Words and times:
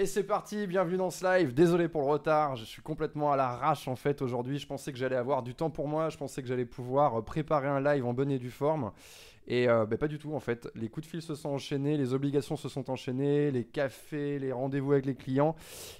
Et 0.00 0.06
c'est 0.06 0.24
parti, 0.24 0.66
bienvenue 0.66 0.96
dans 0.96 1.10
ce 1.10 1.22
live. 1.22 1.52
Désolé 1.52 1.86
pour 1.86 2.00
le 2.00 2.06
retard, 2.06 2.56
je 2.56 2.64
suis 2.64 2.80
complètement 2.80 3.32
à 3.32 3.36
l'arrache 3.36 3.86
en 3.86 3.96
fait 3.96 4.22
aujourd'hui. 4.22 4.58
Je 4.58 4.66
pensais 4.66 4.92
que 4.92 4.98
j'allais 4.98 5.14
avoir 5.14 5.42
du 5.42 5.54
temps 5.54 5.68
pour 5.68 5.88
moi, 5.88 6.08
je 6.08 6.16
pensais 6.16 6.40
que 6.40 6.48
j'allais 6.48 6.64
pouvoir 6.64 7.18
euh, 7.18 7.22
préparer 7.22 7.68
un 7.68 7.82
live 7.82 8.06
en 8.06 8.14
bonne 8.14 8.30
et 8.30 8.38
due 8.38 8.50
forme. 8.50 8.92
Et 9.46 9.68
euh, 9.68 9.84
bah, 9.84 9.98
pas 9.98 10.08
du 10.08 10.18
tout 10.18 10.32
en 10.32 10.40
fait. 10.40 10.70
Les 10.74 10.88
coups 10.88 11.06
de 11.06 11.10
fil 11.10 11.20
se 11.20 11.34
sont 11.34 11.50
enchaînés, 11.50 11.98
les 11.98 12.14
obligations 12.14 12.56
se 12.56 12.70
sont 12.70 12.88
enchaînées, 12.90 13.50
les 13.50 13.64
cafés, 13.64 14.38
les 14.38 14.52
rendez-vous 14.52 14.92
avec 14.92 15.04
les 15.04 15.16
clients. 15.16 15.54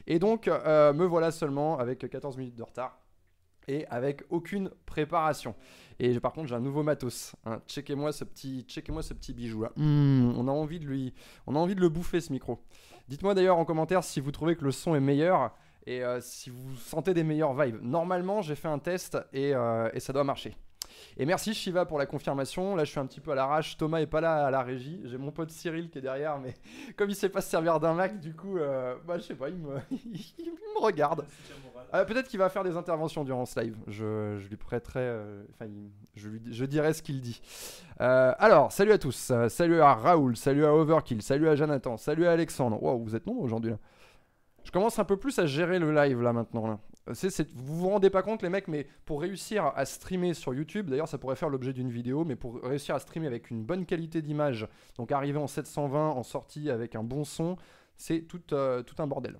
Et 0.07 0.19
donc 0.19 0.49
euh, 0.49 0.95
me 0.95 1.05
voilà 1.05 1.31
seulement 1.31 1.79
avec 1.79 2.09
14 2.09 2.39
minutes 2.39 2.57
de 2.57 2.63
retard 2.63 2.99
et 3.69 3.87
avec 3.89 4.23
aucune 4.31 4.71
préparation. 4.87 5.55
Et 5.99 6.19
par 6.21 6.33
contre, 6.33 6.49
j'ai 6.49 6.55
un 6.55 6.61
nouveau 6.61 6.83
matos. 6.83 7.37
Hein. 7.45 7.61
Checkez-moi 7.67 8.13
ce 8.13 8.25
petit, 8.25 8.65
checkez-moi 8.67 9.03
ce 9.03 9.13
petit 9.13 9.35
bijou 9.35 9.63
là. 9.63 9.73
Mmh, 9.77 10.33
on 10.39 10.49
a 10.49 10.53
envie 10.53 10.81
de 10.81 10.87
lui, 10.87 11.13
on 11.47 11.55
a 11.55 11.59
envie 11.59 11.75
de 11.75 11.81
le 11.81 11.91
bouffer 11.91 12.23
ce 12.23 12.33
micro. 12.33 12.65
Dites-moi 13.11 13.35
d'ailleurs 13.35 13.59
en 13.59 13.65
commentaire 13.65 14.05
si 14.05 14.21
vous 14.21 14.31
trouvez 14.31 14.55
que 14.55 14.65
le 14.65 14.71
son 14.71 14.95
est 14.95 15.01
meilleur 15.01 15.51
et 15.85 16.05
euh, 16.05 16.21
si 16.21 16.49
vous 16.49 16.77
sentez 16.77 17.13
des 17.13 17.25
meilleures 17.25 17.61
vibes. 17.61 17.83
Normalement, 17.83 18.41
j'ai 18.41 18.55
fait 18.55 18.69
un 18.69 18.79
test 18.79 19.19
et, 19.33 19.53
euh, 19.53 19.91
et 19.93 19.99
ça 19.99 20.13
doit 20.13 20.23
marcher. 20.23 20.57
Et 21.17 21.27
merci 21.27 21.55
Shiva 21.55 21.85
pour 21.87 21.99
la 21.99 22.07
confirmation. 22.07 22.77
Là, 22.77 22.85
je 22.85 22.91
suis 22.91 23.01
un 23.01 23.07
petit 23.07 23.21
peu 23.21 23.33
à 23.33 23.35
l'arrache. 23.35 23.77
Thomas 23.77 24.01
est 24.01 24.07
pas 24.07 24.21
là 24.21 24.47
à 24.47 24.51
la 24.51 24.63
régie. 24.63 25.01
J'ai 25.05 25.19
mon 25.19 25.31
pote 25.31 25.51
Cyril 25.51 25.91
qui 25.91 25.99
est 25.99 26.03
derrière, 26.03 26.39
mais 26.39 26.55
comme 26.97 27.11
il 27.11 27.15
sait 27.15 27.29
pas 27.29 27.41
se 27.41 27.51
servir 27.51 27.81
d'un 27.81 27.95
Mac, 27.95 28.19
du 28.21 28.35
coup, 28.35 28.59
euh, 28.59 28.97
bah, 29.07 29.19
je 29.19 29.23
sais 29.25 29.35
pas, 29.35 29.49
il 29.49 29.57
me, 29.57 29.77
il 29.91 30.51
me 30.51 30.81
regarde. 30.83 31.25
Euh, 31.93 32.05
peut-être 32.05 32.29
qu'il 32.29 32.39
va 32.39 32.49
faire 32.49 32.63
des 32.63 32.77
interventions 32.77 33.25
durant 33.25 33.45
ce 33.47 33.59
live. 33.61 33.77
Je, 33.89 34.37
je 34.39 34.49
lui 34.49 34.57
prêterai. 34.57 35.01
euh, 35.01 35.43
Enfin, 35.55 35.67
il- 35.67 35.91
je, 36.15 36.29
lui, 36.29 36.41
je 36.51 36.65
dirai 36.65 36.93
ce 36.93 37.03
qu'il 37.03 37.21
dit. 37.21 37.41
Alors, 37.99 38.71
salut 38.73 38.93
à 38.93 38.99
tous. 38.99 39.33
Salut 39.49 39.81
à 39.81 39.95
Raoul. 39.95 40.37
Salut 40.37 40.65
à 40.65 40.73
Overkill. 40.75 41.21
Salut 41.23 41.49
à 41.49 41.57
Jonathan. 41.57 41.97
Salut 41.97 42.27
à 42.27 42.33
Alexandre. 42.33 42.83
Wow, 42.83 42.99
vous 43.03 43.15
êtes 43.17 43.27
nombreux 43.27 43.45
aujourd'hui 43.45 43.71
là. 43.73 43.79
Je 44.65 44.71
commence 44.71 44.99
un 44.99 45.05
peu 45.05 45.17
plus 45.17 45.39
à 45.39 45.47
gérer 45.47 45.79
le 45.79 45.93
live 45.93 46.21
là 46.23 46.33
maintenant. 46.33 46.67
Là. 46.67 46.79
Vous 47.55 47.77
vous 47.77 47.89
rendez 47.89 48.11
pas 48.11 48.23
compte 48.23 48.43
les 48.43 48.49
mecs, 48.49 48.69
mais 48.69 48.87
pour 49.05 49.21
réussir 49.21 49.73
à 49.75 49.85
streamer 49.85 50.35
sur 50.35 50.55
YouTube, 50.55 50.91
d'ailleurs 50.91 51.09
ça 51.09 51.19
pourrait 51.19 51.37
faire 51.37 51.49
l'objet 51.49 51.73
d'une 51.73 51.91
vidéo, 51.91 52.25
mais 52.25 52.37
pour 52.37 52.61
réussir 52.63 52.95
à 52.95 52.99
streamer 52.99 53.27
avec 53.27 53.51
une 53.51 53.65
bonne 53.65 53.87
qualité 53.87 54.23
d'image, 54.23 54.69
donc 54.97 55.13
arriver 55.13 55.39
en 55.39 55.47
720 55.47 56.11
en 56.11 56.23
sortie 56.23 56.71
avec 56.71 56.95
un 56.95 57.03
bon 57.03 57.25
son, 57.25 57.57
c'est 57.97 58.23
tout, 58.23 58.41
euh, 58.53 58.83
un 58.99 59.07
bordel. 59.07 59.39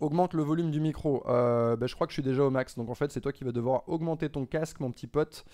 Augmente 0.00 0.34
le 0.34 0.42
volume 0.42 0.70
du 0.70 0.80
micro. 0.80 1.26
Euh, 1.26 1.76
bah, 1.76 1.86
je 1.86 1.94
crois 1.94 2.06
que 2.06 2.10
je 2.12 2.16
suis 2.16 2.22
déjà 2.22 2.42
au 2.42 2.50
max, 2.50 2.76
donc 2.76 2.90
en 2.90 2.94
fait 2.94 3.10
c'est 3.10 3.20
toi 3.20 3.32
qui 3.32 3.44
vas 3.44 3.52
devoir 3.52 3.88
augmenter 3.88 4.28
ton 4.28 4.44
casque, 4.44 4.80
mon 4.80 4.92
petit 4.92 5.06
pote. 5.06 5.44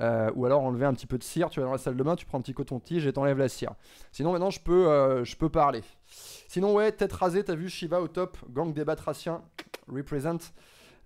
Euh, 0.00 0.30
ou 0.34 0.46
alors 0.46 0.62
enlever 0.62 0.86
un 0.86 0.94
petit 0.94 1.06
peu 1.06 1.18
de 1.18 1.22
cire, 1.22 1.50
tu 1.50 1.60
vas 1.60 1.66
dans 1.66 1.72
la 1.72 1.78
salle 1.78 1.96
de 1.96 2.02
bain, 2.02 2.16
tu 2.16 2.24
prends 2.24 2.38
un 2.38 2.40
petit 2.40 2.54
coton-tige 2.54 3.06
et 3.06 3.12
t'enlèves 3.12 3.38
la 3.38 3.48
cire. 3.48 3.74
Sinon 4.12 4.32
maintenant 4.32 4.50
je 4.50 4.60
peux, 4.60 4.88
euh, 4.88 5.24
je 5.24 5.36
peux 5.36 5.50
parler. 5.50 5.82
Sinon 6.48 6.74
ouais, 6.74 6.90
tête 6.92 7.12
rasée, 7.12 7.44
t'as 7.44 7.54
vu 7.54 7.68
Shiva 7.68 8.00
au 8.00 8.08
top, 8.08 8.38
gang 8.48 8.72
des 8.72 8.84
batraciens, 8.84 9.42
represent. 9.88 10.52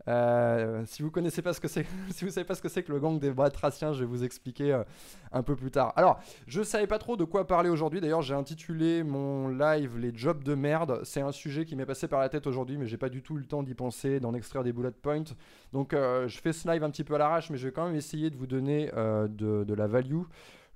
Euh, 0.06 0.82
si 0.86 1.02
vous 1.02 1.10
connaissez 1.10 1.40
pas 1.40 1.52
ce 1.52 1.60
que 1.60 1.68
c'est, 1.68 1.86
si 2.10 2.24
vous 2.24 2.30
savez 2.30 2.44
pas 2.44 2.54
ce 2.54 2.62
que 2.62 2.68
c'est 2.68 2.82
que 2.82 2.92
le 2.92 3.00
gang 3.00 3.18
des 3.18 3.30
batraciens, 3.30 3.92
je 3.92 4.00
vais 4.00 4.06
vous 4.06 4.24
expliquer 4.24 4.72
euh, 4.72 4.84
un 5.32 5.42
peu 5.42 5.56
plus 5.56 5.70
tard. 5.70 5.92
Alors, 5.96 6.20
je 6.46 6.62
savais 6.62 6.86
pas 6.86 6.98
trop 6.98 7.16
de 7.16 7.24
quoi 7.24 7.46
parler 7.46 7.70
aujourd'hui. 7.70 8.00
D'ailleurs, 8.00 8.22
j'ai 8.22 8.34
intitulé 8.34 9.02
mon 9.02 9.48
live 9.48 9.98
"Les 9.98 10.12
jobs 10.14 10.42
de 10.42 10.54
merde". 10.54 11.00
C'est 11.04 11.20
un 11.20 11.32
sujet 11.32 11.64
qui 11.64 11.76
m'est 11.76 11.86
passé 11.86 12.08
par 12.08 12.20
la 12.20 12.28
tête 12.28 12.46
aujourd'hui, 12.46 12.76
mais 12.76 12.86
j'ai 12.86 12.98
pas 12.98 13.08
du 13.08 13.22
tout 13.22 13.36
le 13.36 13.44
temps 13.44 13.62
d'y 13.62 13.74
penser, 13.74 14.20
d'en 14.20 14.34
extraire 14.34 14.62
des 14.62 14.72
bullet 14.72 14.90
points. 14.90 15.24
Donc, 15.72 15.94
euh, 15.94 16.28
je 16.28 16.38
fais 16.40 16.52
ce 16.52 16.68
live 16.68 16.84
un 16.84 16.90
petit 16.90 17.04
peu 17.04 17.14
à 17.14 17.18
l'arrache, 17.18 17.50
mais 17.50 17.56
je 17.56 17.68
vais 17.68 17.72
quand 17.72 17.86
même 17.86 17.96
essayer 17.96 18.30
de 18.30 18.36
vous 18.36 18.46
donner 18.46 18.90
de, 18.94 19.64
de 19.64 19.74
la 19.74 19.86
value. 19.86 20.22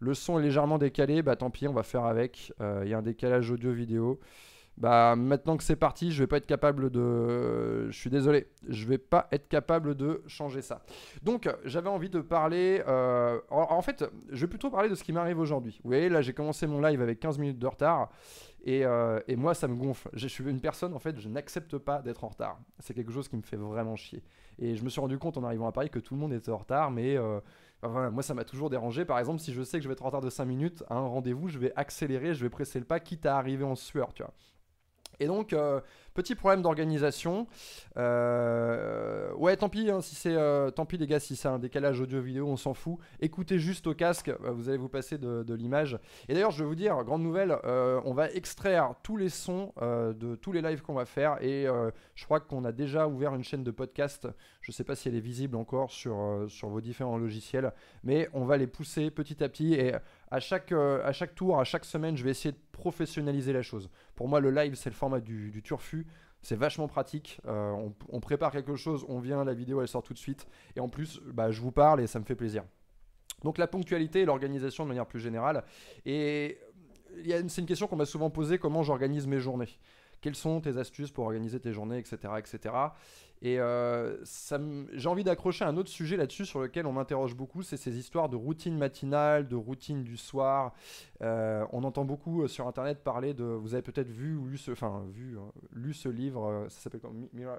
Le 0.00 0.14
son 0.14 0.38
est 0.38 0.42
légèrement 0.42 0.78
décalé, 0.78 1.22
bah 1.22 1.34
tant 1.34 1.50
pis, 1.50 1.66
on 1.66 1.72
va 1.72 1.82
faire 1.82 2.04
avec. 2.04 2.52
Il 2.60 2.88
y 2.88 2.94
a 2.94 2.98
un 2.98 3.02
décalage 3.02 3.50
audio-vidéo. 3.50 4.20
Bah 4.78 5.16
maintenant 5.16 5.56
que 5.56 5.64
c'est 5.64 5.74
parti, 5.74 6.12
je 6.12 6.22
vais 6.22 6.28
pas 6.28 6.36
être 6.36 6.46
capable 6.46 6.90
de. 6.90 7.90
Je 7.90 7.98
suis 7.98 8.10
désolé, 8.10 8.46
je 8.68 8.86
vais 8.86 8.98
pas 8.98 9.26
être 9.32 9.48
capable 9.48 9.96
de 9.96 10.22
changer 10.28 10.62
ça. 10.62 10.82
Donc 11.24 11.52
j'avais 11.64 11.88
envie 11.88 12.10
de 12.10 12.20
parler. 12.20 12.82
euh, 12.86 13.40
En, 13.50 13.82
fait, 13.82 14.04
je 14.30 14.40
vais 14.40 14.46
plutôt 14.46 14.70
parler 14.70 14.88
de 14.88 14.94
ce 14.94 15.02
qui 15.02 15.12
m'arrive 15.12 15.40
aujourd'hui. 15.40 15.80
Vous 15.82 15.90
voyez, 15.90 16.08
là 16.08 16.22
j'ai 16.22 16.32
commencé 16.32 16.68
mon 16.68 16.80
live 16.80 17.02
avec 17.02 17.18
15 17.18 17.38
minutes 17.38 17.58
de 17.58 17.66
retard. 17.66 18.10
Et, 18.64 18.84
euh, 18.84 19.20
et 19.28 19.34
moi, 19.36 19.54
ça 19.54 19.66
me 19.66 19.74
gonfle. 19.76 20.08
Je 20.12 20.26
suis 20.28 20.44
une 20.44 20.60
personne, 20.60 20.92
en 20.92 20.98
fait, 20.98 21.18
je 21.18 21.28
n'accepte 21.28 21.78
pas 21.78 22.02
d'être 22.02 22.22
en 22.24 22.28
retard. 22.28 22.58
C'est 22.80 22.92
quelque 22.92 23.12
chose 23.12 23.28
qui 23.28 23.36
me 23.36 23.42
fait 23.42 23.56
vraiment 23.56 23.96
chier. 23.96 24.22
Et 24.58 24.76
je 24.76 24.84
me 24.84 24.88
suis 24.90 25.00
rendu 25.00 25.16
compte 25.18 25.36
en 25.38 25.44
arrivant 25.44 25.68
à 25.68 25.72
Paris 25.72 25.90
que 25.90 26.00
tout 26.00 26.14
le 26.14 26.20
monde 26.20 26.32
était 26.32 26.50
en 26.50 26.56
retard, 26.58 26.90
mais 26.90 27.16
euh, 27.16 27.40
moi, 27.82 28.22
ça 28.22 28.34
m'a 28.34 28.44
toujours 28.44 28.68
dérangé. 28.68 29.04
Par 29.04 29.18
exemple, 29.18 29.38
si 29.40 29.52
je 29.52 29.62
sais 29.62 29.78
que 29.78 29.84
je 29.84 29.88
vais 29.88 29.92
être 29.92 30.02
en 30.02 30.06
retard 30.06 30.20
de 30.20 30.28
5 30.30 30.44
minutes 30.44 30.82
à 30.88 30.96
un 30.96 31.06
rendez-vous, 31.06 31.48
je 31.48 31.58
vais 31.58 31.72
accélérer, 31.76 32.34
je 32.34 32.42
vais 32.42 32.50
presser 32.50 32.78
le 32.80 32.84
pas, 32.84 32.98
quitte 33.00 33.26
à 33.26 33.38
arriver 33.38 33.64
en 33.64 33.76
sueur, 33.76 34.12
tu 34.12 34.22
vois. 34.22 34.34
Et 35.20 35.26
donc, 35.26 35.52
euh, 35.52 35.80
petit 36.14 36.34
problème 36.34 36.62
d'organisation. 36.62 37.46
Euh, 37.96 39.32
ouais, 39.34 39.56
tant 39.56 39.68
pis, 39.68 39.90
hein, 39.90 40.00
si 40.00 40.14
c'est, 40.14 40.34
euh, 40.34 40.70
tant 40.70 40.86
pis 40.86 40.96
les 40.96 41.06
gars, 41.06 41.20
si 41.20 41.34
c'est 41.34 41.48
un 41.48 41.58
décalage 41.58 42.00
audio-vidéo, 42.00 42.46
on 42.46 42.56
s'en 42.56 42.74
fout. 42.74 42.98
Écoutez 43.20 43.58
juste 43.58 43.86
au 43.86 43.94
casque, 43.94 44.30
vous 44.40 44.68
allez 44.68 44.78
vous 44.78 44.88
passer 44.88 45.18
de, 45.18 45.54
l'image. 45.54 45.98
Et 46.28 46.34
d'ailleurs, 46.34 46.52
je 46.52 46.62
vais 46.62 46.68
vous 46.68 46.76
dire, 46.76 47.02
grande 47.04 47.22
nouvelle, 47.22 47.58
on 47.64 48.14
va 48.14 48.30
extraire 48.30 48.94
tous 49.02 49.16
les 49.16 49.28
sons 49.28 49.72
de 49.80 50.36
tous 50.36 50.52
les 50.52 50.62
lives 50.62 50.82
qu'on 50.82 50.94
va 50.94 51.04
faire. 51.04 51.42
Et 51.42 51.66
je 52.14 52.24
crois 52.24 52.38
qu'on 52.38 52.64
a 52.64 52.70
déjà 52.70 53.08
ouvert 53.08 53.34
une 53.34 53.42
chaîne 53.42 53.64
de 53.64 53.70
podcast. 53.70 54.28
Je 54.60 54.70
sais 54.70 54.84
pas 54.84 54.94
si 54.94 55.08
elle 55.08 55.16
est 55.16 55.20
visible 55.20 55.56
encore 55.56 55.90
sur, 55.90 56.44
sur 56.48 56.68
vos 56.68 56.80
différents 56.80 57.18
logiciels, 57.18 57.72
mais 58.04 58.28
on 58.34 58.44
va 58.44 58.56
les 58.56 58.66
pousser 58.68 59.10
petit 59.10 59.42
à 59.42 59.48
petit. 59.48 59.74
Et 59.74 59.94
à 60.30 60.40
chaque, 60.40 60.72
euh, 60.72 61.04
à 61.04 61.12
chaque 61.12 61.34
tour, 61.34 61.58
à 61.58 61.64
chaque 61.64 61.84
semaine, 61.84 62.16
je 62.16 62.24
vais 62.24 62.30
essayer 62.30 62.52
de 62.52 62.60
professionnaliser 62.72 63.52
la 63.52 63.62
chose. 63.62 63.90
Pour 64.14 64.28
moi, 64.28 64.40
le 64.40 64.50
live, 64.50 64.74
c'est 64.74 64.90
le 64.90 64.94
format 64.94 65.20
du, 65.20 65.62
turfu. 65.62 66.06
C'est 66.42 66.56
vachement 66.56 66.86
pratique. 66.86 67.40
Euh, 67.46 67.74
on, 68.10 68.20
prépare 68.20 68.52
quelque 68.52 68.76
chose, 68.76 69.04
on 69.08 69.18
vient, 69.18 69.44
la 69.44 69.54
vidéo, 69.54 69.80
elle 69.80 69.88
sort 69.88 70.02
tout 70.02 70.14
de 70.14 70.18
suite. 70.18 70.46
Et 70.76 70.80
en 70.80 70.88
plus, 70.88 71.20
bah, 71.24 71.50
je 71.50 71.60
vous 71.60 71.72
parle 71.72 72.00
et 72.00 72.06
ça 72.06 72.20
me 72.20 72.24
fait 72.24 72.36
plaisir. 72.36 72.64
Donc 73.42 73.58
la 73.58 73.66
ponctualité 73.66 74.20
et 74.20 74.24
l'organisation 74.24 74.84
de 74.84 74.88
manière 74.88 75.06
plus 75.06 75.20
générale. 75.20 75.64
Et 76.04 76.58
une- 77.24 77.48
c'est 77.48 77.60
une 77.60 77.66
question 77.66 77.86
qu'on 77.86 77.96
m'a 77.96 78.06
souvent 78.06 78.30
posée, 78.30 78.58
comment 78.58 78.82
j'organise 78.82 79.26
mes 79.26 79.40
journées? 79.40 79.68
Quelles 80.20 80.36
sont 80.36 80.60
tes 80.60 80.76
astuces 80.78 81.10
pour 81.10 81.24
organiser 81.24 81.60
tes 81.60 81.72
journées, 81.72 81.98
etc. 81.98 82.16
etc. 82.38 82.74
Et 83.40 83.60
euh, 83.60 84.16
j'ai 84.92 85.08
envie 85.08 85.22
d'accrocher 85.24 85.64
un 85.64 85.76
autre 85.76 85.90
sujet 85.90 86.16
là-dessus 86.16 86.44
sur 86.44 86.60
lequel 86.60 86.86
on 86.86 86.92
m'interroge 86.92 87.34
beaucoup, 87.36 87.62
c'est 87.62 87.76
ces 87.76 87.96
histoires 87.96 88.28
de 88.28 88.36
routine 88.36 88.76
matinale, 88.76 89.46
de 89.46 89.54
routine 89.56 90.02
du 90.02 90.16
soir. 90.16 90.72
Euh, 91.22 91.64
on 91.72 91.84
entend 91.84 92.04
beaucoup 92.04 92.42
euh, 92.42 92.48
sur 92.48 92.66
Internet 92.66 93.04
parler 93.04 93.34
de... 93.34 93.44
Vous 93.44 93.74
avez 93.74 93.82
peut-être 93.82 94.10
vu 94.10 94.36
ou 94.36 94.46
lu 94.46 94.58
ce, 94.58 94.72
enfin, 94.72 95.04
vu, 95.12 95.36
euh, 95.36 95.40
lu 95.72 95.94
ce 95.94 96.08
livre, 96.08 96.66
ça 96.68 96.80
s'appelle 96.80 97.00
comment 97.00 97.14
Mi- 97.14 97.30
Mira- 97.32 97.58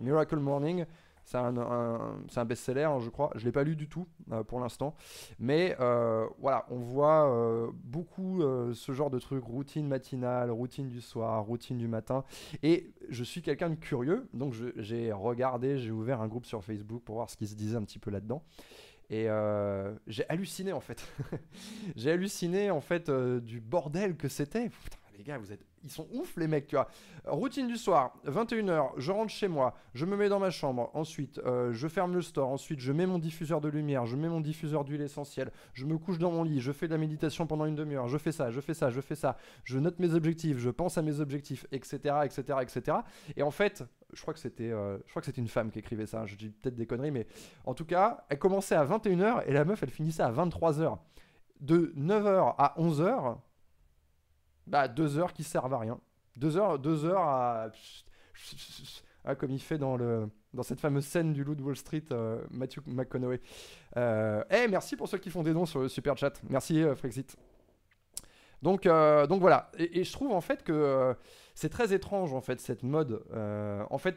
Miracle 0.00 0.38
Morning. 0.38 0.84
C'est 1.28 1.36
un, 1.36 2.44
best-seller, 2.46 2.84
hein, 2.84 3.00
je 3.00 3.10
crois. 3.10 3.30
Je 3.34 3.40
ne 3.40 3.44
l'ai 3.44 3.52
pas 3.52 3.62
lu 3.62 3.76
du 3.76 3.86
tout 3.86 4.06
euh, 4.32 4.42
pour 4.42 4.60
l'instant. 4.60 4.94
Mais 5.38 5.76
euh, 5.78 6.26
voilà, 6.38 6.64
on 6.70 6.78
voit 6.78 7.30
euh, 7.30 7.70
beaucoup 7.84 8.40
ce 8.72 8.92
genre 8.92 9.10
de 9.10 9.18
trucs, 9.18 9.44
routine 9.44 9.86
matinale, 9.86 10.50
routine 10.50 10.88
du 10.88 11.02
soir, 11.02 11.44
routine 11.44 11.76
du 11.76 11.86
matin. 11.86 12.24
Et 12.62 12.94
je 13.10 13.22
suis 13.24 13.42
quelqu'un 13.42 13.68
de 13.68 13.74
curieux, 13.74 14.26
donc 14.32 14.54
j'ai 14.76 15.12
regardé, 15.12 15.76
j'ai 15.76 15.90
ouvert 15.90 16.22
un 16.22 16.28
groupe 16.28 16.46
sur 16.46 16.64
Facebook 16.64 17.02
pour 17.04 17.16
voir 17.16 17.28
ce 17.28 17.36
qui 17.36 17.46
se 17.46 17.54
disait 17.54 17.76
un 17.76 17.84
petit 17.84 17.98
peu 17.98 18.10
là-dedans. 18.10 18.42
Et 19.10 19.28
j'ai 20.06 20.26
halluciné 20.30 20.72
en 20.72 20.80
fait. 20.80 21.06
j'ai 21.96 22.10
halluciné 22.10 22.70
en 22.70 22.80
fait 22.80 23.10
du 23.10 23.60
bordel 23.60 24.16
que 24.16 24.28
c'était. 24.28 24.70
Les 25.18 25.24
gars, 25.24 25.36
vous 25.36 25.50
êtes, 25.50 25.66
ils 25.82 25.90
sont 25.90 26.06
ouf 26.12 26.36
les 26.36 26.46
mecs, 26.46 26.68
tu 26.68 26.76
vois. 26.76 26.88
Routine 27.26 27.66
du 27.66 27.76
soir, 27.76 28.14
21h, 28.24 28.92
je 28.98 29.10
rentre 29.10 29.32
chez 29.32 29.48
moi, 29.48 29.74
je 29.92 30.06
me 30.06 30.16
mets 30.16 30.28
dans 30.28 30.38
ma 30.38 30.50
chambre, 30.50 30.92
ensuite 30.94 31.40
euh, 31.40 31.72
je 31.72 31.88
ferme 31.88 32.14
le 32.14 32.22
store, 32.22 32.48
ensuite 32.48 32.78
je 32.78 32.92
mets 32.92 33.04
mon 33.04 33.18
diffuseur 33.18 33.60
de 33.60 33.68
lumière, 33.68 34.06
je 34.06 34.14
mets 34.14 34.28
mon 34.28 34.40
diffuseur 34.40 34.84
d'huile 34.84 35.00
essentielle, 35.00 35.50
je 35.74 35.86
me 35.86 35.98
couche 35.98 36.18
dans 36.18 36.30
mon 36.30 36.44
lit, 36.44 36.60
je 36.60 36.70
fais 36.70 36.86
de 36.86 36.92
la 36.92 36.98
méditation 36.98 37.48
pendant 37.48 37.66
une 37.66 37.74
demi-heure, 37.74 38.06
je 38.06 38.16
fais 38.16 38.30
ça, 38.30 38.52
je 38.52 38.60
fais 38.60 38.74
ça, 38.74 38.90
je 38.90 39.00
fais 39.00 39.16
ça, 39.16 39.36
je 39.64 39.80
note 39.80 39.98
mes 39.98 40.14
objectifs, 40.14 40.58
je 40.58 40.70
pense 40.70 40.98
à 40.98 41.02
mes 41.02 41.18
objectifs, 41.18 41.66
etc., 41.72 41.96
etc., 42.24 42.58
etc. 42.62 42.98
Et 43.36 43.42
en 43.42 43.50
fait, 43.50 43.82
je 44.12 44.22
crois 44.22 44.34
que 44.34 44.40
c'était, 44.40 44.70
euh, 44.70 44.98
je 45.04 45.10
crois 45.10 45.20
que 45.20 45.26
c'était 45.26 45.42
une 45.42 45.48
femme 45.48 45.72
qui 45.72 45.80
écrivait 45.80 46.06
ça, 46.06 46.26
je 46.26 46.36
dis 46.36 46.50
peut-être 46.50 46.76
des 46.76 46.86
conneries, 46.86 47.10
mais 47.10 47.26
en 47.64 47.74
tout 47.74 47.84
cas, 47.84 48.24
elle 48.28 48.38
commençait 48.38 48.76
à 48.76 48.84
21h 48.84 49.42
et 49.48 49.52
la 49.52 49.64
meuf, 49.64 49.82
elle 49.82 49.90
finissait 49.90 50.22
à 50.22 50.30
23h. 50.30 50.96
De 51.60 51.92
9h 51.96 52.54
à 52.56 52.76
11h, 52.78 53.38
bah 54.68 54.88
2 54.88 55.18
heures 55.18 55.32
qui 55.32 55.44
servent 55.44 55.74
à 55.74 55.78
rien. 55.78 55.98
2 56.36 56.56
heures, 56.56 56.78
deux 56.78 57.04
heures 57.04 57.22
à... 57.22 57.68
Ah, 59.24 59.34
comme 59.34 59.50
il 59.50 59.60
fait 59.60 59.78
dans, 59.78 59.96
le, 59.96 60.30
dans 60.54 60.62
cette 60.62 60.80
fameuse 60.80 61.04
scène 61.04 61.32
du 61.32 61.44
loup 61.44 61.54
de 61.54 61.62
Wall 61.62 61.76
Street, 61.76 62.04
euh, 62.12 62.42
Matthew 62.50 62.78
McConaughey. 62.86 63.40
Euh, 63.96 64.42
eh, 64.50 64.68
merci 64.68 64.96
pour 64.96 65.06
ceux 65.06 65.18
qui 65.18 65.28
font 65.28 65.42
des 65.42 65.52
dons 65.52 65.66
sur 65.66 65.80
le 65.80 65.88
super 65.88 66.16
chat. 66.16 66.40
Merci, 66.48 66.82
euh, 66.82 66.94
Frexit. 66.94 67.36
Donc, 68.62 68.86
euh, 68.86 69.26
donc 69.26 69.40
voilà. 69.40 69.70
Et, 69.76 70.02
je 70.02 70.12
trouve 70.12 70.32
en 70.32 70.40
fait 70.40 70.62
que 70.62 71.14
c'est 71.54 71.68
très 71.68 71.92
étrange 71.92 72.32
en 72.32 72.40
fait 72.40 72.60
cette 72.60 72.82
mode. 72.82 73.22
En 73.90 73.98
fait, 73.98 74.16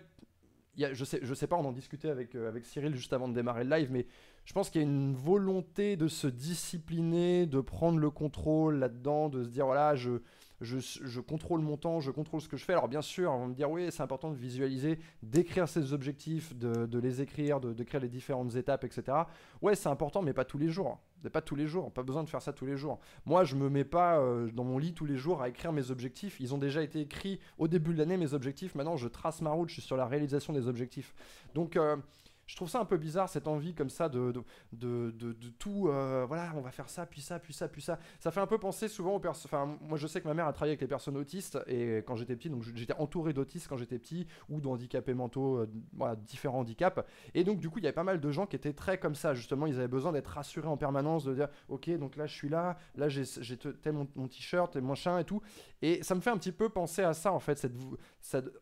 je 0.78 1.04
sais, 1.04 1.20
je 1.22 1.34
sais 1.34 1.48
pas, 1.48 1.58
on 1.58 1.66
en 1.66 1.74
discutait 1.74 2.10
avec, 2.10 2.34
avec 2.36 2.66
Cyril 2.66 2.96
juste 2.96 3.12
avant 3.12 3.28
de 3.28 3.34
démarrer 3.34 3.66
le 3.66 3.76
live, 3.76 3.92
mais 3.92 4.08
je 4.46 4.54
pense 4.54 4.70
qu'il 4.70 4.82
y 4.82 4.84
a 4.84 4.88
une 4.88 5.14
volonté 5.14 5.98
de 5.98 6.08
se 6.08 6.28
discipliner, 6.28 7.46
de 7.46 7.60
prendre 7.60 8.00
le 8.00 8.10
contrôle 8.10 8.80
là-dedans, 8.80 9.30
de 9.30 9.44
se 9.44 9.50
dire 9.50 9.66
voilà, 9.66 9.96
je, 9.96 10.22
je, 10.62 11.20
contrôle 11.20 11.62
mon 11.62 11.76
temps, 11.76 12.00
je 12.00 12.12
contrôle 12.12 12.42
ce 12.42 12.48
que 12.48 12.58
je 12.58 12.64
fais. 12.64 12.74
Alors 12.74 12.88
bien 12.88 13.02
sûr, 13.02 13.32
on 13.32 13.40
va 13.42 13.48
me 13.48 13.54
dire 13.54 13.70
oui, 13.70 13.88
c'est 13.92 14.04
important 14.04 14.30
de 14.30 14.36
visualiser, 14.36 15.00
d'écrire 15.24 15.68
ses 15.68 15.94
objectifs, 15.94 16.56
de, 16.56 17.00
les 17.00 17.22
écrire, 17.22 17.60
de, 17.60 17.84
créer 17.84 18.02
les 18.02 18.10
différentes 18.10 18.56
étapes, 18.56 18.84
etc. 18.84 19.18
Ouais, 19.62 19.76
c'est 19.76 19.90
important, 19.90 20.22
mais 20.22 20.34
pas 20.34 20.46
tous 20.46 20.58
les 20.58 20.70
jours. 20.70 21.00
Pas 21.32 21.42
tous 21.42 21.56
les 21.56 21.68
jours, 21.68 21.92
pas 21.92 22.02
besoin 22.02 22.24
de 22.24 22.30
faire 22.30 22.42
ça 22.42 22.52
tous 22.52 22.66
les 22.66 22.78
jours. 22.78 23.00
Moi, 23.26 23.44
je 23.44 23.56
me 23.56 23.70
mets 23.70 23.84
pas 23.84 24.20
euh, 24.20 24.50
dans 24.52 24.64
mon 24.64 24.80
lit 24.80 24.94
tous 24.94 25.06
les 25.06 25.18
jours 25.18 25.44
à 25.44 25.50
écrire 25.50 25.72
mes 25.72 25.92
objectifs. 25.92 26.40
Ils 26.40 26.56
ont 26.56 26.58
déjà 26.58 26.82
été 26.82 27.00
écrits 27.00 27.40
au 27.60 27.68
début 27.68 27.94
de 27.94 28.00
l'année, 28.00 28.18
mes 28.18 28.34
objectifs. 28.34 28.74
Maintenant, 28.74 28.98
je 28.98 29.08
trace 29.08 29.40
ma 29.42 29.52
route, 29.52 29.70
je 29.70 29.74
suis 29.74 29.82
sur 29.84 29.98
la 29.98 30.08
réalisation 30.08 30.52
des 30.52 30.68
objectifs. 30.68 31.14
Donc, 31.54 31.76
euh, 31.76 31.96
je 32.52 32.58
trouve 32.58 32.68
ça 32.68 32.82
un 32.82 32.86
peu 32.86 32.98
bizarre 32.98 33.30
cette 33.30 33.48
envie 33.48 33.74
comme 33.74 33.90
ça 33.90 34.10
de, 34.10 34.34
tout, 35.58 35.88
euh, 35.88 36.26
voilà, 36.28 36.52
on 36.58 36.60
va 36.60 36.72
faire 36.72 36.90
ça, 36.90 37.06
puis 37.06 37.22
ça, 37.22 37.40
puis 37.40 37.54
ça, 37.54 37.70
puis 37.70 37.82
ça. 37.82 37.98
Ça 38.20 38.30
fait 38.30 38.42
un 38.42 38.46
peu 38.46 38.58
penser 38.58 38.90
souvent 38.90 39.16
aux 39.16 39.22
personnes. 39.22 39.50
Enfin, 39.54 39.78
moi 39.80 39.98
je 39.98 40.06
sais 40.06 40.20
que 40.20 40.28
ma 40.28 40.34
mère 40.34 40.48
a 40.48 40.52
travaillé 40.52 40.72
avec 40.72 40.82
les 40.82 40.88
personnes 40.88 41.16
autistes 41.16 41.58
et 41.66 42.00
quand 42.06 42.18
j'étais 42.18 42.36
petit, 42.36 42.50
donc 42.50 42.64
j'étais 42.76 42.94
entouré 42.96 43.32
d'autistes 43.32 43.70
quand 43.70 43.78
j'étais 43.78 43.98
petit 43.98 44.28
ou 44.50 44.60
d'handicapés 44.60 45.14
mentaux, 45.14 45.60
euh, 45.60 46.16
différents 46.28 46.60
handicaps. 46.60 47.00
Et 47.34 47.46
donc 47.46 47.60
du 47.60 47.70
coup, 47.70 47.80
il 47.80 47.84
y 47.84 47.88
avait 47.88 47.96
pas 47.96 48.04
mal 48.04 48.20
de 48.20 48.32
gens 48.32 48.46
qui 48.46 48.58
étaient 48.58 48.74
très 48.74 49.00
comme 49.00 49.16
ça, 49.16 49.34
justement, 49.34 49.66
ils 49.66 49.78
avaient 49.78 49.88
besoin 49.88 50.12
d'être 50.12 50.28
rassurés 50.28 50.68
en 50.68 50.76
permanence, 50.76 51.24
de 51.24 51.34
dire, 51.34 51.48
ok, 51.70 51.90
donc 52.00 52.18
là 52.18 52.26
je 52.26 52.36
suis 52.36 52.50
là, 52.50 52.78
là 52.96 53.08
j'ai 53.08 53.24
tel 53.82 53.94
mon, 53.94 54.10
mon 54.18 54.28
t-shirt 54.28 54.76
et 54.76 54.82
mon 54.82 54.96
chien 54.96 55.18
et 55.20 55.24
tout. 55.24 55.42
Et 55.82 56.04
ça 56.04 56.16
me 56.16 56.22
fait 56.22 56.30
un 56.30 56.38
petit 56.38 56.52
peu 56.52 56.70
penser 56.70 57.02
à 57.04 57.14
ça 57.14 57.32
en 57.32 57.40
fait. 57.40 57.68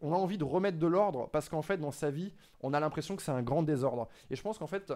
On 0.02 0.14
a 0.14 0.16
envie 0.16 0.38
de 0.38 0.44
remettre 0.44 0.78
de 0.78 0.88
l'ordre 0.88 1.30
parce 1.32 1.50
qu'en 1.50 1.62
fait, 1.62 1.78
dans 1.78 1.92
sa 1.92 2.12
vie, 2.12 2.34
on 2.62 2.74
a 2.74 2.80
l'impression 2.80 3.16
que 3.16 3.22
c'est 3.22 3.32
un 3.32 3.42
grand 3.42 3.64
désordre 3.64 4.08
et 4.30 4.36
je 4.36 4.42
pense 4.42 4.58
qu'en 4.58 4.68
fait, 4.68 4.94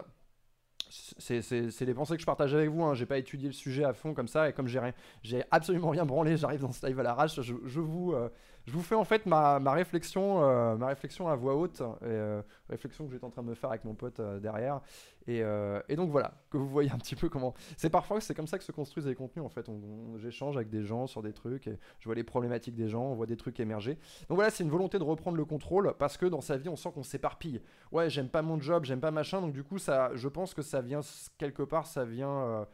c'est 1.17 1.85
les 1.85 1.93
pensées 1.93 2.15
que 2.15 2.21
je 2.21 2.25
partage 2.25 2.53
avec 2.53 2.69
vous. 2.69 2.83
Hein. 2.83 2.93
J'ai 2.93 3.05
pas 3.05 3.17
étudié 3.17 3.47
le 3.47 3.53
sujet 3.53 3.83
à 3.83 3.93
fond 3.93 4.13
comme 4.13 4.27
ça, 4.27 4.49
et 4.49 4.53
comme 4.53 4.67
j'ai 4.67 5.43
absolument 5.51 5.89
rien 5.89 6.05
branlé, 6.05 6.37
j'arrive 6.37 6.61
dans 6.61 6.71
ce 6.71 6.85
live 6.85 6.99
à 6.99 7.03
l'arrache. 7.03 7.41
Je, 7.41 7.79
vous, 7.79 8.13
euh, 8.13 8.29
je 8.65 8.73
vous 8.73 8.81
fais 8.81 8.95
en 8.95 9.03
fait 9.03 9.25
ma, 9.25 9.59
ma 9.59 9.71
réflexion, 9.71 10.43
euh, 10.43 10.75
ma 10.75 10.87
réflexion 10.87 11.27
à 11.27 11.35
voix 11.35 11.55
haute, 11.55 11.81
euh, 12.03 12.41
réflexion 12.69 13.05
que 13.05 13.13
j'étais 13.13 13.25
en 13.25 13.31
train 13.31 13.41
de 13.41 13.47
me 13.47 13.55
faire 13.55 13.71
avec 13.71 13.85
mon 13.85 13.95
pote 13.95 14.21
derrière. 14.41 14.81
Et, 15.27 15.41
et, 15.87 15.95
donc 15.95 16.09
voilà, 16.09 16.33
que 16.49 16.57
vous 16.57 16.67
voyez 16.67 16.91
un 16.91 16.97
petit 16.97 17.15
peu 17.15 17.29
comment. 17.29 17.53
C'est 17.77 17.89
parfois 17.89 18.19
c'est 18.19 18.33
comme 18.33 18.47
ça 18.47 18.57
que 18.57 18.63
se 18.63 18.71
construisent 18.71 19.07
les 19.07 19.15
contenus 19.15 19.45
en 19.45 19.49
fait. 19.49 19.69
J'échange 20.17 20.57
avec 20.57 20.69
des 20.69 20.83
gens 20.83 21.07
sur 21.07 21.21
des 21.21 21.31
trucs, 21.31 21.67
et 21.67 21.79
je 21.99 22.05
vois 22.05 22.15
les 22.15 22.23
problématiques 22.23 22.75
des 22.75 22.89
gens, 22.89 23.03
on 23.03 23.15
voit 23.15 23.25
des 23.25 23.37
trucs 23.37 23.59
émerger. 23.59 23.97
Donc 24.27 24.35
voilà, 24.35 24.49
c'est 24.49 24.63
une 24.63 24.69
volonté 24.69 24.99
de 24.99 25.03
reprendre 25.03 25.37
le 25.37 25.45
contrôle 25.45 25.93
parce 25.97 26.17
que 26.17 26.25
dans 26.25 26.41
sa 26.41 26.57
vie 26.57 26.67
on 26.67 26.75
sent 26.75 26.91
qu'on 26.93 27.03
s'éparpille. 27.03 27.61
Ouais, 27.91 28.09
j'aime 28.09 28.27
pas 28.27 28.41
mon 28.41 28.59
job, 28.59 28.83
j'aime 28.83 28.99
pas 28.99 29.11
machin, 29.11 29.39
donc 29.39 29.53
du 29.53 29.63
coup 29.63 29.77
ça, 29.77 30.11
je 30.13 30.27
pense 30.27 30.53
que 30.53 30.61
ça 30.61 30.81
vient 30.81 31.01
quelque 31.37 31.63
part, 31.63 31.87
ça 31.87 32.03
vient. 32.05 32.65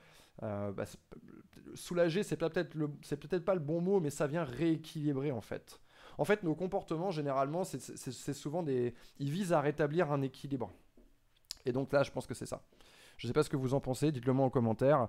Euh, 0.44 0.72
bah, 0.72 0.86
soulager, 1.76 2.24
c'est 2.24 2.38
peut-être 2.38 3.46
pas 3.46 3.54
le 3.54 3.60
bon 3.60 3.82
mot, 3.82 4.00
mais 4.00 4.10
ça 4.10 4.28
vient 4.28 4.44
rééquilibrer 4.44 5.32
en 5.32 5.42
fait. 5.42 5.80
En 6.18 6.26
fait, 6.26 6.44
nos 6.44 6.56
comportements 6.56 7.12
généralement, 7.12 7.64
c'est 7.64 8.34
souvent 8.34 8.64
des, 8.64 8.94
ils 9.20 9.32
visent 9.32 9.54
à 9.54 9.62
rétablir 9.62 10.12
un 10.12 10.22
équilibre. 10.22 10.72
Et 11.70 11.72
donc 11.72 11.94
là, 11.94 12.02
je 12.02 12.12
pense 12.12 12.26
que 12.26 12.34
c'est 12.34 12.48
ça. 12.48 12.62
Je 13.18 13.28
sais 13.28 13.34
pas 13.34 13.44
ce 13.44 13.50
que 13.50 13.58
vous 13.58 13.74
en 13.74 13.80
pensez, 13.80 14.12
dites-le 14.12 14.34
moi 14.34 14.46
en 14.46 14.50
commentaire. 14.50 15.08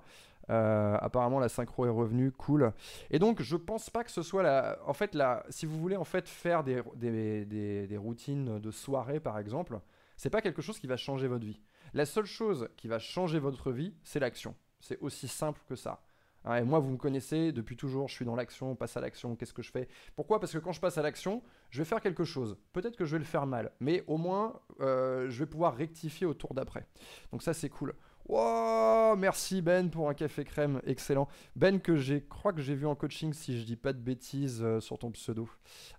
Euh, 0.50 0.96
apparemment, 1.00 1.38
la 1.38 1.48
synchro 1.48 1.86
est 1.86 1.90
revenue, 1.90 2.32
cool. 2.32 2.72
Et 3.10 3.18
donc, 3.18 3.40
je 3.40 3.56
pense 3.56 3.88
pas 3.88 4.04
que 4.04 4.10
ce 4.10 4.22
soit 4.22 4.42
la. 4.42 4.78
En 4.86 4.92
fait, 4.92 5.14
la... 5.14 5.44
si 5.48 5.64
vous 5.64 5.78
voulez 5.78 5.96
en 5.96 6.04
fait 6.04 6.28
faire 6.28 6.62
des, 6.62 6.82
des 6.96 7.96
routines 7.96 8.58
de 8.58 8.70
soirée, 8.70 9.20
par 9.20 9.38
exemple, 9.38 9.80
c'est 10.16 10.28
pas 10.28 10.42
quelque 10.42 10.60
chose 10.60 10.78
qui 10.78 10.86
va 10.86 10.98
changer 10.98 11.28
votre 11.28 11.46
vie. 11.46 11.62
La 11.94 12.04
seule 12.04 12.26
chose 12.26 12.68
qui 12.76 12.88
va 12.88 12.98
changer 12.98 13.38
votre 13.38 13.72
vie, 13.72 13.94
c'est 14.04 14.20
l'action. 14.20 14.54
C'est 14.80 14.98
aussi 15.00 15.28
simple 15.28 15.60
que 15.66 15.76
ça. 15.76 16.02
Hein, 16.44 16.56
et 16.56 16.62
moi, 16.62 16.78
vous 16.78 16.90
me 16.90 16.96
connaissez 16.96 17.52
depuis 17.52 17.76
toujours, 17.76 18.08
je 18.08 18.14
suis 18.14 18.24
dans 18.24 18.36
l'action, 18.36 18.72
on 18.72 18.76
passe 18.76 18.96
à 18.96 19.00
l'action, 19.00 19.36
qu'est-ce 19.36 19.52
que 19.52 19.62
je 19.62 19.70
fais? 19.70 19.88
Pourquoi? 20.16 20.40
Parce 20.40 20.52
que 20.52 20.58
quand 20.58 20.72
je 20.72 20.80
passe 20.80 20.98
à 20.98 21.02
l'action, 21.02 21.42
je 21.70 21.78
vais 21.78 21.84
faire 21.84 22.00
quelque 22.00 22.24
chose. 22.24 22.56
Peut-être 22.72 22.96
que 22.96 23.04
je 23.04 23.12
vais 23.12 23.18
le 23.18 23.24
faire 23.24 23.46
mal, 23.46 23.72
mais 23.80 24.04
au 24.06 24.16
moins, 24.16 24.60
euh, 24.80 25.28
je 25.28 25.38
vais 25.40 25.46
pouvoir 25.46 25.74
rectifier 25.76 26.26
au 26.26 26.34
tour 26.34 26.54
d'après. 26.54 26.86
Donc 27.32 27.42
ça, 27.42 27.52
c'est 27.52 27.68
cool. 27.68 27.94
Wow, 28.28 29.16
merci 29.16 29.60
Ben 29.60 29.90
pour 29.90 30.08
un 30.08 30.14
café 30.14 30.44
crème, 30.44 30.80
excellent. 30.86 31.26
Ben 31.56 31.80
que 31.80 31.96
j'ai, 31.96 32.24
crois 32.24 32.52
que 32.52 32.60
j'ai 32.60 32.76
vu 32.76 32.86
en 32.86 32.94
coaching 32.94 33.32
si 33.32 33.58
je 33.58 33.64
dis 33.64 33.76
pas 33.76 33.92
de 33.92 33.98
bêtises 33.98 34.62
euh, 34.62 34.78
sur 34.78 34.98
ton 34.98 35.10
pseudo. 35.10 35.48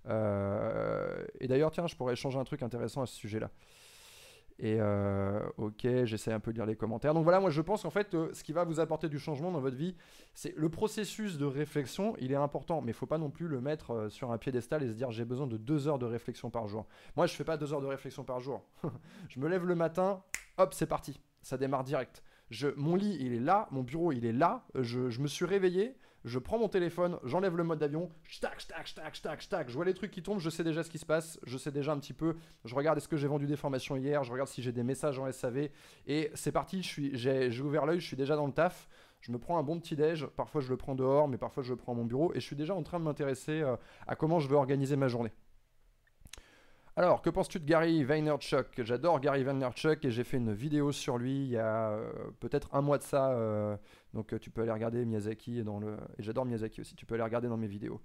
Euh, 0.08 1.26
et 1.42 1.48
d'ailleurs, 1.48 1.72
tiens, 1.72 1.88
je 1.88 1.96
pourrais 1.96 2.14
échanger 2.14 2.40
un 2.40 2.46
truc 2.46 2.64
intéressant 2.64 3.02
à 3.02 3.06
ce 3.06 3.16
sujet-là. 3.16 3.52
Et 4.64 4.78
euh, 4.80 5.42
ok, 5.58 5.88
j'essaie 6.04 6.32
un 6.32 6.40
peu 6.40 6.52
de 6.52 6.58
lire 6.58 6.68
les 6.68 6.76
commentaires. 6.76 7.16
Donc 7.16 7.24
voilà, 7.24 7.40
moi 7.40 7.50
je 7.50 7.62
pense 7.62 7.82
qu'en 7.82 7.90
fait, 7.90 8.14
euh, 8.14 8.30
ce 8.32 8.44
qui 8.44 8.54
va 8.54 8.64
vous 8.64 8.80
apporter 8.80 9.10
du 9.10 9.18
changement 9.18 9.52
dans 9.52 9.60
votre 9.60 9.76
vie, 9.76 9.96
c'est 10.36 10.56
le 10.56 10.70
processus 10.70 11.40
de 11.40 11.46
réflexion, 11.46 12.16
il 12.20 12.32
est 12.32 12.36
important, 12.36 12.80
mais 12.80 12.92
il 12.92 12.94
faut 12.94 13.08
pas 13.08 13.18
non 13.18 13.32
plus 13.32 13.48
le 13.48 13.60
mettre 13.60 13.92
euh, 13.92 14.10
sur 14.10 14.32
un 14.32 14.38
piédestal 14.38 14.84
et 14.84 14.88
se 14.88 14.94
dire 14.94 15.10
j'ai 15.10 15.26
besoin 15.26 15.48
de 15.48 15.58
deux 15.58 15.88
heures 15.88 15.98
de 15.98 16.06
réflexion 16.06 16.52
par 16.52 16.68
jour. 16.68 16.86
Moi 17.16 17.26
je 17.26 17.34
fais 17.34 17.44
pas 17.44 17.58
deux 17.58 17.74
heures 17.74 17.82
de 17.82 17.88
réflexion 17.88 18.24
par 18.24 18.40
jour. 18.40 18.64
je 19.30 19.40
me 19.40 19.50
lève 19.50 19.66
le 19.66 19.74
matin, 19.74 20.22
hop, 20.60 20.76
c'est 20.76 20.86
parti, 20.86 21.20
ça 21.42 21.58
démarre 21.58 21.84
direct. 21.84 22.22
Mon 22.78 22.96
lit, 22.96 23.18
il 23.20 23.34
est 23.34 23.40
là, 23.40 23.68
mon 23.72 23.82
bureau, 23.82 24.12
il 24.12 24.26
est 24.26 24.34
là, 24.34 24.66
je 24.76 25.22
me 25.22 25.28
suis 25.28 25.46
réveillé, 25.46 25.98
je 26.24 26.40
prends 26.40 26.60
mon 26.60 26.70
téléphone, 26.70 27.18
j'enlève 27.24 27.58
le 27.58 27.64
mode 27.64 27.80
d'avion, 27.80 28.10
stack, 28.30 28.62
stack, 28.62 28.88
stack, 28.88 29.16
stack, 29.16 29.42
stack, 29.42 29.70
je 29.70 29.76
vois 29.76 29.86
les 29.86 29.94
trucs 29.94 30.12
qui 30.12 30.22
tombent, 30.22 30.40
je 30.40 30.50
sais 30.50 30.64
déjà 30.64 30.84
ce 30.84 30.90
qui 30.90 31.00
se 31.00 31.06
passe, 31.06 31.40
je 31.46 31.58
sais 31.58 31.72
déjà 31.72 31.92
un 31.92 32.00
petit 32.00 32.14
peu, 32.14 32.36
je 32.66 32.76
regarde 32.76 32.98
est-ce 32.98 33.08
que 33.08 33.18
j'ai 33.18 33.28
vendu 33.28 33.48
des 33.48 33.56
formations 33.56 33.96
hier, 33.96 34.24
je 34.24 34.32
regarde 34.32 34.50
si 34.50 34.62
j'ai 34.62 34.72
des 34.72 34.84
messages 34.84 35.18
en 35.20 35.32
SAV, 35.32 35.70
et 36.08 36.32
c'est 36.36 36.52
parti, 36.52 36.82
j'ai 36.84 37.62
ouvert 37.62 37.86
l'œil, 37.86 38.00
je 38.00 38.06
suis 38.06 38.18
déjà 38.18 38.36
dans 38.36 38.46
le 38.46 38.54
taf, 38.54 38.88
je 39.22 39.32
me 39.32 39.38
prends 39.38 39.58
un 39.58 39.64
bon 39.64 39.80
petit 39.80 39.96
déj, 39.96 40.26
parfois 40.36 40.62
je 40.62 40.70
le 40.70 40.78
prends 40.78 40.96
dehors, 40.96 41.28
mais 41.28 41.38
parfois 41.38 41.64
je 41.64 41.72
le 41.72 41.76
prends 41.76 41.94
à 41.94 41.96
mon 41.96 42.06
bureau, 42.06 42.32
et 42.34 42.40
je 42.40 42.46
suis 42.46 42.56
déjà 42.56 42.76
en 42.76 42.84
train 42.84 43.00
de 43.00 43.06
m'intéresser 43.06 43.62
euh, 43.62 43.76
à 44.08 44.16
comment 44.16 44.40
je 44.40 44.48
veux 44.48 44.58
organiser 44.58 44.96
ma 44.96 45.08
journée. 45.08 45.32
Alors, 46.98 47.22
que 47.22 47.30
penses-tu 47.30 47.60
de 47.60 47.66
Gary 47.66 48.04
Vaynerchuk? 48.04 48.84
J'adore 48.84 49.22
Gary 49.22 49.44
Vaynerchuk 49.44 50.04
et 50.04 50.12
j'ai 50.12 50.26
fait 50.26 50.36
une 50.36 50.54
vidéo 50.54 50.92
sur 50.92 51.18
lui 51.18 51.46
il 51.46 51.50
y 51.52 51.58
a 51.58 51.92
euh, 51.92 52.12
peut-être 52.42 52.68
un 52.74 52.82
mois 52.82 52.98
de 52.98 53.04
ça. 53.04 53.32
Euh, 53.32 53.78
donc, 54.14 54.34
euh, 54.34 54.40
tu 54.40 54.50
peux 54.50 54.62
aller 54.62 54.72
regarder 54.72 55.06
Miyazaki 55.06 55.64
dans 55.64 55.80
le. 55.80 55.98
Et 56.18 56.24
j'adore 56.24 56.46
Miyazaki 56.46 56.82
aussi. 56.82 56.96
Tu 56.96 57.06
peux 57.06 57.16
aller 57.16 57.24
regarder 57.24 57.48
dans 57.48 57.58
mes 57.58 57.68
vidéos. 57.68 58.02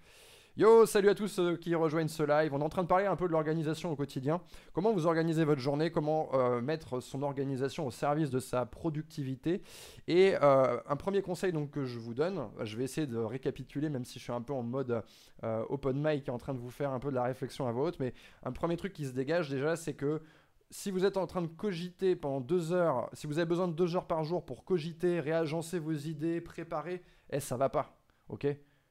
Yo, 0.56 0.86
salut 0.86 1.10
à 1.10 1.14
tous 1.14 1.28
ceux 1.28 1.58
qui 1.58 1.74
rejoignent 1.74 2.08
ce 2.08 2.22
live. 2.22 2.54
On 2.54 2.60
est 2.60 2.64
en 2.64 2.70
train 2.70 2.82
de 2.82 2.88
parler 2.88 3.04
un 3.04 3.16
peu 3.16 3.26
de 3.26 3.32
l'organisation 3.32 3.92
au 3.92 3.96
quotidien. 3.96 4.40
Comment 4.72 4.90
vous 4.94 5.06
organisez 5.06 5.44
votre 5.44 5.60
journée? 5.60 5.90
Comment 5.90 6.30
euh, 6.32 6.62
mettre 6.62 7.00
son 7.00 7.22
organisation 7.22 7.86
au 7.86 7.90
service 7.90 8.30
de 8.30 8.38
sa 8.38 8.64
productivité? 8.64 9.60
Et 10.08 10.34
euh, 10.42 10.78
un 10.88 10.96
premier 10.96 11.20
conseil 11.20 11.52
donc 11.52 11.72
que 11.72 11.84
je 11.84 11.98
vous 11.98 12.14
donne, 12.14 12.48
je 12.62 12.78
vais 12.78 12.84
essayer 12.84 13.06
de 13.06 13.18
récapituler, 13.18 13.90
même 13.90 14.06
si 14.06 14.18
je 14.18 14.24
suis 14.24 14.32
un 14.32 14.40
peu 14.40 14.54
en 14.54 14.62
mode 14.62 15.02
open 15.42 16.02
mic, 16.02 16.26
est 16.26 16.30
en 16.30 16.38
train 16.38 16.54
de 16.54 16.58
vous 16.58 16.70
faire 16.70 16.90
un 16.90 17.00
peu 17.00 17.10
de 17.10 17.16
la 17.16 17.24
réflexion 17.24 17.68
à 17.68 17.72
voix 17.72 17.88
haute. 17.88 18.00
Mais 18.00 18.14
un 18.42 18.52
premier 18.52 18.78
truc 18.78 18.94
qui 18.94 19.04
se 19.04 19.12
dégage 19.12 19.50
déjà, 19.50 19.76
c'est 19.76 19.92
que 19.92 20.22
si 20.70 20.90
vous 20.90 21.04
êtes 21.04 21.16
en 21.16 21.26
train 21.26 21.42
de 21.42 21.46
cogiter 21.46 22.16
pendant 22.16 22.40
deux 22.40 22.72
heures, 22.72 23.08
si 23.12 23.26
vous 23.26 23.38
avez 23.38 23.46
besoin 23.46 23.68
de 23.68 23.72
deux 23.72 23.96
heures 23.96 24.06
par 24.06 24.24
jour 24.24 24.44
pour 24.44 24.64
cogiter, 24.64 25.20
réagencer 25.20 25.78
vos 25.78 25.92
idées, 25.92 26.40
préparer, 26.40 27.02
eh, 27.30 27.40
ça 27.40 27.56
va 27.56 27.68
pas. 27.68 27.98
Ok? 28.28 28.46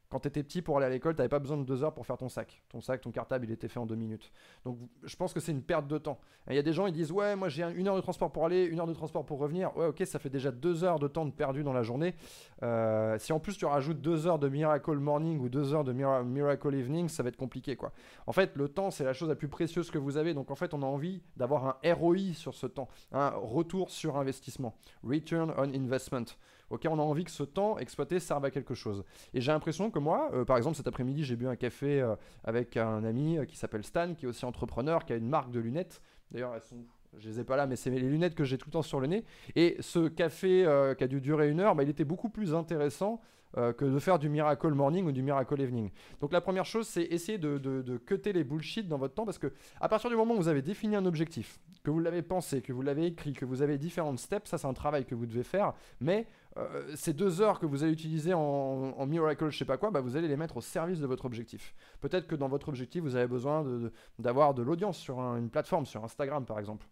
Quand 0.10 0.20
tu 0.20 0.28
étais 0.28 0.44
petit 0.44 0.62
pour 0.62 0.78
aller 0.78 0.86
à 0.86 0.90
l'école, 0.90 1.14
tu 1.14 1.20
n'avais 1.20 1.30
pas 1.30 1.40
besoin 1.40 1.58
de 1.58 1.64
deux 1.64 1.84
heures 1.84 1.94
pour 1.94 2.06
faire 2.06 2.18
ton 2.18 2.30
sac. 2.30 2.62
Ton 2.70 2.82
sac, 2.82 3.02
ton 3.02 3.12
cartable, 3.12 3.46
il 3.46 3.52
était 3.52 3.68
fait 3.68 3.80
en 3.80 3.86
deux 3.86 3.96
minutes. 3.96 4.32
Donc 4.64 4.78
je 5.04 5.16
pense 5.16 5.34
que 5.34 5.40
c'est 5.40 5.52
une 5.52 5.64
perte 5.64 5.88
de 5.88 5.98
temps. 5.98 6.20
Il 6.50 6.56
y 6.56 6.60
a 6.60 6.64
des 6.64 6.74
gens, 6.74 6.88
ils 6.88 6.94
disent 6.94 7.12
Ouais, 7.12 7.36
moi 7.36 7.50
j'ai 7.50 7.64
une 7.64 7.88
heure 7.88 7.96
de 7.96 8.02
transport 8.02 8.32
pour 8.32 8.46
aller, 8.46 8.66
une 8.66 8.80
heure 8.80 8.88
de 8.88 8.94
transport 8.94 9.26
pour 9.26 9.40
revenir. 9.40 9.76
Ouais, 9.78 9.88
ok, 9.88 10.04
ça 10.06 10.20
fait 10.20 10.30
déjà 10.30 10.52
deux 10.52 10.84
heures 10.84 11.00
de 11.00 11.08
temps 11.08 11.26
de 11.26 11.32
perdu 11.32 11.64
dans 11.64 11.74
la 11.74 11.84
journée. 11.84 12.16
Euh, 12.64 13.18
si 13.20 13.34
en 13.34 13.40
plus 13.40 13.58
tu 13.58 13.66
rajoutes 13.66 14.02
deux 14.02 14.28
heures 14.28 14.40
de 14.40 14.48
Miracle 14.48 14.98
Morning 14.98 15.40
ou 15.40 15.50
deux 15.50 15.74
heures 15.74 15.84
de 15.84 15.94
Miracle 15.94 16.74
Evening, 16.74 17.10
ça 17.10 17.24
va 17.24 17.30
être 17.30 17.38
compliqué 17.38 17.76
quoi. 17.76 17.92
En 18.28 18.32
fait, 18.32 18.56
le 18.56 18.70
temps, 18.70 18.92
c'est 18.92 19.04
la 19.04 19.14
chose 19.14 19.30
la 19.30 19.36
plus 19.36 19.48
précieuse 19.48 19.90
que 19.92 19.98
vous 19.98 20.18
avez. 20.18 20.34
Donc 20.34 20.52
en 20.52 20.56
fait, 20.56 20.74
on 20.74 20.82
a 20.82 20.86
envie 20.86 21.22
d'avoir 21.38 21.66
un 21.66 21.94
ROI 21.94 22.34
sur 22.34 22.54
ce 22.54 22.68
temps, 22.68 22.90
un 23.12 23.30
retour 23.30 23.90
sur 23.90 24.18
investissement. 24.18 24.76
Return 25.04 25.54
on 25.58 25.74
Investment. 25.74 26.26
Ok, 26.70 26.86
on 26.90 26.98
a 26.98 27.02
envie 27.02 27.24
que 27.24 27.32
ce 27.32 27.44
temps 27.44 27.78
exploité 27.78 28.20
serve 28.20 28.44
à 28.46 28.52
quelque 28.52 28.74
chose. 28.74 29.04
Et 29.34 29.42
j'ai 29.42 29.52
l'impression 29.52 29.92
que 29.92 30.00
moi, 30.00 30.32
euh, 30.34 30.46
par 30.46 30.58
exemple, 30.58 30.76
cet 30.76 30.88
après-midi, 30.88 31.24
j'ai 31.24 31.36
bu 31.36 31.48
un 31.48 31.56
café 31.56 32.02
euh, 32.02 32.16
avec 32.44 32.76
un 32.76 33.04
ami 33.04 33.38
euh, 33.38 33.46
qui 33.46 33.56
s'appelle 33.56 33.84
Stan, 33.84 34.16
qui 34.16 34.26
est 34.26 34.28
aussi 34.28 34.46
entrepreneur, 34.46 35.06
qui 35.06 35.14
a 35.14 35.16
une 35.16 35.30
marque 35.30 35.52
de 35.52 35.60
lunettes. 35.60 36.02
D'ailleurs, 36.32 36.54
elles 36.56 36.62
sont 36.62 36.78
je 37.18 37.30
les 37.30 37.40
ai 37.40 37.46
pas 37.46 37.56
là, 37.56 37.66
mais 37.66 37.78
c'est 37.78 37.92
les 37.92 38.00
lunettes 38.02 38.36
que 38.36 38.44
j'ai 38.44 38.58
tout 38.58 38.68
le 38.68 38.74
temps 38.74 38.82
sur 38.82 39.00
le 39.00 39.08
nez. 39.08 39.24
Et 39.56 39.78
ce 39.80 40.10
café 40.10 40.66
qui 40.98 41.04
a 41.06 41.08
dû 41.08 41.22
durer 41.22 41.50
une 41.50 41.62
heure, 41.62 41.74
bah, 41.74 41.84
il 41.84 41.90
était 41.90 42.04
beaucoup 42.04 42.28
plus 42.28 42.54
intéressant 42.54 43.22
euh, 43.58 43.74
que 43.74 43.86
de 43.86 44.00
faire 44.00 44.20
du 44.20 44.30
Miracle 44.30 44.74
Morning 44.74 45.06
ou 45.06 45.12
du 45.12 45.22
Miracle 45.22 45.60
Evening. 45.62 45.90
Donc 46.20 46.32
la 46.34 46.42
première 46.42 46.66
chose, 46.66 46.88
c'est 46.88 47.04
essayer 47.04 47.38
de, 47.38 47.58
de, 47.58 47.98
cutter 47.98 48.34
les 48.34 48.44
bullshit 48.44 48.88
dans 48.88 48.98
votre 48.98 49.14
temps 49.14 49.26
parce 49.26 49.38
que 49.38 49.54
à 49.80 49.88
partir 49.88 50.10
du 50.10 50.16
moment 50.16 50.34
où 50.34 50.38
vous 50.38 50.48
avez 50.48 50.62
défini 50.62 50.96
un 50.96 51.06
objectif, 51.06 51.60
que 51.84 51.92
vous 51.92 52.00
l'avez 52.00 52.22
pensé, 52.22 52.62
que 52.62 52.74
vous 52.74 52.82
l'avez 52.82 53.06
écrit, 53.06 53.34
que 53.34 53.46
vous 53.46 53.62
avez 53.62 53.78
différentes 53.78 54.20
steps, 54.20 54.50
ça 54.50 54.58
c'est 54.58 54.68
un 54.68 54.74
travail 54.74 55.06
que 55.06 55.16
vous 55.16 55.26
devez 55.26 55.44
faire, 55.44 55.74
mais 56.02 56.28
euh, 56.58 56.84
ces 56.96 57.14
deux 57.14 57.42
heures 57.42 57.60
que 57.60 57.66
vous 57.66 57.84
allez 57.84 57.94
utiliser 57.94 58.34
en, 58.34 59.06
Miracle, 59.06 59.50
je 59.50 59.58
sais 59.58 59.66
pas 59.66 59.78
quoi, 59.78 59.92
bah, 59.92 60.02
vous 60.02 60.18
allez 60.18 60.28
les 60.28 60.38
mettre 60.38 60.58
au 60.58 60.62
service 60.62 61.00
de 61.00 61.06
votre 61.06 61.26
objectif. 61.26 61.76
Peut-être 62.02 62.28
que 62.28 62.36
dans 62.36 62.48
votre 62.48 62.70
objectif, 62.70 63.04
vous 63.04 63.16
avez 63.16 63.28
besoin 63.28 63.64
d'avoir 64.20 64.54
de, 64.54 64.64
l'audience 64.64 64.98
sur 64.98 65.20
une 65.20 65.50
plateforme, 65.50 65.86
sur 65.86 66.04
Instagram 66.04 66.46
par 66.46 66.60
exemple. 66.60 66.88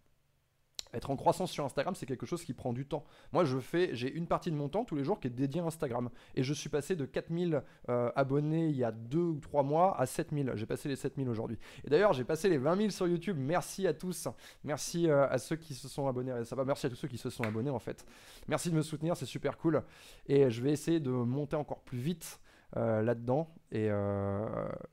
Être 0.94 1.10
en 1.10 1.16
croissance 1.16 1.50
sur 1.50 1.64
Instagram, 1.64 1.94
c'est 1.94 2.06
quelque 2.06 2.26
chose 2.26 2.44
qui 2.44 2.54
prend 2.54 2.72
du 2.72 2.86
temps. 2.86 3.04
Moi, 3.32 3.44
je 3.44 3.58
fais, 3.58 3.90
j'ai 3.94 4.12
une 4.12 4.26
partie 4.26 4.50
de 4.50 4.56
mon 4.56 4.68
temps 4.68 4.84
tous 4.84 4.94
les 4.94 5.04
jours 5.04 5.20
qui 5.20 5.26
est 5.26 5.30
dédiée 5.30 5.60
à 5.60 5.64
Instagram. 5.64 6.10
Et 6.34 6.42
je 6.42 6.54
suis 6.54 6.68
passé 6.68 6.96
de 6.96 7.04
4000 7.04 7.62
euh, 7.88 8.10
abonnés 8.16 8.68
il 8.68 8.76
y 8.76 8.84
a 8.84 8.92
deux 8.92 9.18
ou 9.18 9.38
trois 9.40 9.62
mois 9.62 9.98
à 10.00 10.06
7000. 10.06 10.52
J'ai 10.54 10.66
passé 10.66 10.88
les 10.88 10.96
7000 10.96 11.28
aujourd'hui. 11.28 11.58
Et 11.84 11.90
d'ailleurs, 11.90 12.12
j'ai 12.12 12.24
passé 12.24 12.48
les 12.48 12.58
20 12.58 12.76
000 12.76 12.90
sur 12.90 13.06
YouTube. 13.06 13.36
Merci 13.38 13.86
à 13.86 13.94
tous. 13.94 14.28
Merci 14.62 15.08
euh, 15.08 15.28
à 15.28 15.38
ceux 15.38 15.56
qui 15.56 15.74
se 15.74 15.88
sont 15.88 16.06
abonnés. 16.06 16.44
Ça 16.44 16.56
va, 16.56 16.64
merci 16.64 16.86
à 16.86 16.90
tous 16.90 16.96
ceux 16.96 17.08
qui 17.08 17.18
se 17.18 17.30
sont 17.30 17.44
abonnés 17.44 17.70
en 17.70 17.78
fait. 17.78 18.06
Merci 18.48 18.70
de 18.70 18.76
me 18.76 18.82
soutenir, 18.82 19.16
c'est 19.16 19.26
super 19.26 19.58
cool. 19.58 19.82
Et 20.26 20.50
je 20.50 20.62
vais 20.62 20.72
essayer 20.72 21.00
de 21.00 21.10
monter 21.10 21.56
encore 21.56 21.80
plus 21.80 21.98
vite 21.98 22.40
euh, 22.76 23.02
là-dedans. 23.02 23.48
Et 23.72 23.86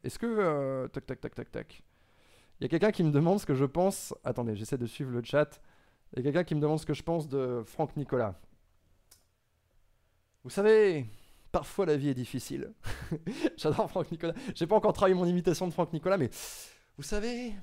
est-ce 0.03 0.17
que. 0.17 0.88
tac, 0.88 1.05
tac, 1.05 1.22
tac, 1.22 1.36
tac, 1.36 1.51
tac. 1.51 1.84
Il 2.62 2.65
y 2.65 2.67
a 2.67 2.70
quelqu'un 2.70 2.91
qui 2.91 3.03
me 3.03 3.10
demande 3.10 3.39
ce 3.39 3.46
que 3.48 3.55
je 3.55 3.65
pense. 3.65 4.13
Attendez, 4.24 4.55
j'essaie 4.55 4.77
de 4.77 4.86
suivre 4.86 5.10
le 5.10 5.24
chat. 5.24 5.60
Il 6.13 6.18
y 6.18 6.20
a 6.20 6.24
quelqu'un 6.24 6.44
qui 6.44 6.56
me 6.56 6.60
demande 6.60 6.80
ce 6.80 6.86
que 6.86 6.94
je 6.94 7.03
pense 7.03 7.27
de 7.27 7.63
Franck 7.65 7.96
Nicolas. 7.96 8.39
Vous 10.44 10.50
savez, 10.50 11.06
parfois 11.51 11.86
la 11.86 11.96
vie 11.96 12.10
est 12.10 12.13
difficile. 12.13 12.74
J'adore 13.58 13.89
Franck 13.89 14.12
Nicolas. 14.12 14.34
J'ai 14.56 14.68
pas 14.68 14.75
encore 14.75 14.94
travaillé 14.94 15.15
mon 15.15 15.25
imitation 15.25 15.68
de 15.68 15.74
Franck 15.74 15.94
Nicolas, 15.94 16.18
mais 16.18 16.30
vous 16.98 17.03
savez, 17.03 17.53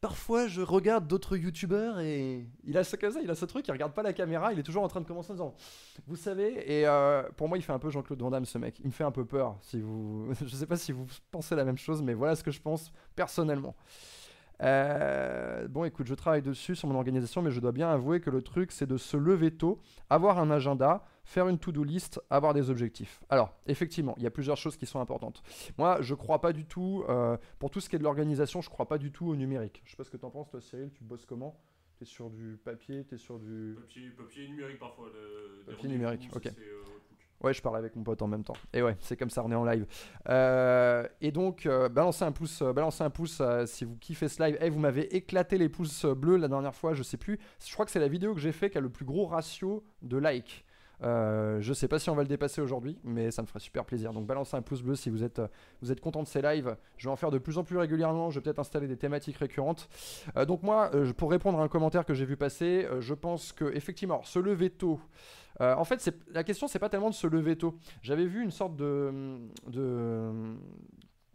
parfois 0.00 0.48
je 0.48 0.60
regarde 0.60 1.06
d'autres 1.06 1.36
youtubeurs 1.36 2.00
et 2.00 2.48
il 2.64 2.78
a 2.78 2.84
ce 2.84 2.96
il 3.22 3.30
a 3.30 3.34
ce 3.34 3.44
truc, 3.44 3.68
il 3.68 3.72
regarde 3.72 3.92
pas 3.92 4.02
la 4.02 4.12
caméra, 4.12 4.52
il 4.52 4.58
est 4.58 4.62
toujours 4.62 4.82
en 4.82 4.88
train 4.88 5.00
de 5.00 5.06
commencer 5.06 5.30
en 5.30 5.34
disant 5.34 5.54
Vous 6.06 6.16
savez, 6.16 6.64
et 6.66 6.86
euh, 6.86 7.22
pour 7.36 7.48
moi 7.48 7.58
il 7.58 7.62
fait 7.62 7.72
un 7.72 7.78
peu 7.78 7.90
Jean-Claude 7.90 8.20
Van 8.20 8.30
Damme 8.30 8.44
ce 8.44 8.58
mec, 8.58 8.80
il 8.80 8.86
me 8.86 8.92
fait 8.92 9.04
un 9.04 9.12
peu 9.12 9.24
peur. 9.24 9.58
Si 9.60 9.80
vous, 9.80 10.32
je 10.44 10.56
sais 10.56 10.66
pas 10.66 10.76
si 10.76 10.92
vous 10.92 11.06
pensez 11.30 11.54
la 11.54 11.64
même 11.64 11.78
chose, 11.78 12.02
mais 12.02 12.14
voilà 12.14 12.34
ce 12.34 12.42
que 12.42 12.50
je 12.50 12.60
pense 12.60 12.92
personnellement. 13.14 13.76
Euh, 14.62 15.68
bon, 15.68 15.84
écoute, 15.84 16.06
je 16.06 16.14
travaille 16.14 16.42
dessus 16.42 16.76
sur 16.76 16.88
mon 16.88 16.96
organisation, 16.96 17.42
mais 17.42 17.50
je 17.50 17.60
dois 17.60 17.72
bien 17.72 17.90
avouer 17.90 18.20
que 18.20 18.30
le 18.30 18.42
truc, 18.42 18.72
c'est 18.72 18.86
de 18.86 18.96
se 18.96 19.16
lever 19.16 19.50
tôt, 19.50 19.80
avoir 20.10 20.38
un 20.38 20.50
agenda, 20.50 21.04
faire 21.24 21.48
une 21.48 21.58
to-do 21.58 21.82
list, 21.82 22.20
avoir 22.30 22.52
des 22.54 22.70
objectifs. 22.70 23.20
Alors, 23.28 23.54
effectivement, 23.66 24.14
il 24.18 24.22
y 24.22 24.26
a 24.26 24.30
plusieurs 24.30 24.56
choses 24.56 24.76
qui 24.76 24.86
sont 24.86 25.00
importantes. 25.00 25.42
Moi, 25.78 25.98
je 26.02 26.14
crois 26.14 26.40
pas 26.40 26.52
du 26.52 26.66
tout, 26.66 27.04
euh, 27.08 27.36
pour 27.58 27.70
tout 27.70 27.80
ce 27.80 27.88
qui 27.88 27.96
est 27.96 27.98
de 27.98 28.04
l'organisation, 28.04 28.60
je 28.60 28.68
crois 28.68 28.86
pas 28.86 28.98
du 28.98 29.10
tout 29.12 29.26
au 29.26 29.36
numérique. 29.36 29.82
Je 29.84 29.92
sais 29.92 29.96
pas 29.96 30.04
ce 30.04 30.10
que 30.10 30.16
tu 30.16 30.24
en 30.24 30.30
penses, 30.30 30.50
toi, 30.50 30.60
Cyril, 30.60 30.90
tu 30.92 31.04
bosses 31.04 31.24
comment? 31.24 31.58
Tu 31.96 32.04
es 32.04 32.06
sur 32.06 32.30
du 32.30 32.58
papier, 32.62 33.04
tu 33.04 33.14
es 33.14 33.18
sur 33.18 33.38
du. 33.38 33.76
Papier, 34.16 34.48
numérique 34.48 34.78
parfois. 34.78 35.06
papier 35.66 35.88
numérique, 35.88 36.28
ok. 36.34 36.46
Euh, 36.46 36.82
Ouais, 37.42 37.54
je 37.54 37.62
parle 37.62 37.78
avec 37.78 37.96
mon 37.96 38.02
pote 38.02 38.20
en 38.20 38.28
même 38.28 38.44
temps. 38.44 38.56
Et 38.74 38.82
ouais, 38.82 38.96
c'est 39.00 39.16
comme 39.16 39.30
ça, 39.30 39.42
on 39.42 39.50
est 39.50 39.54
en 39.54 39.64
live. 39.64 39.86
Euh, 40.28 41.06
et 41.22 41.32
donc, 41.32 41.64
euh, 41.64 41.88
balancez 41.88 42.24
un 42.24 42.32
pouce, 42.32 42.60
euh, 42.60 42.72
balancez 42.72 43.02
un 43.02 43.08
pouce 43.10 43.40
si 43.64 43.84
vous 43.84 43.96
kiffez 43.96 44.28
ce 44.28 44.42
live. 44.42 44.58
Et 44.60 44.68
vous 44.68 44.78
m'avez 44.78 45.14
éclaté 45.16 45.56
les 45.56 45.70
pouces 45.70 46.04
bleus 46.04 46.36
la 46.36 46.48
dernière 46.48 46.74
fois, 46.74 46.92
je 46.92 47.02
sais 47.02 47.16
plus. 47.16 47.38
Je 47.64 47.72
crois 47.72 47.86
que 47.86 47.90
c'est 47.90 48.00
la 48.00 48.08
vidéo 48.08 48.34
que 48.34 48.40
j'ai 48.40 48.52
fait 48.52 48.68
qui 48.68 48.76
a 48.76 48.80
le 48.80 48.90
plus 48.90 49.06
gros 49.06 49.26
ratio 49.26 49.82
de 50.02 50.18
likes. 50.18 50.64
Euh, 51.02 51.60
je 51.60 51.72
sais 51.72 51.88
pas 51.88 51.98
si 51.98 52.10
on 52.10 52.14
va 52.14 52.22
le 52.22 52.28
dépasser 52.28 52.60
aujourd'hui, 52.60 52.98
mais 53.04 53.30
ça 53.30 53.42
me 53.42 53.46
ferait 53.46 53.60
super 53.60 53.84
plaisir. 53.84 54.12
Donc 54.12 54.26
balancez 54.26 54.56
un 54.56 54.62
pouce 54.62 54.82
bleu 54.82 54.94
si 54.94 55.10
vous 55.10 55.24
êtes, 55.24 55.40
vous 55.82 55.92
êtes 55.92 56.00
content 56.00 56.22
de 56.22 56.28
ces 56.28 56.42
lives. 56.42 56.76
Je 56.96 57.08
vais 57.08 57.12
en 57.12 57.16
faire 57.16 57.30
de 57.30 57.38
plus 57.38 57.58
en 57.58 57.64
plus 57.64 57.78
régulièrement. 57.78 58.30
Je 58.30 58.38
vais 58.38 58.42
peut-être 58.42 58.58
installer 58.58 58.88
des 58.88 58.96
thématiques 58.96 59.36
récurrentes. 59.36 59.88
donc 60.46 60.62
moi, 60.62 60.90
pour 61.16 61.30
répondre 61.30 61.58
à 61.60 61.62
un 61.62 61.68
commentaire 61.68 62.04
que 62.04 62.14
j'ai 62.14 62.24
vu 62.24 62.36
passer, 62.36 62.86
je 63.00 63.14
pense 63.14 63.52
que 63.52 63.64
effectivement, 63.74 64.22
se 64.22 64.38
lever 64.38 64.70
tôt. 64.70 65.00
Euh, 65.60 65.74
en 65.74 65.84
fait, 65.84 66.12
la 66.32 66.44
question, 66.44 66.68
c'est 66.68 66.78
pas 66.78 66.88
tellement 66.88 67.10
de 67.10 67.14
se 67.14 67.26
lever 67.26 67.56
tôt. 67.56 67.76
J'avais 68.02 68.26
vu 68.26 68.42
une 68.42 68.50
sorte 68.50 68.76
de, 68.76 69.38
de, 69.66 70.30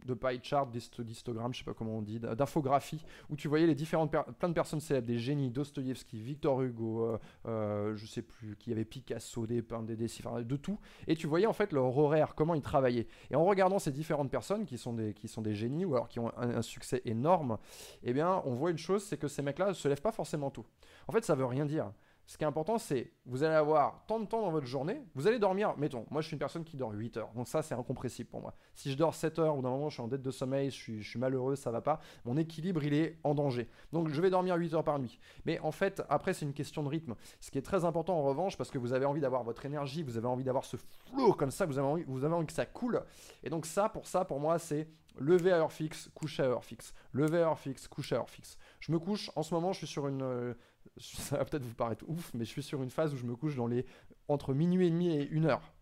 de 0.06 0.14
pie 0.14 0.40
chart, 0.42 0.70
d'histogramme, 0.70 1.52
je 1.52 1.58
sais 1.58 1.64
pas 1.64 1.74
comment 1.74 1.98
on 1.98 2.02
dit, 2.02 2.18
d'infographie, 2.20 3.04
où 3.28 3.36
tu 3.36 3.48
voyais 3.48 3.66
les 3.66 3.74
différentes 3.74 4.10
plein 4.10 4.48
de 4.48 4.54
personnes 4.54 4.80
célèbres, 4.80 5.06
des 5.06 5.18
génies, 5.18 5.50
Dostoïevski, 5.50 6.20
Victor 6.20 6.62
Hugo, 6.62 7.04
euh, 7.04 7.18
euh, 7.46 7.96
je 7.96 8.06
sais 8.06 8.22
plus, 8.22 8.56
qui 8.56 8.72
avait 8.72 8.84
Picasso, 8.84 9.46
des 9.46 9.62
peintres, 9.62 9.86
des 9.86 9.96
dessins, 9.96 10.42
de 10.42 10.56
tout, 10.56 10.78
et 11.06 11.14
tu 11.16 11.26
voyais 11.26 11.46
en 11.46 11.52
fait 11.52 11.72
leur 11.72 11.96
horaire, 11.96 12.34
comment 12.34 12.54
ils 12.54 12.62
travaillaient. 12.62 13.08
Et 13.30 13.36
en 13.36 13.44
regardant 13.44 13.78
ces 13.78 13.92
différentes 13.92 14.30
personnes 14.30 14.64
qui 14.64 14.78
sont 14.78 14.92
des, 14.92 15.12
qui 15.14 15.28
sont 15.28 15.42
des 15.42 15.54
génies 15.54 15.84
ou 15.84 15.94
alors 15.94 16.08
qui 16.08 16.20
ont 16.20 16.32
un, 16.36 16.56
un 16.56 16.62
succès 16.62 17.02
énorme, 17.04 17.58
eh 18.02 18.12
bien, 18.12 18.42
on 18.44 18.54
voit 18.54 18.70
une 18.70 18.78
chose, 18.78 19.04
c'est 19.04 19.16
que 19.16 19.28
ces 19.28 19.42
mecs-là 19.42 19.74
se 19.74 19.88
lèvent 19.88 20.02
pas 20.02 20.12
forcément 20.12 20.50
tôt. 20.50 20.66
En 21.08 21.12
fait, 21.12 21.24
ça 21.24 21.34
veut 21.34 21.44
rien 21.44 21.66
dire. 21.66 21.92
Ce 22.26 22.36
qui 22.36 22.44
est 22.44 22.46
important, 22.46 22.78
c'est 22.78 23.12
vous 23.24 23.44
allez 23.44 23.54
avoir 23.54 24.04
tant 24.06 24.18
de 24.18 24.26
temps 24.26 24.40
dans 24.40 24.50
votre 24.50 24.66
journée, 24.66 25.00
vous 25.14 25.28
allez 25.28 25.38
dormir, 25.38 25.74
mettons, 25.76 26.06
moi 26.10 26.20
je 26.22 26.26
suis 26.26 26.34
une 26.34 26.40
personne 26.40 26.64
qui 26.64 26.76
dort 26.76 26.92
8 26.92 27.16
heures, 27.18 27.30
donc 27.34 27.46
ça 27.46 27.62
c'est 27.62 27.74
incompressible 27.74 28.28
pour 28.28 28.40
moi. 28.40 28.54
Si 28.74 28.90
je 28.90 28.96
dors 28.96 29.14
7 29.14 29.38
heures 29.38 29.56
ou 29.56 29.62
d'un 29.62 29.70
moment 29.70 29.88
je 29.88 29.94
suis 29.94 30.02
en 30.02 30.08
dette 30.08 30.22
de 30.22 30.30
sommeil, 30.32 30.70
je 30.70 31.00
suis, 31.02 31.18
malheureux, 31.18 31.54
ça 31.54 31.70
va 31.70 31.80
pas, 31.80 32.00
mon 32.24 32.36
équilibre 32.36 32.82
il 32.82 32.94
est 32.94 33.18
en 33.22 33.34
danger. 33.34 33.68
Donc 33.92 34.08
je 34.08 34.20
vais 34.20 34.30
dormir 34.30 34.56
8 34.56 34.74
heures 34.74 34.84
par 34.84 34.98
nuit. 34.98 35.20
Mais 35.44 35.60
en 35.60 35.70
fait, 35.70 36.02
après 36.08 36.34
c'est 36.34 36.44
une 36.44 36.52
question 36.52 36.82
de 36.82 36.88
rythme. 36.88 37.14
Ce 37.40 37.50
qui 37.50 37.58
est 37.58 37.62
très 37.62 37.84
important 37.84 38.18
en 38.18 38.22
revanche, 38.22 38.56
parce 38.56 38.70
que 38.70 38.78
vous 38.78 38.92
avez 38.92 39.06
envie 39.06 39.20
d'avoir 39.20 39.44
votre 39.44 39.64
énergie, 39.64 40.02
vous 40.02 40.16
avez 40.16 40.26
envie 40.26 40.44
d'avoir 40.44 40.64
ce 40.64 40.76
flow 40.76 41.32
comme 41.34 41.52
ça, 41.52 41.64
vous 41.64 41.78
avez, 41.78 41.86
envie, 41.86 42.04
vous 42.08 42.24
avez 42.24 42.34
envie 42.34 42.46
que 42.46 42.52
ça 42.52 42.66
coule. 42.66 43.02
Et 43.44 43.50
donc 43.50 43.66
ça, 43.66 43.88
pour 43.88 44.06
ça, 44.06 44.24
pour 44.24 44.40
moi, 44.40 44.58
c'est 44.58 44.88
lever 45.18 45.52
à 45.52 45.58
heure 45.58 45.72
fixe, 45.72 46.10
coucher 46.14 46.42
à 46.42 46.46
heure 46.46 46.64
fixe. 46.64 46.92
Lever 47.12 47.38
à 47.38 47.48
heure 47.48 47.58
fixe, 47.58 47.88
coucher 47.88 48.16
à 48.16 48.18
heure 48.18 48.30
fixe. 48.30 48.58
Je 48.80 48.92
me 48.92 48.98
couche, 48.98 49.30
en 49.36 49.42
ce 49.42 49.54
moment 49.54 49.72
je 49.72 49.78
suis 49.78 49.86
sur 49.86 50.08
une... 50.08 50.22
Euh, 50.22 50.54
ça 50.98 51.38
va 51.38 51.44
peut-être 51.44 51.64
vous 51.64 51.74
paraître 51.74 52.04
ouf, 52.08 52.32
mais 52.34 52.44
je 52.44 52.50
suis 52.50 52.62
sur 52.62 52.82
une 52.82 52.90
phase 52.90 53.12
où 53.12 53.16
je 53.16 53.26
me 53.26 53.36
couche 53.36 53.56
dans 53.56 53.66
les 53.66 53.84
entre 54.28 54.54
minuit 54.54 54.86
et 54.86 54.90
demi 54.90 55.10
et 55.10 55.28
une 55.28 55.46
heure. 55.46 55.72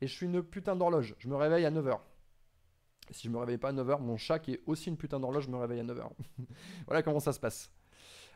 Et 0.00 0.06
je 0.06 0.12
suis 0.12 0.26
une 0.26 0.42
putain 0.42 0.76
d'horloge. 0.76 1.14
Je 1.18 1.28
me 1.28 1.36
réveille 1.36 1.64
à 1.64 1.70
9h. 1.70 1.98
Si 3.10 3.26
je 3.26 3.32
me 3.32 3.38
réveille 3.38 3.58
pas 3.58 3.68
à 3.68 3.72
9h, 3.72 4.00
mon 4.00 4.16
chat 4.16 4.38
qui 4.38 4.52
est 4.52 4.62
aussi 4.66 4.88
une 4.88 4.96
putain 4.96 5.20
d'horloge 5.20 5.48
me 5.48 5.56
réveille 5.56 5.80
à 5.80 5.84
9h. 5.84 6.08
voilà 6.86 7.02
comment 7.02 7.20
ça 7.20 7.32
se 7.32 7.40
passe. 7.40 7.70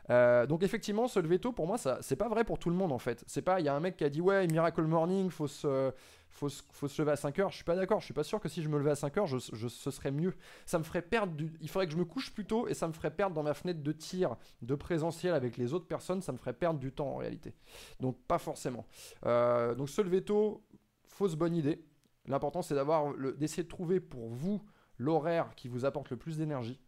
Euh, 0.09 0.45
donc 0.45 0.63
effectivement, 0.63 1.07
se 1.07 1.19
lever 1.19 1.39
tôt, 1.39 1.51
pour 1.51 1.67
moi, 1.67 1.77
c'est 1.77 2.15
pas 2.15 2.29
vrai 2.29 2.43
pour 2.43 2.57
tout 2.57 2.69
le 2.69 2.75
monde 2.75 2.91
en 2.91 2.99
fait. 2.99 3.23
C'est 3.27 3.41
pas, 3.41 3.59
il 3.59 3.65
y 3.65 3.69
a 3.69 3.75
un 3.75 3.79
mec 3.79 3.97
qui 3.97 4.03
a 4.03 4.09
dit 4.09 4.21
ouais, 4.21 4.47
Miracle 4.47 4.83
Morning, 4.83 5.29
faut 5.29 5.47
se, 5.47 5.91
faut, 6.29 6.49
faut 6.71 6.87
se 6.87 7.01
lever 7.01 7.11
à 7.11 7.15
5 7.15 7.39
heures. 7.39 7.49
Je 7.49 7.55
suis 7.55 7.65
pas 7.65 7.75
d'accord. 7.75 7.99
Je 7.99 8.05
suis 8.05 8.13
pas 8.13 8.23
sûr 8.23 8.39
que 8.39 8.49
si 8.49 8.61
je 8.61 8.69
me 8.69 8.77
levais 8.77 8.91
à 8.91 8.95
5 8.95 9.17
heures, 9.17 9.27
je, 9.27 9.37
ce 9.39 9.91
serait 9.91 10.11
mieux. 10.11 10.35
Ça 10.65 10.79
me 10.79 10.83
ferait 10.83 11.01
perdre. 11.01 11.33
Il 11.61 11.69
faudrait 11.69 11.87
que 11.87 11.93
je 11.93 11.97
me 11.97 12.05
couche 12.05 12.33
plus 12.33 12.45
tôt 12.45 12.67
et 12.67 12.73
ça 12.73 12.87
me 12.87 12.93
ferait 12.93 13.11
perdre 13.11 13.35
dans 13.35 13.43
ma 13.43 13.53
fenêtre 13.53 13.81
de 13.81 13.91
tir 13.91 14.35
de 14.61 14.75
présentiel 14.75 15.33
avec 15.33 15.57
les 15.57 15.73
autres 15.73 15.87
personnes. 15.87 16.21
Ça 16.21 16.31
me 16.31 16.37
ferait 16.37 16.53
perdre 16.53 16.79
du 16.79 16.91
temps 16.91 17.09
en 17.09 17.17
réalité. 17.17 17.53
Donc 17.99 18.17
pas 18.27 18.37
forcément. 18.39 18.85
Euh, 19.25 19.75
donc 19.75 19.89
se 19.89 20.01
lever 20.01 20.23
tôt, 20.23 20.63
fausse 21.07 21.35
bonne 21.35 21.55
idée. 21.55 21.83
L'important 22.25 22.61
c'est 22.61 22.75
d'avoir 22.75 23.13
d'essayer 23.37 23.63
de 23.63 23.69
trouver 23.69 23.99
pour 23.99 24.29
vous 24.29 24.61
l'horaire 24.97 25.55
qui 25.55 25.67
vous 25.67 25.85
apporte 25.85 26.09
le 26.09 26.17
plus 26.17 26.37
d'énergie. 26.37 26.79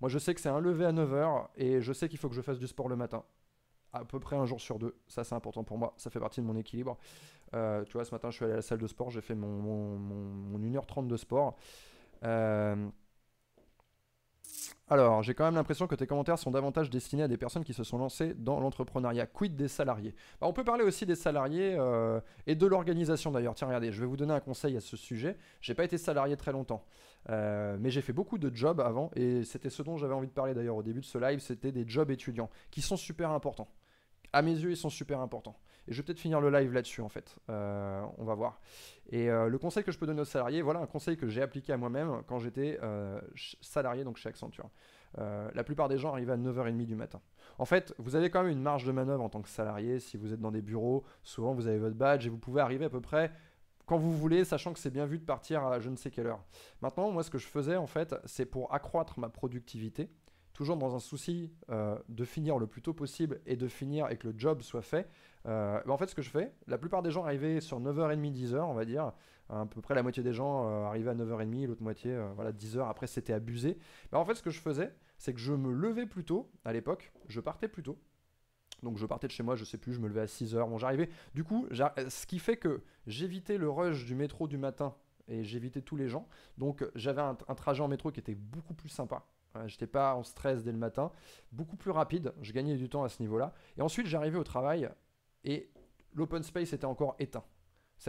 Moi, 0.00 0.10
je 0.10 0.18
sais 0.18 0.34
que 0.34 0.40
c'est 0.40 0.48
un 0.48 0.60
lever 0.60 0.84
à 0.84 0.92
9h 0.92 1.48
et 1.56 1.80
je 1.80 1.92
sais 1.92 2.08
qu'il 2.08 2.18
faut 2.18 2.28
que 2.28 2.34
je 2.34 2.42
fasse 2.42 2.58
du 2.58 2.66
sport 2.66 2.88
le 2.88 2.96
matin. 2.96 3.24
À 3.92 4.04
peu 4.04 4.20
près 4.20 4.36
un 4.36 4.44
jour 4.46 4.60
sur 4.60 4.78
deux. 4.78 4.96
Ça, 5.08 5.24
c'est 5.24 5.34
important 5.34 5.64
pour 5.64 5.78
moi. 5.78 5.94
Ça 5.96 6.10
fait 6.10 6.20
partie 6.20 6.40
de 6.40 6.46
mon 6.46 6.56
équilibre. 6.56 6.98
Euh, 7.54 7.84
tu 7.84 7.92
vois, 7.94 8.04
ce 8.04 8.12
matin, 8.12 8.30
je 8.30 8.36
suis 8.36 8.44
allé 8.44 8.54
à 8.54 8.56
la 8.56 8.62
salle 8.62 8.78
de 8.78 8.86
sport. 8.86 9.10
J'ai 9.10 9.20
fait 9.20 9.34
mon, 9.34 9.98
mon, 9.98 10.58
1h30 10.58 11.06
de 11.06 11.16
sport. 11.16 11.56
Euh, 12.24 12.88
alors, 14.88 15.24
j'ai 15.24 15.34
quand 15.34 15.44
même 15.44 15.56
l'impression 15.56 15.88
que 15.88 15.96
tes 15.96 16.06
commentaires 16.06 16.38
sont 16.38 16.52
davantage 16.52 16.90
destinés 16.90 17.24
à 17.24 17.28
des 17.28 17.36
personnes 17.36 17.64
qui 17.64 17.74
se 17.74 17.82
sont 17.82 17.98
lancées 17.98 18.34
dans 18.34 18.60
l'entrepreneuriat. 18.60 19.26
Quid 19.26 19.56
des 19.56 19.66
salariés? 19.66 20.14
Bah, 20.40 20.46
On 20.46 20.52
peut 20.52 20.62
parler 20.62 20.84
aussi 20.84 21.04
des 21.04 21.16
salariés 21.16 21.74
euh, 21.76 22.20
et 22.46 22.54
de 22.54 22.66
l'organisation 22.66 23.32
d'ailleurs. 23.32 23.56
Tiens, 23.56 23.66
regardez, 23.66 23.90
je 23.90 24.00
vais 24.00 24.06
vous 24.06 24.16
donner 24.16 24.32
un 24.32 24.40
conseil 24.40 24.76
à 24.76 24.80
ce 24.80 24.96
sujet. 24.96 25.38
J'ai 25.60 25.74
pas 25.74 25.82
été 25.82 25.98
salarié 25.98 26.36
très 26.36 26.52
longtemps. 26.52 26.84
Euh, 27.30 27.76
mais 27.80 27.90
j'ai 27.90 28.00
fait 28.00 28.12
beaucoup 28.12 28.38
de 28.38 28.54
jobs 28.54 28.80
avant 28.80 29.10
et 29.16 29.42
c'était 29.42 29.70
ce 29.70 29.82
dont 29.82 29.96
j'avais 29.96 30.14
envie 30.14 30.28
de 30.28 30.32
parler 30.32 30.54
d'ailleurs 30.54 30.76
au 30.76 30.84
début 30.84 31.00
de 31.00 31.04
ce 31.04 31.18
live, 31.18 31.40
c'était 31.40 31.72
des 31.72 31.84
jobs 31.88 32.12
étudiants 32.12 32.48
qui 32.70 32.80
sont 32.80 32.96
super 32.96 33.30
importants. 33.30 33.68
À 34.32 34.42
mes 34.42 34.52
yeux, 34.52 34.70
ils 34.70 34.76
sont 34.76 34.90
super 34.90 35.18
importants. 35.18 35.58
Et 35.88 35.92
je 35.92 35.96
vais 35.96 36.04
peut-être 36.04 36.20
finir 36.20 36.40
le 36.40 36.50
live 36.50 36.72
là-dessus 36.72 37.00
en 37.00 37.08
fait. 37.08 37.36
Euh, 37.50 38.04
on 38.18 38.24
va 38.24 38.34
voir. 38.34 38.60
Et 39.10 39.30
euh, 39.30 39.48
le 39.48 39.58
conseil 39.58 39.84
que 39.84 39.92
je 39.92 39.98
peux 39.98 40.06
donner 40.06 40.20
aux 40.20 40.24
salariés, 40.26 40.62
voilà 40.62 40.80
un 40.80 40.86
conseil 40.86 41.16
que 41.16 41.28
j'ai 41.28 41.42
appliqué 41.42 41.72
à 41.72 41.76
moi-même 41.76 42.22
quand 42.26 42.38
j'étais 42.38 42.78
salarié 43.60 44.04
donc 44.04 44.16
chez 44.16 44.28
Accenture. 44.28 44.68
la 45.16 45.64
plupart 45.64 45.88
des 45.88 45.98
gens 45.98 46.12
arrivaient 46.12 46.32
à 46.32 46.36
9h30 46.36 46.84
du 46.86 46.96
matin. 46.96 47.20
En 47.58 47.64
fait, 47.64 47.94
vous 47.98 48.16
avez 48.16 48.30
quand 48.30 48.42
même 48.42 48.52
une 48.52 48.62
marge 48.62 48.84
de 48.84 48.92
manœuvre 48.92 49.22
en 49.22 49.28
tant 49.28 49.42
que 49.42 49.48
salarié. 49.48 50.00
Si 50.00 50.16
vous 50.16 50.32
êtes 50.32 50.40
dans 50.40 50.50
des 50.50 50.62
bureaux, 50.62 51.04
souvent 51.22 51.54
vous 51.54 51.66
avez 51.68 51.78
votre 51.78 51.96
badge 51.96 52.26
et 52.26 52.30
vous 52.30 52.38
pouvez 52.38 52.60
arriver 52.60 52.84
à 52.84 52.90
peu 52.90 53.00
près 53.00 53.30
quand 53.86 53.98
vous 53.98 54.12
voulez, 54.12 54.44
sachant 54.44 54.72
que 54.72 54.80
c'est 54.80 54.90
bien 54.90 55.06
vu 55.06 55.18
de 55.18 55.24
partir 55.24 55.64
à 55.64 55.78
je 55.78 55.88
ne 55.88 55.96
sais 55.96 56.10
quelle 56.10 56.26
heure. 56.26 56.44
Maintenant, 56.82 57.10
moi, 57.12 57.22
ce 57.22 57.30
que 57.30 57.38
je 57.38 57.46
faisais, 57.46 57.76
en 57.76 57.86
fait, 57.86 58.14
c'est 58.24 58.44
pour 58.44 58.74
accroître 58.74 59.18
ma 59.18 59.28
productivité, 59.28 60.10
toujours 60.56 60.76
dans 60.76 60.94
un 60.94 61.00
souci 61.00 61.52
euh, 61.70 61.98
de 62.08 62.24
finir 62.24 62.58
le 62.58 62.66
plus 62.66 62.80
tôt 62.80 62.94
possible 62.94 63.40
et 63.46 63.56
de 63.56 63.68
finir 63.68 64.10
et 64.10 64.16
que 64.16 64.28
le 64.28 64.34
job 64.36 64.62
soit 64.62 64.82
fait. 64.82 65.06
Euh, 65.46 65.80
ben, 65.84 65.92
en 65.92 65.98
fait, 65.98 66.06
ce 66.06 66.14
que 66.14 66.22
je 66.22 66.30
fais, 66.30 66.52
la 66.66 66.78
plupart 66.78 67.02
des 67.02 67.10
gens 67.10 67.24
arrivaient 67.24 67.60
sur 67.60 67.80
9h30, 67.80 68.32
10h, 68.32 68.60
on 68.62 68.74
va 68.74 68.84
dire. 68.84 69.12
À 69.48 69.64
peu 69.66 69.80
près 69.80 69.94
la 69.94 70.02
moitié 70.02 70.22
des 70.22 70.32
gens 70.32 70.66
euh, 70.66 70.86
arrivaient 70.86 71.10
à 71.10 71.14
9h30, 71.14 71.66
l'autre 71.66 71.82
moitié, 71.82 72.18
voilà, 72.34 72.52
10h. 72.52 72.88
Après, 72.88 73.06
c'était 73.06 73.34
abusé. 73.34 73.78
Ben, 74.10 74.18
en 74.18 74.24
fait, 74.24 74.34
ce 74.34 74.42
que 74.42 74.50
je 74.50 74.60
faisais, 74.60 74.92
c'est 75.18 75.34
que 75.34 75.38
je 75.38 75.52
me 75.52 75.70
levais 75.70 76.06
plus 76.06 76.24
tôt 76.24 76.50
à 76.64 76.72
l'époque, 76.72 77.12
je 77.28 77.40
partais 77.40 77.68
plus 77.68 77.82
tôt. 77.82 77.98
Donc 78.82 78.98
je 78.98 79.06
partais 79.06 79.26
de 79.26 79.32
chez 79.32 79.42
moi, 79.42 79.56
je 79.56 79.64
sais 79.64 79.78
plus, 79.78 79.94
je 79.94 80.00
me 80.00 80.08
levais 80.08 80.20
à 80.20 80.26
6h. 80.26 80.68
Bon, 80.68 80.76
j'arrivais. 80.78 81.08
Du 81.34 81.44
coup, 81.44 81.66
ce 81.70 82.26
qui 82.26 82.38
fait 82.38 82.56
que 82.56 82.82
j'évitais 83.06 83.56
le 83.56 83.70
rush 83.70 84.04
du 84.04 84.14
métro 84.14 84.46
du 84.48 84.58
matin 84.58 84.94
et 85.28 85.44
j'évitais 85.44 85.80
tous 85.80 85.96
les 85.96 86.08
gens. 86.08 86.28
Donc 86.58 86.84
j'avais 86.94 87.22
un, 87.22 87.34
trajet 87.34 87.82
en 87.82 87.88
métro 87.88 88.10
qui 88.10 88.20
était 88.20 88.34
beaucoup 88.34 88.74
plus 88.74 88.90
sympa. 88.90 89.26
J'étais 89.66 89.86
pas 89.86 90.14
en 90.14 90.22
stress 90.22 90.62
dès 90.62 90.72
le 90.72 90.78
matin, 90.78 91.10
beaucoup 91.52 91.76
plus 91.76 91.90
rapide, 91.90 92.32
je 92.42 92.52
gagnais 92.52 92.76
du 92.76 92.88
temps 92.88 93.04
à 93.04 93.08
ce 93.08 93.22
niveau-là. 93.22 93.52
Et 93.76 93.82
ensuite, 93.82 94.06
j'arrivais 94.06 94.38
au 94.38 94.44
travail 94.44 94.88
et 95.44 95.70
l'open 96.14 96.42
space 96.42 96.72
était 96.72 96.84
encore 96.84 97.16
éteint. 97.18 97.44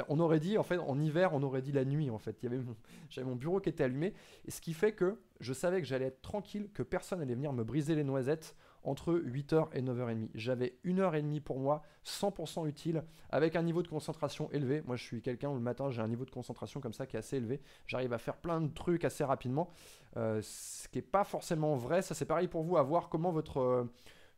On 0.09 0.19
aurait 0.19 0.39
dit, 0.39 0.57
en 0.57 0.63
fait, 0.63 0.77
en 0.77 0.99
hiver, 0.99 1.33
on 1.33 1.41
aurait 1.43 1.61
dit 1.61 1.71
la 1.71 1.85
nuit, 1.85 2.09
en 2.09 2.17
fait. 2.17 2.45
J'avais 3.09 3.27
mon 3.27 3.35
bureau 3.35 3.59
qui 3.59 3.69
était 3.69 3.83
allumé, 3.83 4.13
et 4.45 4.51
ce 4.51 4.61
qui 4.61 4.73
fait 4.73 4.91
que 4.91 5.19
je 5.39 5.53
savais 5.53 5.81
que 5.81 5.87
j'allais 5.87 6.05
être 6.05 6.21
tranquille, 6.21 6.69
que 6.73 6.83
personne 6.83 7.21
allait 7.21 7.35
venir 7.35 7.53
me 7.53 7.63
briser 7.63 7.95
les 7.95 8.03
noisettes 8.03 8.55
entre 8.87 9.13
8h 9.13 9.67
et 9.73 9.81
9h30. 9.81 10.29
J'avais 10.33 10.77
une 10.85 11.01
heure 11.01 11.13
et 11.13 11.21
demie 11.21 11.41
pour 11.41 11.59
moi, 11.59 11.83
100% 12.05 12.67
utile, 12.67 13.03
avec 13.29 13.57
un 13.57 13.61
niveau 13.61 13.83
de 13.83 13.87
concentration 13.89 14.49
élevé. 14.51 14.81
Moi, 14.85 14.95
je 14.95 15.03
suis 15.03 15.21
quelqu'un 15.21 15.49
où 15.49 15.55
le 15.55 15.61
matin, 15.61 15.89
j'ai 15.89 16.01
un 16.01 16.07
niveau 16.07 16.23
de 16.23 16.31
concentration 16.31 16.79
comme 16.79 16.93
ça 16.93 17.05
qui 17.05 17.17
est 17.17 17.19
assez 17.19 17.35
élevé. 17.35 17.59
J'arrive 17.85 18.13
à 18.13 18.17
faire 18.17 18.37
plein 18.37 18.61
de 18.61 18.73
trucs 18.73 19.03
assez 19.03 19.25
rapidement, 19.25 19.69
euh, 20.15 20.39
ce 20.41 20.87
qui 20.87 20.99
n'est 20.99 21.03
pas 21.03 21.25
forcément 21.25 21.75
vrai. 21.75 22.01
Ça, 22.01 22.15
c'est 22.15 22.25
pareil 22.25 22.47
pour 22.47 22.63
vous, 22.63 22.77
à 22.77 22.81
voir 22.81 23.09
comment 23.09 23.31
votre, 23.31 23.57
euh, 23.57 23.83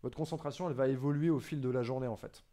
votre 0.02 0.18
concentration, 0.18 0.68
elle 0.68 0.76
va 0.76 0.88
évoluer 0.88 1.30
au 1.30 1.40
fil 1.40 1.62
de 1.62 1.70
la 1.70 1.84
journée, 1.84 2.08
en 2.08 2.18
fait. 2.18 2.44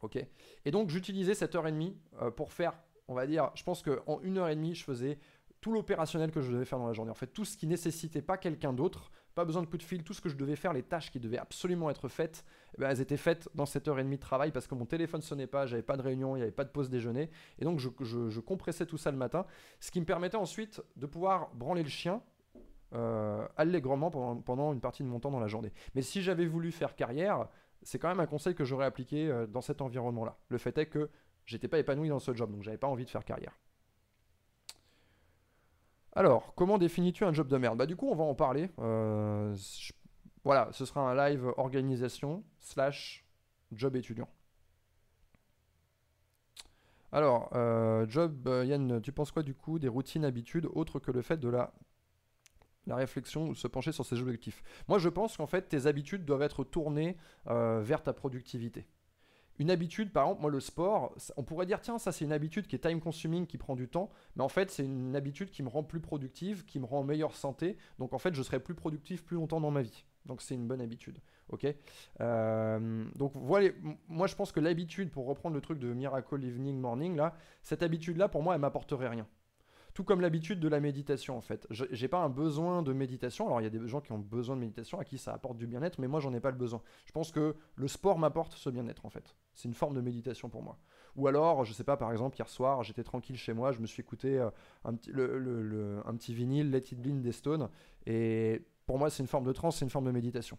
Ok 0.00 0.16
Et 0.64 0.70
donc, 0.70 0.88
j'utilisais 0.88 1.34
cette 1.34 1.54
heure 1.54 1.66
et 1.66 1.72
demie 1.72 1.98
euh, 2.22 2.30
pour 2.30 2.50
faire, 2.50 2.72
on 3.08 3.14
va 3.14 3.26
dire, 3.26 3.50
je 3.54 3.62
pense 3.62 3.82
qu'en 3.82 4.20
une 4.22 4.38
heure 4.38 4.48
et 4.48 4.56
demie, 4.56 4.74
je 4.74 4.84
faisais 4.84 5.18
tout 5.60 5.72
l'opérationnel 5.72 6.30
que 6.30 6.40
je 6.40 6.50
devais 6.50 6.64
faire 6.64 6.78
dans 6.78 6.86
la 6.86 6.94
journée. 6.94 7.10
En 7.10 7.14
fait, 7.14 7.26
tout 7.26 7.44
ce 7.44 7.58
qui 7.58 7.66
nécessitait 7.66 8.22
pas 8.22 8.38
quelqu'un 8.38 8.72
d'autre, 8.72 9.10
pas 9.38 9.44
besoin 9.44 9.62
de 9.62 9.68
coup 9.68 9.78
de 9.78 9.84
fil, 9.84 10.02
tout 10.02 10.14
ce 10.14 10.20
que 10.20 10.28
je 10.28 10.34
devais 10.34 10.56
faire, 10.56 10.72
les 10.72 10.82
tâches 10.82 11.12
qui 11.12 11.20
devaient 11.20 11.38
absolument 11.38 11.90
être 11.90 12.08
faites, 12.08 12.44
eh 12.76 12.80
ben, 12.80 12.90
elles 12.90 13.00
étaient 13.00 13.16
faites 13.16 13.48
dans 13.54 13.66
cette 13.66 13.86
heure 13.86 14.00
et 14.00 14.02
demie 14.02 14.16
de 14.16 14.20
travail 14.20 14.50
parce 14.50 14.66
que 14.66 14.74
mon 14.74 14.84
téléphone 14.84 15.22
sonnait 15.22 15.46
pas, 15.46 15.64
j'avais 15.64 15.84
pas 15.84 15.96
de 15.96 16.02
réunion, 16.02 16.34
il 16.34 16.40
n'y 16.40 16.42
avait 16.42 16.50
pas 16.50 16.64
de 16.64 16.70
pause 16.70 16.90
déjeuner. 16.90 17.30
Et 17.60 17.64
donc, 17.64 17.78
je, 17.78 18.40
compressais 18.40 18.84
tout 18.84 18.98
ça 18.98 19.12
le 19.12 19.16
matin, 19.16 19.46
ce 19.78 19.92
qui 19.92 20.00
me 20.00 20.04
permettait 20.04 20.36
ensuite 20.36 20.82
de 20.96 21.06
pouvoir 21.06 21.54
branler 21.54 21.84
le 21.84 21.88
chien 21.88 22.20
euh, 22.94 23.46
allègrement 23.56 24.10
pendant, 24.10 24.40
pendant 24.40 24.72
une 24.72 24.80
partie 24.80 25.04
de 25.04 25.08
mon 25.08 25.20
temps 25.20 25.30
dans 25.30 25.38
la 25.38 25.46
journée. 25.46 25.72
Mais 25.94 26.02
si 26.02 26.20
j'avais 26.20 26.46
voulu 26.46 26.72
faire 26.72 26.96
carrière, 26.96 27.46
c'est 27.82 28.00
quand 28.00 28.08
même 28.08 28.18
un 28.18 28.26
conseil 28.26 28.56
que 28.56 28.64
j'aurais 28.64 28.86
appliqué 28.86 29.30
euh, 29.30 29.46
dans 29.46 29.60
cet 29.60 29.82
environnement-là. 29.82 30.36
Le 30.48 30.58
fait 30.58 30.76
est 30.78 30.86
que 30.86 31.10
j'étais 31.46 31.68
pas 31.68 31.78
épanoui 31.78 32.08
dans 32.08 32.18
ce 32.18 32.34
job, 32.34 32.50
donc 32.50 32.64
j'avais 32.64 32.76
pas 32.76 32.88
envie 32.88 33.04
de 33.04 33.10
faire 33.10 33.24
carrière. 33.24 33.56
Alors, 36.12 36.54
comment 36.54 36.78
définis-tu 36.78 37.24
un 37.24 37.32
job 37.32 37.48
de 37.48 37.56
merde? 37.56 37.78
Bah 37.78 37.86
du 37.86 37.96
coup, 37.96 38.08
on 38.08 38.14
va 38.14 38.24
en 38.24 38.34
parler. 38.34 38.70
Euh, 38.80 39.54
voilà, 40.44 40.68
ce 40.72 40.84
sera 40.84 41.00
un 41.10 41.14
live 41.14 41.52
organisation 41.56 42.44
slash 42.58 43.24
job 43.72 43.96
étudiant. 43.96 44.28
Alors, 47.12 47.50
euh, 47.54 48.06
job, 48.08 48.48
euh, 48.48 48.64
Yann, 48.64 49.00
tu 49.00 49.12
penses 49.12 49.30
quoi 49.30 49.42
du 49.42 49.54
coup 49.54 49.78
des 49.78 49.88
routines, 49.88 50.24
habitudes, 50.24 50.68
autres 50.72 50.98
que 50.98 51.10
le 51.10 51.22
fait 51.22 51.38
de 51.38 51.48
la, 51.48 51.72
la 52.86 52.96
réflexion 52.96 53.48
ou 53.48 53.54
se 53.54 53.66
pencher 53.66 53.92
sur 53.92 54.04
ses 54.04 54.20
objectifs? 54.20 54.62
Moi, 54.88 54.98
je 54.98 55.08
pense 55.08 55.36
qu'en 55.36 55.46
fait, 55.46 55.68
tes 55.68 55.86
habitudes 55.86 56.24
doivent 56.24 56.42
être 56.42 56.64
tournées 56.64 57.16
vers 57.46 58.02
ta 58.02 58.12
productivité. 58.12 58.86
Une 59.58 59.70
habitude, 59.70 60.12
par 60.12 60.24
exemple, 60.24 60.42
moi 60.42 60.50
le 60.50 60.60
sport, 60.60 61.14
on 61.36 61.42
pourrait 61.42 61.66
dire 61.66 61.80
tiens, 61.80 61.98
ça 61.98 62.12
c'est 62.12 62.24
une 62.24 62.32
habitude 62.32 62.66
qui 62.66 62.76
est 62.76 62.78
time 62.78 63.00
consuming, 63.00 63.46
qui 63.46 63.58
prend 63.58 63.74
du 63.74 63.88
temps, 63.88 64.10
mais 64.36 64.42
en 64.44 64.48
fait 64.48 64.70
c'est 64.70 64.84
une 64.84 65.16
habitude 65.16 65.50
qui 65.50 65.62
me 65.62 65.68
rend 65.68 65.82
plus 65.82 66.00
productive, 66.00 66.64
qui 66.64 66.78
me 66.78 66.86
rend 66.86 67.00
en 67.00 67.04
meilleure 67.04 67.34
santé, 67.34 67.76
donc 67.98 68.12
en 68.12 68.18
fait 68.18 68.34
je 68.34 68.42
serai 68.42 68.60
plus 68.60 68.74
productif 68.74 69.24
plus 69.24 69.36
longtemps 69.36 69.60
dans 69.60 69.70
ma 69.70 69.82
vie. 69.82 70.04
Donc 70.26 70.42
c'est 70.42 70.54
une 70.54 70.66
bonne 70.68 70.80
habitude. 70.80 71.18
Ok? 71.48 71.66
Euh, 72.20 73.04
Donc 73.16 73.32
voilà, 73.34 73.70
moi 74.08 74.26
je 74.26 74.34
pense 74.36 74.52
que 74.52 74.60
l'habitude, 74.60 75.10
pour 75.10 75.26
reprendre 75.26 75.54
le 75.54 75.60
truc 75.62 75.78
de 75.78 75.92
Miracle 75.92 76.44
Evening 76.44 76.78
Morning, 76.78 77.16
là, 77.16 77.34
cette 77.62 77.82
habitude-là 77.82 78.28
pour 78.28 78.42
moi 78.42 78.54
elle 78.54 78.60
m'apporterait 78.60 79.08
rien. 79.08 79.26
Tout 79.98 80.04
comme 80.04 80.20
l'habitude 80.20 80.60
de 80.60 80.68
la 80.68 80.78
méditation 80.78 81.36
en 81.36 81.40
fait. 81.40 81.66
J'ai 81.70 82.06
pas 82.06 82.18
un 82.18 82.28
besoin 82.28 82.82
de 82.82 82.92
méditation. 82.92 83.48
Alors 83.48 83.60
il 83.60 83.64
y 83.64 83.66
a 83.66 83.70
des 83.70 83.88
gens 83.88 84.00
qui 84.00 84.12
ont 84.12 84.18
besoin 84.20 84.54
de 84.54 84.60
méditation 84.60 85.00
à 85.00 85.04
qui 85.04 85.18
ça 85.18 85.32
apporte 85.32 85.56
du 85.56 85.66
bien-être, 85.66 85.98
mais 85.98 86.06
moi 86.06 86.20
j'en 86.20 86.32
ai 86.34 86.38
pas 86.38 86.52
le 86.52 86.56
besoin. 86.56 86.80
Je 87.04 87.10
pense 87.10 87.32
que 87.32 87.56
le 87.74 87.88
sport 87.88 88.16
m'apporte 88.16 88.52
ce 88.52 88.70
bien-être 88.70 89.06
en 89.06 89.10
fait. 89.10 89.34
C'est 89.54 89.66
une 89.66 89.74
forme 89.74 89.96
de 89.96 90.00
méditation 90.00 90.50
pour 90.50 90.62
moi. 90.62 90.78
Ou 91.16 91.26
alors, 91.26 91.64
je 91.64 91.72
sais 91.72 91.82
pas, 91.82 91.96
par 91.96 92.12
exemple, 92.12 92.36
hier 92.38 92.48
soir, 92.48 92.84
j'étais 92.84 93.02
tranquille 93.02 93.36
chez 93.36 93.52
moi, 93.52 93.72
je 93.72 93.80
me 93.80 93.86
suis 93.86 94.00
écouté 94.00 94.38
euh, 94.38 94.50
un, 94.84 94.94
petit, 94.94 96.32
vinyle, 96.32 96.70
Let 96.70 96.92
It 96.92 97.20
des 97.20 97.32
Stones, 97.32 97.68
et 98.06 98.62
pour 98.86 99.00
moi 99.00 99.10
c'est 99.10 99.24
une 99.24 99.28
forme 99.28 99.46
de 99.46 99.52
trance, 99.52 99.78
c'est 99.78 99.84
une 99.84 99.90
forme 99.90 100.06
de 100.06 100.12
méditation. 100.12 100.58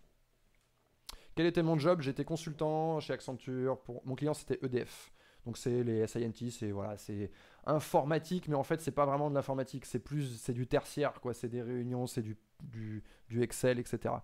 Quel 1.35 1.45
était 1.45 1.63
mon 1.63 1.79
job? 1.79 2.01
J'étais 2.01 2.25
consultant 2.25 2.99
chez 2.99 3.13
Accenture. 3.13 3.79
Pour... 3.79 4.01
Mon 4.05 4.15
client 4.15 4.33
c'était 4.33 4.59
EDF. 4.65 5.13
Donc 5.45 5.57
c'est 5.57 5.83
les 5.83 6.05
scientists, 6.07 6.63
et 6.63 6.71
voilà, 6.71 6.97
c'est 6.97 7.31
informatique, 7.65 8.47
mais 8.47 8.55
en 8.55 8.63
fait 8.63 8.81
c'est 8.81 8.91
pas 8.91 9.05
vraiment 9.05 9.29
de 9.29 9.35
l'informatique, 9.35 9.85
c'est 9.85 9.99
plus 9.99 10.37
c'est 10.39 10.53
du 10.53 10.67
tertiaire 10.67 11.21
quoi, 11.21 11.33
c'est 11.33 11.49
des 11.49 11.61
réunions, 11.61 12.07
c'est 12.07 12.21
du, 12.21 12.37
du, 12.61 13.41
Excel, 13.41 13.79
etc. 13.79 14.15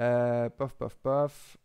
Euh, 0.00 0.48
paf 0.48 0.74
paf 0.74 0.96
paf. 0.96 1.58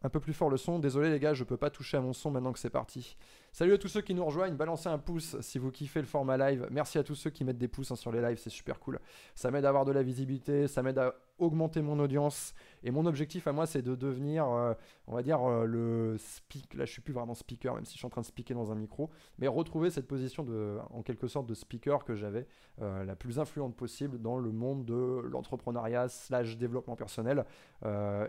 Un 0.00 0.10
peu 0.10 0.20
plus 0.20 0.32
fort 0.32 0.48
le 0.48 0.56
son. 0.56 0.78
Désolé 0.78 1.10
les 1.10 1.18
gars, 1.18 1.34
je 1.34 1.42
peux 1.42 1.56
pas 1.56 1.70
toucher 1.70 1.96
à 1.96 2.00
mon 2.00 2.12
son 2.12 2.30
maintenant 2.30 2.52
que 2.52 2.60
c'est 2.60 2.70
parti. 2.70 3.16
Salut 3.50 3.72
à 3.72 3.78
tous 3.78 3.88
ceux 3.88 4.00
qui 4.00 4.14
nous 4.14 4.24
rejoignent. 4.24 4.54
Balancez 4.54 4.88
un 4.88 4.98
pouce 4.98 5.36
si 5.40 5.58
vous 5.58 5.72
kiffez 5.72 6.00
le 6.00 6.06
format 6.06 6.36
live. 6.36 6.68
Merci 6.70 6.98
à 6.98 7.02
tous 7.02 7.16
ceux 7.16 7.30
qui 7.30 7.42
mettent 7.42 7.58
des 7.58 7.66
pouces 7.66 7.90
hein, 7.90 7.96
sur 7.96 8.12
les 8.12 8.22
lives, 8.22 8.38
c'est 8.38 8.48
super 8.48 8.78
cool. 8.78 9.00
Ça 9.34 9.50
m'aide 9.50 9.64
à 9.64 9.70
avoir 9.70 9.84
de 9.84 9.90
la 9.90 10.04
visibilité, 10.04 10.68
ça 10.68 10.84
m'aide 10.84 10.98
à 10.98 11.16
augmenter 11.38 11.82
mon 11.82 11.98
audience. 11.98 12.54
Et 12.82 12.90
mon 12.90 13.06
objectif 13.06 13.46
à 13.46 13.52
moi, 13.52 13.66
c'est 13.66 13.82
de 13.82 13.94
devenir, 13.94 14.48
euh, 14.48 14.74
on 15.06 15.14
va 15.14 15.22
dire, 15.22 15.42
euh, 15.42 15.64
le 15.64 16.16
speak. 16.18 16.74
Là, 16.74 16.84
je 16.84 16.92
suis 16.92 17.02
plus 17.02 17.12
vraiment 17.12 17.34
speaker, 17.34 17.74
même 17.74 17.84
si 17.84 17.94
je 17.94 17.98
suis 17.98 18.06
en 18.06 18.10
train 18.10 18.20
de 18.20 18.26
speaker 18.26 18.56
dans 18.56 18.72
un 18.72 18.74
micro. 18.74 19.10
Mais 19.38 19.48
retrouver 19.48 19.90
cette 19.90 20.06
position 20.06 20.44
de, 20.44 20.78
en 20.90 21.02
quelque 21.02 21.26
sorte, 21.26 21.46
de 21.46 21.54
speaker 21.54 22.04
que 22.04 22.14
j'avais, 22.14 22.46
euh, 22.80 23.04
la 23.04 23.16
plus 23.16 23.38
influente 23.38 23.76
possible 23.76 24.20
dans 24.20 24.38
le 24.38 24.52
monde 24.52 24.84
de 24.84 25.22
l'entrepreneuriat 25.30 26.08
slash 26.08 26.56
développement 26.56 26.96
personnel, 26.96 27.44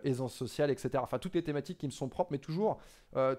aisance 0.03 0.35
sociale, 0.35 0.69
etc. 0.69 0.91
Enfin, 0.97 1.17
toutes 1.17 1.35
les 1.35 1.43
thématiques 1.43 1.77
qui 1.77 1.87
me 1.87 1.91
sont 1.91 2.07
propres, 2.07 2.31
mais 2.31 2.37
toujours, 2.37 2.79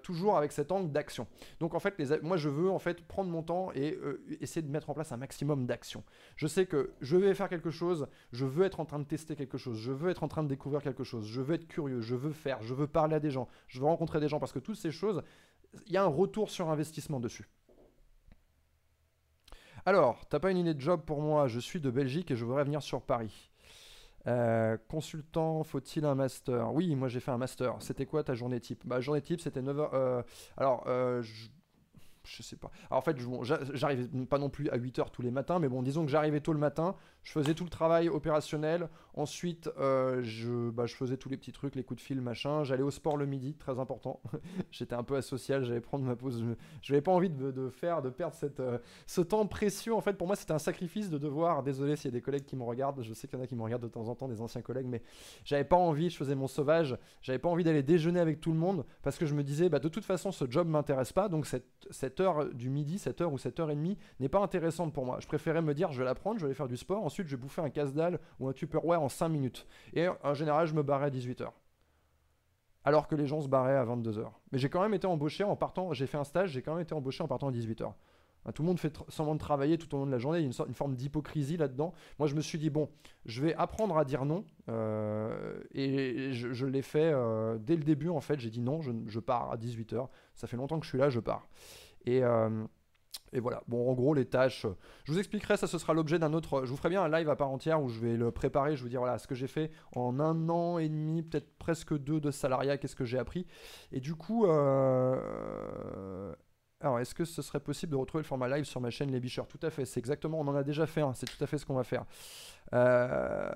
toujours 0.02 0.36
avec 0.36 0.52
cet 0.52 0.72
angle 0.72 0.90
d'action. 0.90 1.26
Donc, 1.60 1.74
en 1.74 1.78
fait, 1.78 1.96
les, 1.98 2.20
moi, 2.20 2.36
je 2.36 2.48
veux 2.48 2.70
en 2.70 2.78
fait 2.78 3.06
prendre 3.06 3.30
mon 3.30 3.42
temps 3.42 3.70
et 3.74 3.98
essayer 4.40 4.62
de 4.62 4.70
mettre 4.70 4.90
en 4.90 4.94
place 4.94 5.12
un 5.12 5.16
maximum 5.16 5.66
d'actions. 5.66 6.02
Je 6.36 6.46
sais 6.46 6.66
que 6.66 6.92
je 7.00 7.16
vais 7.16 7.34
faire 7.34 7.48
quelque 7.48 7.70
chose, 7.70 8.08
je 8.32 8.44
veux 8.44 8.64
être 8.64 8.80
en 8.80 8.84
train 8.84 8.98
de 8.98 9.04
tester 9.04 9.36
quelque 9.36 9.58
chose, 9.58 9.78
je 9.78 9.92
veux 9.92 10.10
être 10.10 10.22
en 10.22 10.28
train 10.28 10.42
de 10.42 10.48
découvrir 10.48 10.82
quelque 10.82 10.99
chose, 10.99 10.99
je 11.04 11.40
veux 11.40 11.54
être 11.54 11.66
curieux, 11.66 12.00
je 12.00 12.14
veux 12.14 12.32
faire, 12.32 12.62
je 12.62 12.74
veux 12.74 12.86
parler 12.86 13.16
à 13.16 13.20
des 13.20 13.30
gens, 13.30 13.48
je 13.68 13.80
veux 13.80 13.86
rencontrer 13.86 14.20
des 14.20 14.28
gens, 14.28 14.38
parce 14.38 14.52
que 14.52 14.58
toutes 14.58 14.76
ces 14.76 14.90
choses, 14.90 15.22
il 15.86 15.92
y 15.92 15.96
a 15.96 16.02
un 16.02 16.08
retour 16.08 16.50
sur 16.50 16.70
investissement 16.70 17.20
dessus. 17.20 17.48
Alors, 19.86 20.26
t'as 20.28 20.38
pas 20.38 20.50
une 20.50 20.58
idée 20.58 20.74
de 20.74 20.80
job 20.80 21.02
pour 21.06 21.22
moi 21.22 21.48
Je 21.48 21.58
suis 21.58 21.80
de 21.80 21.90
Belgique 21.90 22.30
et 22.30 22.36
je 22.36 22.44
voudrais 22.44 22.64
venir 22.64 22.82
sur 22.82 23.02
Paris. 23.02 23.50
Euh, 24.26 24.76
consultant, 24.88 25.64
faut-il 25.64 26.04
un 26.04 26.14
master? 26.14 26.74
Oui, 26.74 26.94
moi 26.94 27.08
j'ai 27.08 27.20
fait 27.20 27.30
un 27.30 27.38
master. 27.38 27.76
C'était 27.80 28.04
quoi 28.04 28.22
ta 28.22 28.34
journée 28.34 28.60
type? 28.60 28.82
Bah 28.86 29.00
journée 29.00 29.22
type, 29.22 29.40
c'était 29.40 29.62
9h. 29.62 29.90
Euh, 29.94 30.22
alors, 30.58 30.84
euh, 30.86 31.22
je 32.24 32.42
sais 32.42 32.56
pas. 32.56 32.70
Alors 32.90 32.98
en 32.98 33.02
fait, 33.02 33.16
j'arrivais 33.74 34.06
pas 34.26 34.38
non 34.38 34.50
plus 34.50 34.68
à 34.68 34.76
8h 34.76 35.10
tous 35.10 35.22
les 35.22 35.30
matins, 35.30 35.58
mais 35.58 35.68
bon, 35.68 35.82
disons 35.82 36.04
que 36.04 36.10
j'arrivais 36.10 36.40
tôt 36.40 36.52
le 36.52 36.58
matin, 36.58 36.94
je 37.22 37.32
faisais 37.32 37.54
tout 37.54 37.64
le 37.64 37.70
travail 37.70 38.08
opérationnel, 38.08 38.88
ensuite 39.14 39.70
euh, 39.78 40.22
je, 40.22 40.70
bah, 40.70 40.86
je 40.86 40.94
faisais 40.94 41.16
tous 41.16 41.28
les 41.28 41.36
petits 41.36 41.52
trucs, 41.52 41.74
les 41.74 41.84
coups 41.84 42.00
de 42.00 42.04
fil, 42.04 42.20
machin, 42.20 42.64
j'allais 42.64 42.82
au 42.82 42.90
sport 42.90 43.16
le 43.16 43.26
midi, 43.26 43.54
très 43.54 43.78
important. 43.78 44.20
J'étais 44.70 44.94
un 44.94 45.02
peu 45.02 45.16
asocial, 45.16 45.64
j'allais 45.64 45.80
prendre 45.80 46.04
ma 46.04 46.16
pause, 46.16 46.42
je 46.82 46.92
n'avais 46.92 47.02
pas 47.02 47.12
envie 47.12 47.30
de, 47.30 47.68
faire, 47.68 48.02
de 48.02 48.10
perdre 48.10 48.34
cette, 48.34 48.60
euh, 48.60 48.78
ce 49.06 49.20
temps 49.20 49.46
précieux. 49.46 49.94
En 49.94 50.00
fait, 50.00 50.14
pour 50.14 50.26
moi, 50.26 50.36
c'était 50.36 50.52
un 50.52 50.58
sacrifice 50.58 51.10
de 51.10 51.18
devoir, 51.18 51.62
désolé 51.62 51.96
s'il 51.96 52.06
y 52.06 52.14
a 52.14 52.16
des 52.16 52.22
collègues 52.22 52.44
qui 52.44 52.56
me 52.56 52.64
regardent, 52.64 53.02
je 53.02 53.12
sais 53.12 53.28
qu'il 53.28 53.38
y 53.38 53.40
en 53.40 53.44
a 53.44 53.46
qui 53.46 53.56
me 53.56 53.62
regardent 53.62 53.82
de 53.82 53.88
temps 53.88 54.08
en 54.08 54.14
temps, 54.14 54.28
des 54.28 54.40
anciens 54.40 54.62
collègues, 54.62 54.86
mais 54.86 55.02
j'avais 55.44 55.64
pas 55.64 55.76
envie, 55.76 56.10
je 56.10 56.16
faisais 56.16 56.34
mon 56.34 56.48
sauvage, 56.48 56.96
j'avais 57.22 57.38
pas 57.38 57.48
envie 57.48 57.64
d'aller 57.64 57.82
déjeuner 57.82 58.20
avec 58.20 58.40
tout 58.40 58.52
le 58.52 58.58
monde, 58.58 58.84
parce 59.02 59.18
que 59.18 59.26
je 59.26 59.34
me 59.34 59.42
disais, 59.42 59.68
bah, 59.68 59.78
de 59.78 59.88
toute 59.88 60.04
façon, 60.04 60.32
ce 60.32 60.50
job 60.50 60.68
m'intéresse 60.68 61.12
pas, 61.12 61.28
donc 61.28 61.46
cette, 61.46 61.66
cette 61.90 62.20
heure 62.20 62.46
du 62.54 62.70
midi, 62.70 62.98
cette 62.98 63.20
heure 63.20 63.32
ou 63.32 63.38
cette 63.38 63.60
heure 63.60 63.70
et 63.70 63.76
demie 63.76 63.98
n'est 64.20 64.28
pas 64.28 64.40
intéressante 64.40 64.92
pour 64.92 65.04
moi. 65.04 65.18
Je 65.20 65.26
préférais 65.26 65.62
me 65.62 65.74
dire, 65.74 65.92
je 65.92 65.98
vais 65.98 66.04
la 66.04 66.14
prendre, 66.14 66.38
je 66.38 66.44
vais 66.44 66.48
aller 66.48 66.54
faire 66.54 66.68
du 66.68 66.76
sport, 66.76 67.09
ensuite 67.10 67.26
je 67.26 67.34
bouffer 67.34 67.60
un 67.60 67.70
casse-dalle 67.70 68.20
ou 68.38 68.48
un 68.48 68.52
Tupperware 68.52 69.02
en 69.02 69.08
5 69.08 69.28
minutes. 69.28 69.66
Et 69.94 70.06
en 70.08 70.34
général, 70.34 70.66
je 70.68 70.74
me 70.74 70.84
barrais 70.84 71.06
à 71.06 71.10
18h. 71.10 71.48
Alors 72.84 73.08
que 73.08 73.16
les 73.16 73.26
gens 73.26 73.40
se 73.40 73.48
barraient 73.48 73.76
à 73.76 73.84
22h. 73.84 74.30
Mais 74.52 74.58
j'ai 74.58 74.70
quand 74.70 74.80
même 74.80 74.94
été 74.94 75.08
embauché 75.08 75.42
en 75.42 75.56
partant, 75.56 75.92
j'ai 75.92 76.06
fait 76.06 76.18
un 76.18 76.24
stage, 76.24 76.50
j'ai 76.50 76.62
quand 76.62 76.74
même 76.74 76.82
été 76.82 76.94
embauché 76.94 77.22
en 77.22 77.28
partant 77.28 77.48
à 77.48 77.52
18h. 77.52 77.92
Tout 78.54 78.62
le 78.62 78.68
monde 78.68 78.80
fait 78.80 78.96
semblant 79.08 79.34
de 79.34 79.40
travailler 79.40 79.76
tout 79.76 79.94
au 79.94 79.98
long 79.98 80.06
de 80.06 80.10
la 80.10 80.18
journée, 80.18 80.38
il 80.38 80.42
y 80.42 80.44
a 80.46 80.64
une 80.66 80.74
forme 80.74 80.94
d'hypocrisie 80.94 81.58
là-dedans. 81.58 81.92
Moi, 82.18 82.26
je 82.26 82.34
me 82.34 82.40
suis 82.40 82.58
dit, 82.58 82.70
bon, 82.70 82.88
je 83.26 83.42
vais 83.42 83.54
apprendre 83.54 83.98
à 83.98 84.04
dire 84.06 84.24
non. 84.24 84.44
Euh, 84.70 85.60
et 85.74 86.32
je, 86.32 86.64
l'ai 86.64 86.80
fait 86.80 87.12
euh, 87.12 87.58
dès 87.58 87.76
le 87.76 87.84
début, 87.84 88.08
en 88.08 88.20
fait. 88.20 88.40
J'ai 88.40 88.48
dit 88.48 88.62
non, 88.62 88.80
je, 88.80 88.92
je, 89.06 89.20
pars 89.20 89.52
à 89.52 89.58
18h. 89.58 90.08
Ça 90.34 90.46
fait 90.46 90.56
longtemps 90.56 90.78
que 90.80 90.86
je 90.86 90.90
suis 90.90 90.98
là, 90.98 91.10
je 91.10 91.20
pars. 91.20 91.46
Et, 92.06 92.24
euh, 92.24 92.64
et 93.32 93.40
voilà, 93.40 93.62
bon, 93.68 93.88
en 93.88 93.94
gros, 93.94 94.12
les 94.12 94.24
tâches, 94.24 94.66
je 95.04 95.12
vous 95.12 95.18
expliquerai, 95.18 95.56
ça 95.56 95.66
ce 95.68 95.78
sera 95.78 95.94
l'objet 95.94 96.18
d'un 96.18 96.32
autre. 96.32 96.64
Je 96.64 96.70
vous 96.70 96.76
ferai 96.76 96.88
bien 96.88 97.02
un 97.02 97.08
live 97.08 97.28
à 97.28 97.36
part 97.36 97.50
entière 97.50 97.80
où 97.80 97.88
je 97.88 98.00
vais 98.00 98.16
le 98.16 98.32
préparer. 98.32 98.76
Je 98.76 98.82
vous 98.82 98.88
dire, 98.88 99.00
voilà, 99.00 99.18
ce 99.18 99.26
que 99.28 99.36
j'ai 99.36 99.46
fait 99.46 99.70
en 99.94 100.18
un 100.18 100.48
an 100.48 100.78
et 100.78 100.88
demi, 100.88 101.22
peut-être 101.22 101.56
presque 101.58 101.96
deux 101.96 102.20
de 102.20 102.30
salariat, 102.30 102.76
qu'est-ce 102.76 102.96
que 102.96 103.04
j'ai 103.04 103.18
appris. 103.18 103.46
Et 103.92 104.00
du 104.00 104.16
coup, 104.16 104.46
euh, 104.46 106.34
Alors, 106.82 106.98
est-ce 106.98 107.14
que 107.14 107.26
ce 107.26 107.42
serait 107.42 107.60
possible 107.60 107.92
de 107.92 107.96
retrouver 107.96 108.22
le 108.22 108.26
format 108.26 108.48
live 108.48 108.64
sur 108.64 108.80
ma 108.80 108.88
chaîne 108.88 109.10
Les 109.10 109.20
Bicheurs 109.20 109.46
Tout 109.46 109.58
à 109.62 109.68
fait, 109.68 109.84
c'est 109.84 110.00
exactement, 110.00 110.40
on 110.40 110.48
en 110.48 110.54
a 110.54 110.62
déjà 110.62 110.86
fait 110.86 111.02
un, 111.02 111.12
c'est 111.12 111.26
tout 111.26 111.44
à 111.44 111.46
fait 111.46 111.58
ce 111.58 111.66
qu'on 111.66 111.74
va 111.74 111.84
faire. 111.84 112.06
Euh, 112.72 113.50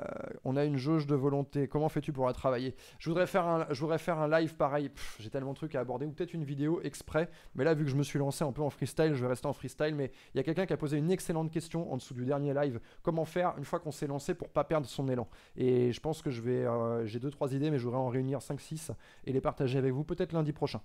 on 0.45 0.57
a 0.57 0.65
une 0.65 0.77
jauge 0.77 1.07
de 1.07 1.15
volonté, 1.15 1.67
comment 1.67 1.89
fais-tu 1.89 2.13
pour 2.13 2.27
la 2.27 2.35
travailler? 2.35 2.75
Je 2.99 3.09
voudrais, 3.09 3.27
faire 3.27 3.47
un, 3.47 4.29
live 4.29 4.57
pareil, 4.57 4.91
j'ai 5.19 5.31
tellement 5.31 5.53
de 5.53 5.57
trucs 5.57 5.75
à 5.75 5.81
aborder, 5.81 6.05
ou 6.05 6.11
peut-être 6.11 6.35
une 6.35 6.45
vidéo 6.45 6.83
exprès, 6.83 7.31
mais 7.55 7.65
là, 7.65 7.73
vu 7.73 7.85
que 7.85 7.91
je 7.91 7.97
me 7.97 8.03
suis 8.03 8.19
lancé 8.19 8.45
un 8.45 8.53
peu 8.53 8.61
en 8.61 8.69
freestyle, 8.69 9.15
je 9.15 9.23
vais 9.23 9.29
rester 9.29 9.47
en 9.47 9.55
freestyle, 9.55 9.95
mais 9.95 10.13
il 10.35 10.37
y 10.37 10.41
a 10.41 10.43
quelqu'un 10.43 10.67
qui 10.67 10.75
a 10.75 10.77
posé 10.77 10.99
une 10.99 11.11
excellente 11.11 11.51
question 11.51 11.91
en 11.91 11.97
dessous 11.97 12.13
du 12.13 12.27
dernier 12.27 12.53
live, 12.53 12.79
comment 13.03 13.25
faire 13.25 13.55
une 13.57 13.65
fois 13.65 13.81
qu'on 13.81 13.93
s'est 13.93 14.07
lancé 14.07 14.35
pour 14.35 14.51
pas 14.51 14.65
perdre 14.65 14.87
son 14.87 15.09
élan? 15.09 15.29
Et 15.57 15.93
je 15.93 16.01
pense 16.01 16.21
que 16.21 16.31
je 16.31 16.43
vais, 16.43 16.67
euh, 16.67 17.07
j'ai 17.07 17.21
2-3 17.21 17.55
idées, 17.55 17.71
mais 17.71 17.79
je 17.79 17.85
voudrais 17.85 18.01
en 18.01 18.09
réunir 18.09 18.41
5-6 18.41 18.91
et 19.25 19.33
les 19.33 19.41
partager 19.41 19.79
avec 19.79 19.95
vous 19.95 20.05
peut-être 20.05 20.35
lundi 20.35 20.53
prochain. 20.53 20.83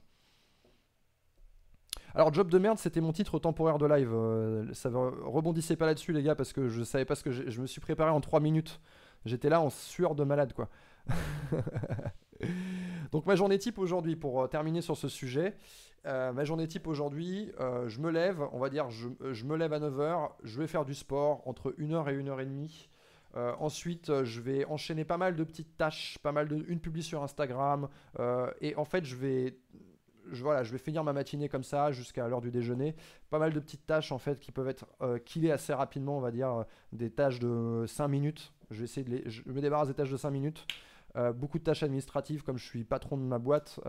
Alors, 2.16 2.34
Job 2.34 2.50
de 2.50 2.58
merde, 2.58 2.80
c'était 2.80 3.02
mon 3.02 3.12
titre 3.12 3.38
temporaire 3.40 3.78
de 3.78 3.86
live. 3.86 4.12
Euh, 4.14 4.74
ça 4.74 4.90
rebondissez 4.90 5.76
pas 5.76 5.86
là-dessus, 5.86 6.12
les 6.12 6.24
gars, 6.24 6.36
parce 6.36 6.54
que 6.54 6.68
je 6.68 6.84
savais 6.84 7.06
pas 7.06 7.16
ce 7.16 7.24
que 7.24 7.32
je 7.32 7.62
me 7.62 7.68
suis 7.68 7.82
préparé 7.82 8.10
en 8.10 8.22
3 8.22 8.40
minutes. 8.40 8.80
J'étais 9.26 9.50
là 9.50 9.62
en 9.62 9.70
sueur 9.70 10.16
de 10.16 10.24
malade, 10.24 10.54
quoi. 10.54 10.70
Donc, 13.12 13.26
ma 13.26 13.36
journée 13.36 13.60
type 13.60 13.78
aujourd'hui, 13.78 14.16
pour 14.16 14.42
euh, 14.42 14.48
terminer 14.48 14.82
sur 14.82 14.98
ce 14.98 15.08
sujet, 15.08 15.56
euh, 16.08 16.32
ma 16.32 16.46
journée 16.46 16.68
type 16.68 16.88
aujourd'hui, 16.88 17.52
je 17.88 18.00
me 18.00 18.10
lève, 18.10 18.42
on 18.54 18.60
va 18.60 18.70
dire, 18.70 18.90
je, 18.90 19.46
me 19.46 19.56
lève 19.56 19.74
à 19.74 19.80
9h, 19.80 20.32
je 20.44 20.60
vais 20.60 20.68
faire 20.68 20.86
du 20.86 20.96
sport 20.96 21.46
entre 21.46 21.76
1h 21.78 22.10
et 22.10 22.24
1h30. 22.24 22.88
ensuite, 23.60 24.24
je 24.24 24.42
vais 24.42 24.66
enchaîner 24.66 25.04
pas 25.04 25.18
mal 25.18 25.36
de 25.36 25.44
petites 25.44 25.76
tâches, 25.78 26.18
pas 26.24 26.32
mal 26.32 26.48
de 26.48 26.64
une 26.70 26.80
publi 26.80 27.04
sur 27.04 27.22
Instagram, 27.22 27.90
et 28.62 28.76
en 28.78 28.86
fait, 28.86 29.04
je 29.04 29.18
vais 29.18 29.58
je, 30.32 30.44
voilà, 30.44 30.64
je 30.64 30.72
vais 30.72 30.78
finir 30.78 31.04
ma 31.04 31.14
matinée 31.14 31.50
comme 31.50 31.64
ça 31.64 31.92
jusqu'à 31.92 32.28
l'heure 32.28 32.42
du 32.42 32.52
déjeuner. 32.52 32.96
Pas 33.30 33.40
mal 33.40 33.54
de 33.54 33.60
petites 33.60 33.86
tâches 33.86 34.12
en 34.12 34.18
fait 34.18 34.40
qui 34.40 34.52
peuvent 34.52 34.68
être 34.68 34.86
euh, 35.02 35.20
killées 35.20 35.52
assez 35.52 35.74
rapidement, 35.74 36.18
on 36.18 36.22
va 36.22 36.32
dire 36.32 36.50
euh, 36.50 36.64
des 36.94 37.10
tâches 37.10 37.40
de 37.40 37.86
5 37.88 38.08
minutes. 38.08 38.54
Je 38.72 38.86
vais 38.86 39.04
de 39.14 39.52
me 39.52 39.62
débarrasse 39.62 39.88
des 39.88 39.94
tâches 39.94 40.12
de 40.12 40.18
5 40.18 40.30
minutes. 40.30 40.66
Euh, 41.16 41.34
beaucoup 41.34 41.58
de 41.58 41.64
tâches 41.64 41.82
administratives 41.82 42.44
comme 42.44 42.58
je 42.58 42.66
suis 42.66 42.84
patron 42.84 43.18
de 43.18 43.24
ma 43.24 43.40
boîte. 43.40 43.80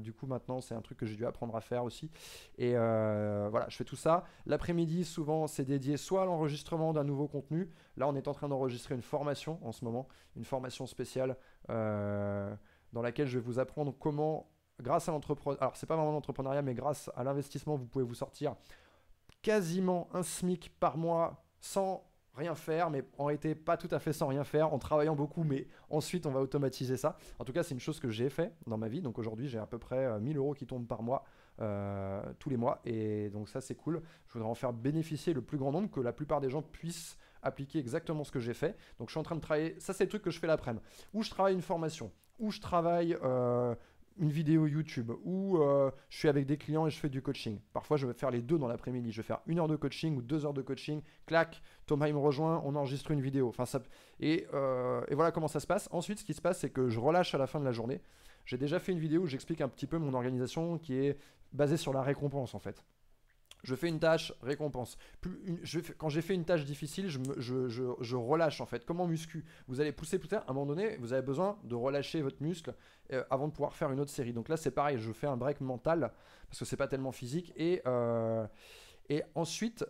du 0.00 0.14
coup 0.14 0.26
maintenant 0.26 0.62
c'est 0.62 0.74
un 0.74 0.80
truc 0.80 0.96
que 0.96 1.04
j'ai 1.04 1.16
dû 1.16 1.26
apprendre 1.26 1.54
à 1.54 1.60
faire 1.60 1.84
aussi. 1.84 2.10
Et 2.56 2.72
voilà, 2.72 3.66
je 3.68 3.76
fais 3.76 3.84
tout 3.84 3.96
ça. 3.96 4.24
L'après-midi 4.46 5.04
souvent 5.04 5.46
c'est 5.46 5.64
dédié 5.64 5.96
soit 5.96 6.22
à 6.22 6.24
l'enregistrement 6.24 6.92
d'un 6.92 7.04
nouveau 7.04 7.28
contenu. 7.28 7.68
Là 7.96 8.08
on 8.08 8.14
est 8.16 8.28
en 8.28 8.32
train 8.32 8.48
d'enregistrer 8.48 8.94
une 8.94 9.02
formation 9.02 9.58
en 9.62 9.72
ce 9.72 9.84
moment, 9.84 10.08
une 10.36 10.44
formation 10.44 10.86
spéciale 10.86 11.36
dans 11.68 13.02
laquelle 13.02 13.26
je 13.26 13.38
vais 13.38 13.44
vous 13.44 13.58
apprendre 13.58 13.94
comment 13.98 14.50
grâce 14.80 15.08
à 15.08 15.12
l'entrepreneuriat, 15.12 15.60
alors 15.60 15.76
c'est 15.76 15.86
pas 15.86 15.96
vraiment 15.96 16.12
l'entrepreneuriat, 16.12 16.62
mais 16.62 16.74
grâce 16.74 17.10
à 17.16 17.24
l'investissement, 17.24 17.76
vous 17.76 17.86
pouvez 17.86 18.04
vous 18.04 18.14
sortir 18.14 18.54
quasiment 19.42 20.08
un 20.12 20.22
SMIC 20.22 20.72
par 20.78 20.96
mois 20.96 21.44
sans 21.60 22.04
rien 22.34 22.54
faire, 22.54 22.90
mais 22.90 23.04
en 23.18 23.26
réalité 23.26 23.54
pas 23.54 23.76
tout 23.76 23.88
à 23.90 23.98
fait 23.98 24.12
sans 24.12 24.28
rien 24.28 24.44
faire, 24.44 24.72
en 24.72 24.78
travaillant 24.78 25.14
beaucoup, 25.14 25.44
mais 25.44 25.66
ensuite 25.88 26.26
on 26.26 26.30
va 26.30 26.40
automatiser 26.40 26.96
ça. 26.96 27.16
En 27.38 27.44
tout 27.44 27.52
cas, 27.52 27.62
c'est 27.62 27.74
une 27.74 27.80
chose 27.80 28.00
que 28.00 28.10
j'ai 28.10 28.30
fait 28.30 28.54
dans 28.66 28.78
ma 28.78 28.88
vie, 28.88 29.02
donc 29.02 29.18
aujourd'hui 29.18 29.48
j'ai 29.48 29.58
à 29.58 29.66
peu 29.66 29.78
près 29.78 30.20
1000 30.20 30.36
euh, 30.36 30.40
euros 30.40 30.54
qui 30.54 30.66
tombent 30.66 30.86
par 30.86 31.02
mois. 31.02 31.24
Euh, 31.60 32.22
tous 32.38 32.48
les 32.48 32.56
mois 32.56 32.80
et 32.86 33.28
donc 33.28 33.50
ça 33.50 33.60
c'est 33.60 33.74
cool 33.74 34.00
je 34.28 34.32
voudrais 34.32 34.48
en 34.48 34.54
faire 34.54 34.72
bénéficier 34.72 35.34
le 35.34 35.42
plus 35.42 35.58
grand 35.58 35.72
nombre 35.72 35.90
que 35.90 36.00
la 36.00 36.14
plupart 36.14 36.40
des 36.40 36.48
gens 36.48 36.62
puissent 36.62 37.18
appliquer 37.42 37.78
exactement 37.78 38.24
ce 38.24 38.30
que 38.30 38.40
j'ai 38.40 38.54
fait 38.54 38.78
donc 38.98 39.08
je 39.08 39.12
suis 39.12 39.20
en 39.20 39.24
train 39.24 39.34
de 39.34 39.42
travailler 39.42 39.78
ça 39.78 39.92
c'est 39.92 40.04
le 40.04 40.08
truc 40.08 40.22
que 40.22 40.30
je 40.30 40.38
fais 40.38 40.46
l'après-midi 40.46 40.82
où 41.12 41.22
je 41.22 41.28
travaille 41.28 41.52
une 41.52 41.60
formation 41.60 42.12
où 42.38 42.50
je 42.50 42.60
travaille 42.60 43.14
euh, 43.22 43.74
une 44.20 44.30
vidéo 44.30 44.66
YouTube 44.66 45.10
où 45.24 45.58
euh, 45.58 45.90
je 46.10 46.18
suis 46.18 46.28
avec 46.28 46.46
des 46.46 46.58
clients 46.58 46.86
et 46.86 46.90
je 46.90 46.98
fais 46.98 47.08
du 47.08 47.22
coaching. 47.22 47.58
Parfois, 47.72 47.96
je 47.96 48.06
vais 48.06 48.12
faire 48.12 48.30
les 48.30 48.42
deux 48.42 48.58
dans 48.58 48.68
l'après-midi. 48.68 49.10
Je 49.10 49.22
vais 49.22 49.26
faire 49.26 49.40
une 49.46 49.58
heure 49.58 49.66
de 49.66 49.76
coaching 49.76 50.16
ou 50.16 50.22
deux 50.22 50.44
heures 50.44 50.52
de 50.52 50.62
coaching. 50.62 51.00
Clac, 51.26 51.62
Thomas 51.86 52.06
il 52.06 52.14
me 52.14 52.18
rejoint, 52.18 52.62
on 52.64 52.76
enregistre 52.76 53.10
une 53.10 53.20
vidéo. 53.20 53.48
Enfin, 53.48 53.64
ça... 53.64 53.82
euh, 54.22 55.02
et 55.08 55.14
voilà 55.14 55.32
comment 55.32 55.48
ça 55.48 55.58
se 55.58 55.66
passe. 55.66 55.88
Ensuite, 55.90 56.18
ce 56.20 56.24
qui 56.24 56.34
se 56.34 56.42
passe, 56.42 56.60
c'est 56.60 56.70
que 56.70 56.88
je 56.88 57.00
relâche 57.00 57.34
à 57.34 57.38
la 57.38 57.46
fin 57.46 57.58
de 57.58 57.64
la 57.64 57.72
journée. 57.72 58.00
J'ai 58.44 58.58
déjà 58.58 58.78
fait 58.78 58.92
une 58.92 58.98
vidéo 58.98 59.22
où 59.22 59.26
j'explique 59.26 59.62
un 59.62 59.68
petit 59.68 59.86
peu 59.86 59.98
mon 59.98 60.12
organisation 60.14 60.78
qui 60.78 60.94
est 60.94 61.18
basée 61.52 61.76
sur 61.76 61.92
la 61.92 62.02
récompense 62.02 62.54
en 62.54 62.58
fait. 62.58 62.84
Je 63.62 63.74
fais 63.74 63.88
une 63.88 64.00
tâche, 64.00 64.32
récompense. 64.42 64.96
quand 65.98 66.08
j'ai 66.08 66.22
fait 66.22 66.34
une 66.34 66.44
tâche 66.44 66.64
difficile, 66.64 67.08
je, 67.08 68.16
relâche 68.16 68.60
en 68.60 68.66
fait. 68.66 68.84
Comment 68.84 69.06
muscu 69.06 69.44
Vous 69.68 69.80
allez 69.80 69.92
pousser 69.92 70.18
plus 70.18 70.28
tard, 70.28 70.44
à 70.46 70.50
un 70.50 70.54
moment 70.54 70.66
donné, 70.66 70.96
vous 70.98 71.12
avez 71.12 71.22
besoin 71.22 71.58
de 71.64 71.74
relâcher 71.74 72.22
votre 72.22 72.42
muscle 72.42 72.74
euh, 73.12 73.24
avant 73.30 73.48
de 73.48 73.52
pouvoir 73.52 73.74
faire 73.74 73.90
une 73.90 74.00
autre 74.00 74.10
série. 74.10 74.32
Donc 74.32 74.48
là, 74.48 74.56
c'est 74.56 74.70
pareil, 74.70 74.98
je 74.98 75.12
fais 75.12 75.26
un 75.26 75.36
break 75.36 75.60
mental 75.60 76.12
parce 76.48 76.58
que 76.58 76.64
c'est 76.64 76.76
pas 76.76 76.88
tellement 76.88 77.12
physique. 77.12 77.52
Et, 77.56 77.82
euh, 77.86 78.46
et 79.08 79.22
ensuite, 79.34 79.84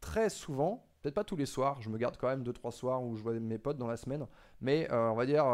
très 0.00 0.30
souvent, 0.30 0.86
peut-être 1.02 1.14
pas 1.14 1.24
tous 1.24 1.36
les 1.36 1.46
soirs, 1.46 1.80
je 1.82 1.88
me 1.88 1.98
garde 1.98 2.16
quand 2.16 2.28
même 2.28 2.42
2-3 2.42 2.70
soirs 2.70 3.02
où 3.02 3.16
je 3.16 3.22
vois 3.22 3.34
mes 3.34 3.58
potes 3.58 3.78
dans 3.78 3.86
la 3.86 3.96
semaine, 3.96 4.26
mais 4.60 4.90
euh, 4.90 5.10
on 5.10 5.14
va 5.14 5.26
dire 5.26 5.44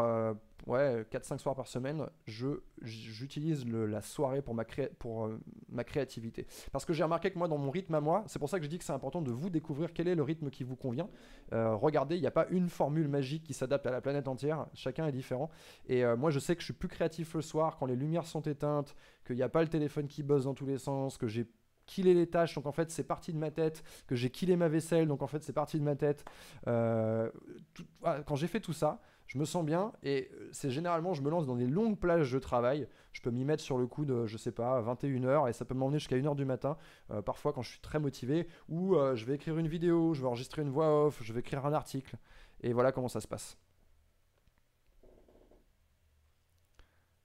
ouais, 0.67 1.05
4-5 1.11 1.39
soirs 1.39 1.55
par 1.55 1.67
semaine, 1.67 2.05
je, 2.25 2.47
j'utilise 2.81 3.65
la 3.67 4.01
soirée 4.01 4.41
pour, 4.41 4.53
ma, 4.53 4.63
pour 4.97 5.25
euh, 5.25 5.39
ma 5.69 5.83
créativité. 5.83 6.47
Parce 6.71 6.85
que 6.85 6.93
j'ai 6.93 7.03
remarqué 7.03 7.31
que 7.31 7.37
moi, 7.37 7.47
dans 7.47 7.57
mon 7.57 7.71
rythme 7.71 7.95
à 7.95 8.01
moi, 8.01 8.23
c'est 8.27 8.39
pour 8.39 8.49
ça 8.49 8.57
que 8.59 8.65
je 8.65 8.69
dis 8.69 8.77
que 8.77 8.83
c'est 8.83 8.93
important 8.93 9.21
de 9.21 9.31
vous 9.31 9.49
découvrir 9.49 9.93
quel 9.93 10.07
est 10.07 10.15
le 10.15 10.23
rythme 10.23 10.49
qui 10.49 10.63
vous 10.63 10.75
convient. 10.75 11.09
Euh, 11.53 11.75
regardez, 11.75 12.15
il 12.15 12.21
n'y 12.21 12.27
a 12.27 12.31
pas 12.31 12.47
une 12.49 12.69
formule 12.69 13.07
magique 13.07 13.43
qui 13.43 13.53
s'adapte 13.53 13.85
à 13.85 13.91
la 13.91 14.01
planète 14.01 14.27
entière, 14.27 14.67
chacun 14.73 15.07
est 15.07 15.11
différent. 15.11 15.49
Et 15.87 16.03
euh, 16.03 16.15
moi, 16.15 16.31
je 16.31 16.39
sais 16.39 16.55
que 16.55 16.61
je 16.61 16.65
suis 16.65 16.73
plus 16.73 16.89
créatif 16.89 17.33
le 17.33 17.41
soir 17.41 17.77
quand 17.77 17.85
les 17.85 17.95
lumières 17.95 18.25
sont 18.25 18.41
éteintes, 18.41 18.95
qu'il 19.25 19.35
n'y 19.35 19.43
a 19.43 19.49
pas 19.49 19.61
le 19.61 19.69
téléphone 19.69 20.07
qui 20.07 20.23
buzz 20.23 20.45
dans 20.45 20.53
tous 20.53 20.65
les 20.65 20.77
sens, 20.77 21.17
que 21.17 21.27
j'ai 21.27 21.47
killé 21.89 22.13
les 22.13 22.27
tâches, 22.27 22.55
donc 22.55 22.65
en 22.65 22.71
fait 22.71 22.91
c'est 22.91 23.03
parti 23.03 23.33
de 23.33 23.37
ma 23.37 23.51
tête, 23.51 23.83
que 24.07 24.15
j'ai 24.15 24.29
killé 24.29 24.55
ma 24.55 24.69
vaisselle, 24.69 25.07
donc 25.07 25.21
en 25.21 25.27
fait 25.27 25.43
c'est 25.43 25.53
parti 25.53 25.79
de 25.79 25.83
ma 25.83 25.95
tête. 25.95 26.23
quand 26.65 28.35
j'ai 28.35 28.47
fait 28.47 28.61
tout 28.61 28.73
ça, 28.73 29.01
je 29.29 29.37
me 29.37 29.45
sens 29.45 29.63
bien 29.63 29.93
et 30.01 30.31
euh, 30.33 30.49
c'est 30.51 30.71
généralement, 30.71 31.13
je 31.13 31.21
me 31.21 31.29
lance 31.29 31.45
dans 31.45 31.55
des 31.55 31.67
longues 31.67 31.99
plages 31.99 32.31
de 32.31 32.39
travail. 32.39 32.87
Je 33.13 33.21
peux 33.21 33.29
m'y 33.29 33.45
mettre 33.45 33.61
sur 33.61 33.77
le 33.77 33.85
coup 33.85 34.03
de, 34.03 34.25
je 34.25 34.37
sais 34.37 34.51
pas, 34.51 34.81
21h 34.81 35.47
et 35.47 35.53
ça 35.53 35.65
peut 35.65 35.75
m'emmener 35.75 35.99
jusqu'à 35.99 36.17
1h 36.17 36.35
du 36.35 36.45
matin, 36.45 36.77
euh, 37.11 37.21
parfois 37.21 37.53
quand 37.53 37.61
je 37.61 37.69
suis 37.69 37.79
très 37.79 37.99
motivé, 37.99 38.47
ou 38.69 38.95
euh, 38.95 39.15
je 39.15 39.25
vais 39.25 39.35
écrire 39.35 39.57
une 39.59 39.67
vidéo, 39.67 40.15
je 40.15 40.21
vais 40.21 40.27
enregistrer 40.27 40.63
une 40.63 40.71
voix 40.71 41.05
off, 41.05 41.19
je 41.21 41.31
vais 41.31 41.41
écrire 41.41 41.63
un 41.67 41.73
article. 41.73 42.17
Et 42.61 42.73
voilà 42.73 42.91
comment 42.91 43.07
ça 43.07 43.21
se 43.21 43.27
passe. 43.27 43.55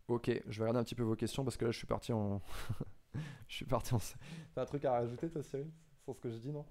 Ok, 0.08 0.30
je 0.46 0.58
vais 0.58 0.64
regarder 0.64 0.80
un 0.80 0.84
petit 0.84 0.94
peu 0.94 1.02
vos 1.02 1.16
questions 1.16 1.42
parce 1.42 1.56
que 1.56 1.64
là 1.64 1.70
je 1.70 1.78
suis 1.78 1.86
parti 1.86 2.12
en. 2.12 2.42
je 3.48 3.56
suis 3.56 3.64
parti 3.64 3.94
en. 3.94 3.98
T'as 4.54 4.62
un 4.62 4.66
truc 4.66 4.84
à 4.84 4.92
rajouter 4.92 5.28
toi 5.28 5.42
Cyril? 5.42 5.70
Sur 6.04 6.14
ce 6.14 6.20
que 6.20 6.30
je 6.30 6.36
dis, 6.36 6.52
non? 6.52 6.64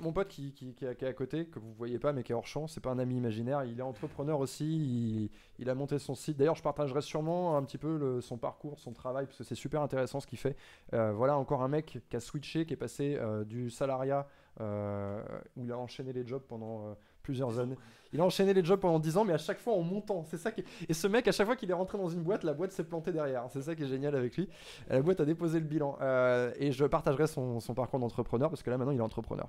Mon 0.00 0.12
pote 0.12 0.28
qui, 0.28 0.52
qui, 0.52 0.74
est 0.84 1.02
à 1.04 1.12
côté, 1.12 1.46
que 1.46 1.58
vous 1.58 1.72
voyez 1.74 1.98
pas 1.98 2.12
mais 2.12 2.22
qui 2.22 2.32
est 2.32 2.34
hors 2.34 2.46
champ, 2.46 2.66
c'est 2.66 2.80
pas 2.80 2.90
un 2.90 2.98
ami 2.98 3.16
imaginaire, 3.16 3.64
il 3.64 3.78
est 3.78 3.82
entrepreneur 3.82 4.40
aussi, 4.40 5.30
il, 5.58 5.70
a 5.70 5.74
monté 5.74 5.98
son 5.98 6.14
site. 6.14 6.36
D'ailleurs, 6.36 6.56
je 6.56 6.62
partagerai 6.62 7.00
sûrement 7.00 7.56
un 7.56 7.62
petit 7.62 7.78
peu 7.78 8.20
son 8.20 8.36
parcours, 8.36 8.78
son 8.80 8.92
travail, 8.92 9.26
parce 9.26 9.38
que 9.38 9.44
c'est 9.44 9.54
super 9.54 9.82
intéressant 9.82 10.20
ce 10.20 10.26
qu'il 10.26 10.38
fait. 10.38 10.56
Euh, 10.92 11.12
voilà 11.12 11.38
encore 11.38 11.62
un 11.62 11.68
mec 11.68 12.00
qui 12.08 12.16
a 12.16 12.20
switché, 12.20 12.66
qui 12.66 12.74
est 12.74 12.78
passé 12.78 13.16
euh, 13.16 13.44
du 13.44 13.70
salariat, 13.70 14.26
euh, 14.60 15.22
où 15.56 15.64
il 15.64 15.72
a 15.72 15.78
enchaîné 15.78 16.12
les 16.12 16.26
jobs 16.26 16.42
pendant 16.42 16.96
plusieurs 17.24 17.58
années. 17.58 17.76
Il 18.12 18.20
a 18.20 18.24
enchaîné 18.24 18.54
les 18.54 18.64
jobs 18.64 18.78
pendant 18.78 19.00
10 19.00 19.16
ans, 19.16 19.24
mais 19.24 19.32
à 19.32 19.38
chaque 19.38 19.58
fois 19.58 19.74
en 19.74 19.82
montant. 19.82 20.22
C'est 20.22 20.36
ça 20.36 20.52
qui... 20.52 20.62
Et 20.88 20.94
ce 20.94 21.08
mec, 21.08 21.26
à 21.26 21.32
chaque 21.32 21.46
fois 21.46 21.56
qu'il 21.56 21.68
est 21.68 21.74
rentré 21.74 21.98
dans 21.98 22.08
une 22.08 22.22
boîte, 22.22 22.44
la 22.44 22.54
boîte 22.54 22.70
s'est 22.70 22.84
plantée 22.84 23.10
derrière. 23.10 23.44
C'est 23.50 23.62
ça 23.62 23.74
qui 23.74 23.82
est 23.82 23.88
génial 23.88 24.14
avec 24.14 24.36
lui. 24.36 24.48
La 24.88 25.02
boîte 25.02 25.18
a 25.18 25.24
déposé 25.24 25.58
le 25.58 25.66
bilan. 25.66 25.98
Euh, 26.00 26.52
et 26.60 26.70
je 26.70 26.84
partagerai 26.84 27.26
son, 27.26 27.58
parcours 27.74 27.98
d'entrepreneur, 27.98 28.50
parce 28.50 28.62
que 28.62 28.70
là 28.70 28.78
maintenant 28.78 28.92
il 28.92 28.98
est 28.98 29.02
entrepreneur. 29.02 29.48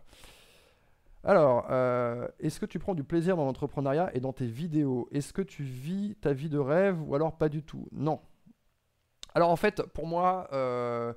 Alors, 1.23 1.67
euh, 1.69 2.27
est-ce 2.39 2.59
que 2.59 2.65
tu 2.65 2.79
prends 2.79 2.95
du 2.95 3.03
plaisir 3.03 3.35
dans 3.38 3.45
l'entrepreneuriat 3.45 4.09
et 4.15 4.19
dans 4.19 4.33
tes 4.33 4.47
vidéos? 4.47 5.09
Est-ce 5.11 5.31
que 5.31 5.43
tu 5.43 5.61
vis 5.61 6.15
ta 6.21 6.33
vie 6.33 6.49
de 6.49 6.59
rêve 6.59 6.99
ou 7.07 7.13
alors 7.13 7.38
pas 7.38 7.49
du 7.49 7.61
tout? 7.61 7.88
Non. 7.91 8.19
Alors 9.35 9.51
en 9.51 9.57
fait, 9.57 9.83
pour 9.83 10.07
moi, 10.07 10.47
euh, 10.53 11.13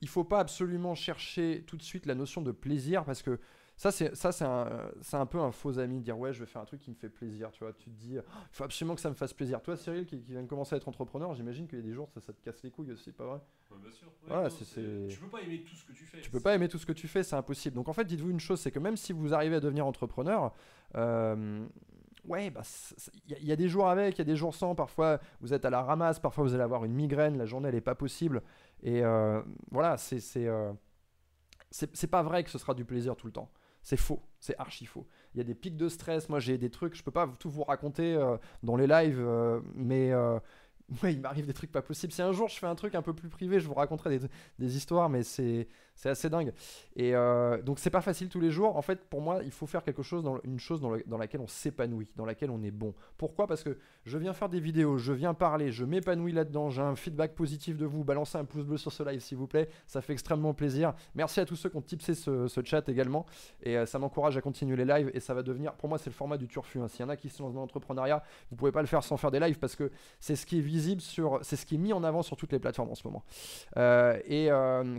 il 0.00 0.08
faut 0.08 0.24
pas 0.24 0.38
absolument 0.38 0.94
chercher 0.94 1.64
tout 1.66 1.76
de 1.76 1.82
suite 1.82 2.06
la 2.06 2.14
notion 2.14 2.42
de 2.42 2.52
plaisir 2.52 3.04
parce 3.04 3.22
que 3.22 3.40
ça, 3.76 3.90
c'est, 3.90 4.14
ça 4.14 4.30
c'est, 4.30 4.44
un, 4.44 4.90
c'est 5.00 5.16
un 5.16 5.26
peu 5.26 5.40
un 5.40 5.50
faux 5.50 5.78
ami, 5.78 6.00
dire 6.00 6.18
ouais, 6.18 6.32
je 6.32 6.40
vais 6.40 6.46
faire 6.46 6.62
un 6.62 6.64
truc 6.64 6.80
qui 6.80 6.90
me 6.90 6.94
fait 6.94 7.08
plaisir, 7.08 7.50
tu 7.50 7.64
vois. 7.64 7.72
Tu 7.72 7.90
te 7.90 7.96
dis, 7.96 8.18
oh, 8.18 8.22
il 8.22 8.56
faut 8.56 8.64
absolument 8.64 8.94
que 8.94 9.00
ça 9.00 9.10
me 9.10 9.14
fasse 9.14 9.32
plaisir. 9.32 9.60
Toi, 9.62 9.76
Cyril, 9.76 10.06
qui, 10.06 10.16
vient 10.16 10.42
de 10.42 10.48
commencer 10.48 10.74
à 10.74 10.78
être 10.78 10.88
entrepreneur, 10.88 11.34
j'imagine 11.34 11.66
qu'il 11.66 11.78
y 11.78 11.82
a 11.82 11.84
des 11.84 11.92
jours, 11.92 12.08
ça, 12.10 12.20
ça 12.20 12.32
te 12.32 12.40
casse 12.40 12.62
les 12.62 12.70
couilles 12.70 12.92
aussi, 12.92 13.10
pas 13.12 13.26
vrai? 13.26 13.40
Bien 13.80 13.90
sûr. 13.90 14.08
Tu 15.08 15.18
peux 15.18 15.28
pas 15.28 15.42
aimer 15.42 15.62
tout 15.64 15.74
ce 15.74 15.84
que 15.84 15.92
tu 15.92 16.04
fais. 16.04 16.20
Tu 16.20 16.30
peux 16.30 16.40
pas 16.40 16.54
aimer 16.54 16.68
tout 16.68 16.78
ce 16.78 16.86
que 16.86 16.92
tu 16.92 17.08
fais, 17.08 17.22
c'est 17.22 17.36
impossible. 17.36 17.74
Donc 17.74 17.88
en 17.88 17.92
fait, 17.92 18.04
dites-vous 18.04 18.30
une 18.30 18.40
chose, 18.40 18.60
c'est 18.60 18.70
que 18.70 18.78
même 18.78 18.96
si 18.96 19.12
vous 19.12 19.34
arrivez 19.34 19.56
à 19.56 19.60
devenir 19.60 19.86
entrepreneur, 19.86 20.52
euh, 20.94 21.66
ouais, 22.26 22.50
bah, 22.50 22.62
il 23.26 23.44
y, 23.44 23.52
a 23.52 23.56
des 23.56 23.68
jours 23.68 23.88
avec, 23.88 24.16
il 24.16 24.18
y 24.18 24.22
a 24.22 24.24
des 24.24 24.36
jours 24.36 24.54
sans. 24.54 24.74
Parfois, 24.74 25.20
vous 25.40 25.52
êtes 25.52 25.64
à 25.64 25.70
la 25.70 25.82
ramasse, 25.82 26.20
parfois 26.20 26.44
vous 26.44 26.54
allez 26.54 26.62
avoir 26.62 26.84
une 26.84 26.94
migraine, 26.94 27.36
la 27.36 27.46
journée 27.46 27.68
elle 27.68 27.74
est 27.74 27.80
pas 27.80 27.94
possible. 27.94 28.42
Et 28.82 29.02
euh, 29.04 29.42
voilà, 29.70 29.96
c'est 29.96 30.20
euh, 30.36 30.72
c'est 31.70 31.94
c'est 31.96 32.06
pas 32.06 32.22
vrai 32.22 32.44
que 32.44 32.50
ce 32.50 32.58
sera 32.58 32.74
du 32.74 32.84
plaisir 32.84 33.16
tout 33.16 33.26
le 33.26 33.32
temps. 33.32 33.50
C'est 33.84 33.98
faux, 33.98 34.22
c'est 34.40 34.58
archi 34.58 34.86
faux. 34.86 35.06
Il 35.34 35.38
y 35.38 35.40
a 35.42 35.44
des 35.44 35.54
pics 35.54 35.76
de 35.76 35.88
stress, 35.88 36.30
moi 36.30 36.40
j'ai 36.40 36.56
des 36.56 36.70
trucs, 36.70 36.96
je 36.96 37.02
peux 37.02 37.10
pas 37.10 37.28
tout 37.38 37.50
vous 37.50 37.64
raconter 37.64 38.14
euh, 38.14 38.38
dans 38.62 38.76
les 38.76 38.86
lives, 38.86 39.20
euh, 39.20 39.60
mais 39.74 40.10
euh, 40.10 40.40
il 41.04 41.20
m'arrive 41.20 41.46
des 41.46 41.52
trucs 41.52 41.70
pas 41.70 41.82
possibles. 41.82 42.10
Si 42.10 42.22
un 42.22 42.32
jour 42.32 42.48
je 42.48 42.58
fais 42.58 42.66
un 42.66 42.74
truc 42.74 42.94
un 42.94 43.02
peu 43.02 43.12
plus 43.12 43.28
privé, 43.28 43.60
je 43.60 43.68
vous 43.68 43.74
raconterai 43.74 44.20
des 44.58 44.76
histoires, 44.76 45.10
mais 45.10 45.22
c'est 45.22 45.68
c'est 45.94 46.08
assez 46.08 46.28
dingue. 46.28 46.52
Et 46.96 47.14
euh, 47.14 47.62
donc 47.62 47.78
c'est 47.78 47.90
pas 47.90 48.00
facile 48.00 48.28
tous 48.28 48.40
les 48.40 48.50
jours. 48.50 48.76
En 48.76 48.82
fait, 48.82 49.00
pour 49.04 49.20
moi, 49.20 49.40
il 49.44 49.50
faut 49.50 49.66
faire 49.66 49.82
quelque 49.82 50.02
chose, 50.02 50.22
dans, 50.24 50.38
une 50.44 50.58
chose 50.58 50.80
dans, 50.80 51.18
laquelle 51.18 51.40
on 51.40 51.46
s'épanouit, 51.46 52.10
dans 52.16 52.24
laquelle 52.24 52.50
on 52.50 52.62
est 52.62 52.70
bon. 52.70 52.94
Pourquoi? 53.16 53.46
Parce 53.46 53.62
que 53.62 53.78
je 54.04 54.18
viens 54.18 54.32
faire 54.32 54.48
des 54.48 54.60
vidéos, 54.60 54.98
je 54.98 55.12
viens 55.12 55.34
parler, 55.34 55.70
je 55.72 55.84
m'épanouis 55.84 56.32
là-dedans, 56.32 56.70
j'ai 56.70 56.82
un 56.82 56.96
feedback 56.96 57.34
positif 57.34 57.76
de 57.76 57.86
vous. 57.86 58.04
Balancez 58.04 58.38
un 58.38 58.44
pouce 58.44 58.64
bleu 58.64 58.76
sur 58.76 58.92
ce 58.92 59.02
live, 59.02 59.20
s'il 59.20 59.38
vous 59.38 59.46
plaît. 59.46 59.68
Ça 59.86 60.02
fait 60.02 60.12
extrêmement 60.12 60.52
plaisir. 60.52 60.94
Merci 61.14 61.40
à 61.40 61.44
tous 61.44 61.56
ceux 61.56 61.68
qui 61.68 61.76
ont 61.76 61.82
tipsé 61.82 62.14
ce, 62.14 62.48
chat 62.64 62.88
également. 62.88 63.26
Et 63.62 63.76
euh, 63.76 63.86
ça 63.86 63.98
m'encourage 63.98 64.36
à 64.36 64.40
continuer 64.40 64.76
les 64.76 64.84
lives. 64.84 65.10
Et 65.14 65.20
ça 65.20 65.34
va 65.34 65.42
devenir, 65.42 65.74
pour 65.74 65.88
moi, 65.88 65.98
c'est 65.98 66.10
le 66.10 66.14
format 66.14 66.38
du 66.38 66.48
turfu. 66.48 66.80
Hein. 66.80 66.88
S'il 66.88 67.00
y 67.00 67.04
en 67.04 67.08
a 67.08 67.16
qui 67.16 67.28
sont 67.28 67.50
dans 67.50 67.60
l'entrepreneuriat, 67.60 68.22
vous 68.50 68.56
pouvez 68.56 68.72
pas 68.72 68.80
le 68.80 68.86
faire 68.86 69.02
sans 69.02 69.16
faire 69.16 69.30
des 69.30 69.40
lives 69.40 69.58
parce 69.58 69.76
que 69.76 69.90
c'est 70.18 70.36
ce 70.36 70.44
qui 70.46 70.58
est 70.58 70.62
visible 70.62 71.00
sur, 71.00 71.38
c'est 71.42 71.56
ce 71.56 71.66
qui 71.66 71.76
est 71.76 71.78
mis 71.78 71.92
en 71.92 72.02
avant 72.02 72.22
sur 72.22 72.36
toutes 72.36 72.52
les 72.52 72.58
plateformes 72.58 72.90
en 72.90 72.94
ce 72.94 73.06
moment. 73.06 73.22
Euh, 73.76 74.18
et 74.26 74.48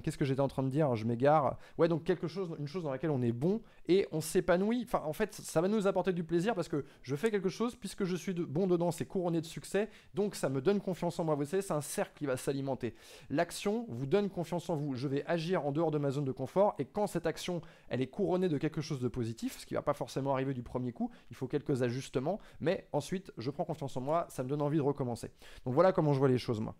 qu'est-ce 0.01 0.17
que 0.17 0.25
j'étais 0.25 0.41
en 0.41 0.47
train 0.47 0.63
de 0.63 0.69
dire? 0.69 0.84
Je 0.93 1.05
m'égare. 1.05 1.57
Ouais, 1.79 1.87
donc 1.87 2.03
quelque 2.03 2.27
chose, 2.27 2.55
une 2.59 2.67
chose 2.67 2.83
dans 2.83 2.91
laquelle 2.91 3.09
on 3.09 3.21
est 3.21 3.31
bon 3.31 3.61
et 3.87 4.07
on 4.11 4.21
s'épanouit. 4.21 4.83
Enfin, 4.85 5.01
en 5.05 5.13
fait, 5.13 5.33
ça 5.33 5.61
va 5.61 5.67
nous 5.67 5.87
apporter 5.87 6.13
du 6.13 6.23
plaisir 6.23 6.53
parce 6.53 6.67
que 6.67 6.85
je 7.01 7.15
fais 7.15 7.31
quelque 7.31 7.49
chose, 7.49 7.75
puisque 7.75 8.03
je 8.03 8.15
suis 8.15 8.33
bon 8.33 8.67
dedans, 8.67 8.91
c'est 8.91 9.05
couronné 9.05 9.41
de 9.41 9.45
succès, 9.45 9.89
donc 10.13 10.35
ça 10.35 10.49
me 10.49 10.61
donne 10.61 10.79
confiance 10.79 11.19
en 11.19 11.23
moi. 11.23 11.35
Vous 11.35 11.45
savez, 11.45 11.63
c'est 11.63 11.73
un 11.73 11.81
cercle 11.81 12.13
qui 12.15 12.25
va 12.25 12.37
s'alimenter. 12.37 12.93
L'action 13.29 13.85
vous 13.89 14.05
donne 14.05 14.29
confiance 14.29 14.69
en 14.69 14.75
vous. 14.75 14.93
Je 14.95 15.07
vais 15.07 15.25
agir 15.25 15.65
en 15.65 15.71
dehors 15.71 15.91
de 15.91 15.97
ma 15.97 16.11
zone 16.11 16.25
de 16.25 16.31
confort 16.31 16.75
et 16.77 16.85
quand 16.85 17.07
cette 17.07 17.25
action, 17.25 17.61
elle 17.89 18.01
est 18.01 18.07
couronnée 18.07 18.49
de 18.49 18.57
quelque 18.57 18.81
chose 18.81 18.99
de 18.99 19.07
positif, 19.07 19.57
ce 19.59 19.65
qui 19.65 19.73
va 19.73 19.81
pas 19.81 19.93
forcément 19.93 20.33
arriver 20.33 20.53
du 20.53 20.63
premier 20.63 20.91
coup, 20.91 21.09
il 21.29 21.35
faut 21.35 21.47
quelques 21.47 21.81
ajustements, 21.81 22.39
mais 22.59 22.87
ensuite, 22.91 23.31
je 23.37 23.49
prends 23.49 23.65
confiance 23.65 23.95
en 23.97 24.01
moi, 24.01 24.27
ça 24.29 24.43
me 24.43 24.49
donne 24.49 24.61
envie 24.61 24.77
de 24.77 24.83
recommencer. 24.83 25.31
Donc 25.65 25.73
voilà 25.73 25.93
comment 25.93 26.13
je 26.13 26.19
vois 26.19 26.29
les 26.29 26.37
choses, 26.37 26.59
moi. 26.59 26.75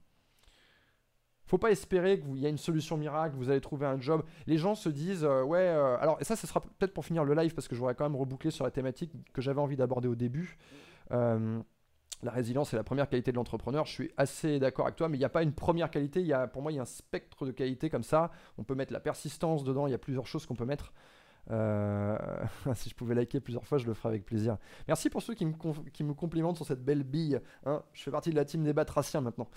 Faut 1.47 1.57
pas 1.57 1.71
espérer 1.71 2.19
qu'il 2.19 2.39
y 2.39 2.45
a 2.45 2.49
une 2.49 2.57
solution 2.57 2.97
miracle, 2.97 3.35
vous 3.37 3.49
allez 3.49 3.61
trouver 3.61 3.85
un 3.85 3.99
job. 3.99 4.23
Les 4.47 4.57
gens 4.57 4.73
se 4.73 4.89
disent, 4.89 5.23
euh, 5.23 5.43
ouais, 5.43 5.59
euh, 5.59 5.97
alors, 5.99 6.17
et 6.19 6.23
ça, 6.23 6.35
ce 6.35 6.47
sera 6.47 6.59
peut-être 6.59 6.93
pour 6.93 7.05
finir 7.05 7.23
le 7.23 7.35
live, 7.35 7.53
parce 7.53 7.67
que 7.67 7.75
je 7.75 7.79
voudrais 7.79 7.95
quand 7.95 8.05
même 8.05 8.15
reboucler 8.15 8.49
sur 8.49 8.65
la 8.65 8.71
thématique 8.71 9.11
que 9.31 9.41
j'avais 9.41 9.61
envie 9.61 9.75
d'aborder 9.75 10.07
au 10.07 10.15
début. 10.15 10.57
Euh, 11.11 11.59
la 12.23 12.31
résilience 12.31 12.73
est 12.73 12.77
la 12.77 12.83
première 12.83 13.07
qualité 13.07 13.31
de 13.31 13.37
l'entrepreneur. 13.37 13.85
Je 13.85 13.91
suis 13.91 14.11
assez 14.17 14.57
d'accord 14.57 14.85
avec 14.85 14.95
toi, 14.95 15.07
mais 15.07 15.17
il 15.17 15.19
n'y 15.19 15.25
a 15.25 15.29
pas 15.29 15.43
une 15.43 15.53
première 15.53 15.91
qualité. 15.91 16.23
Y 16.23 16.33
a, 16.33 16.47
pour 16.47 16.63
moi, 16.63 16.71
il 16.71 16.75
y 16.75 16.79
a 16.79 16.81
un 16.81 16.85
spectre 16.85 17.45
de 17.45 17.51
qualité 17.51 17.91
comme 17.91 18.03
ça. 18.03 18.31
On 18.57 18.63
peut 18.63 18.73
mettre 18.73 18.93
la 18.93 18.99
persistance 18.99 19.63
dedans. 19.63 19.85
Il 19.85 19.91
y 19.91 19.95
a 19.95 19.99
plusieurs 19.99 20.25
choses 20.25 20.47
qu'on 20.47 20.55
peut 20.55 20.65
mettre. 20.65 20.93
Euh, 21.51 22.17
si 22.75 22.89
je 22.89 22.95
pouvais 22.95 23.15
liker 23.15 23.39
plusieurs 23.39 23.65
fois, 23.65 23.77
je 23.77 23.85
le 23.85 23.93
ferais 23.93 24.09
avec 24.09 24.25
plaisir. 24.25 24.57
Merci 24.87 25.09
pour 25.09 25.21
ceux 25.21 25.33
qui 25.33 25.45
me, 25.45 26.13
complimentent 26.13 26.57
sur 26.57 26.65
cette 26.65 26.83
belle 26.83 27.03
bille. 27.03 27.39
Hein. 27.65 27.83
Je 27.93 28.03
fais 28.03 28.11
partie 28.11 28.29
de 28.29 28.35
la 28.35 28.45
team 28.45 28.63
des 28.63 28.73
batraciens 28.73 29.21
maintenant. 29.21 29.47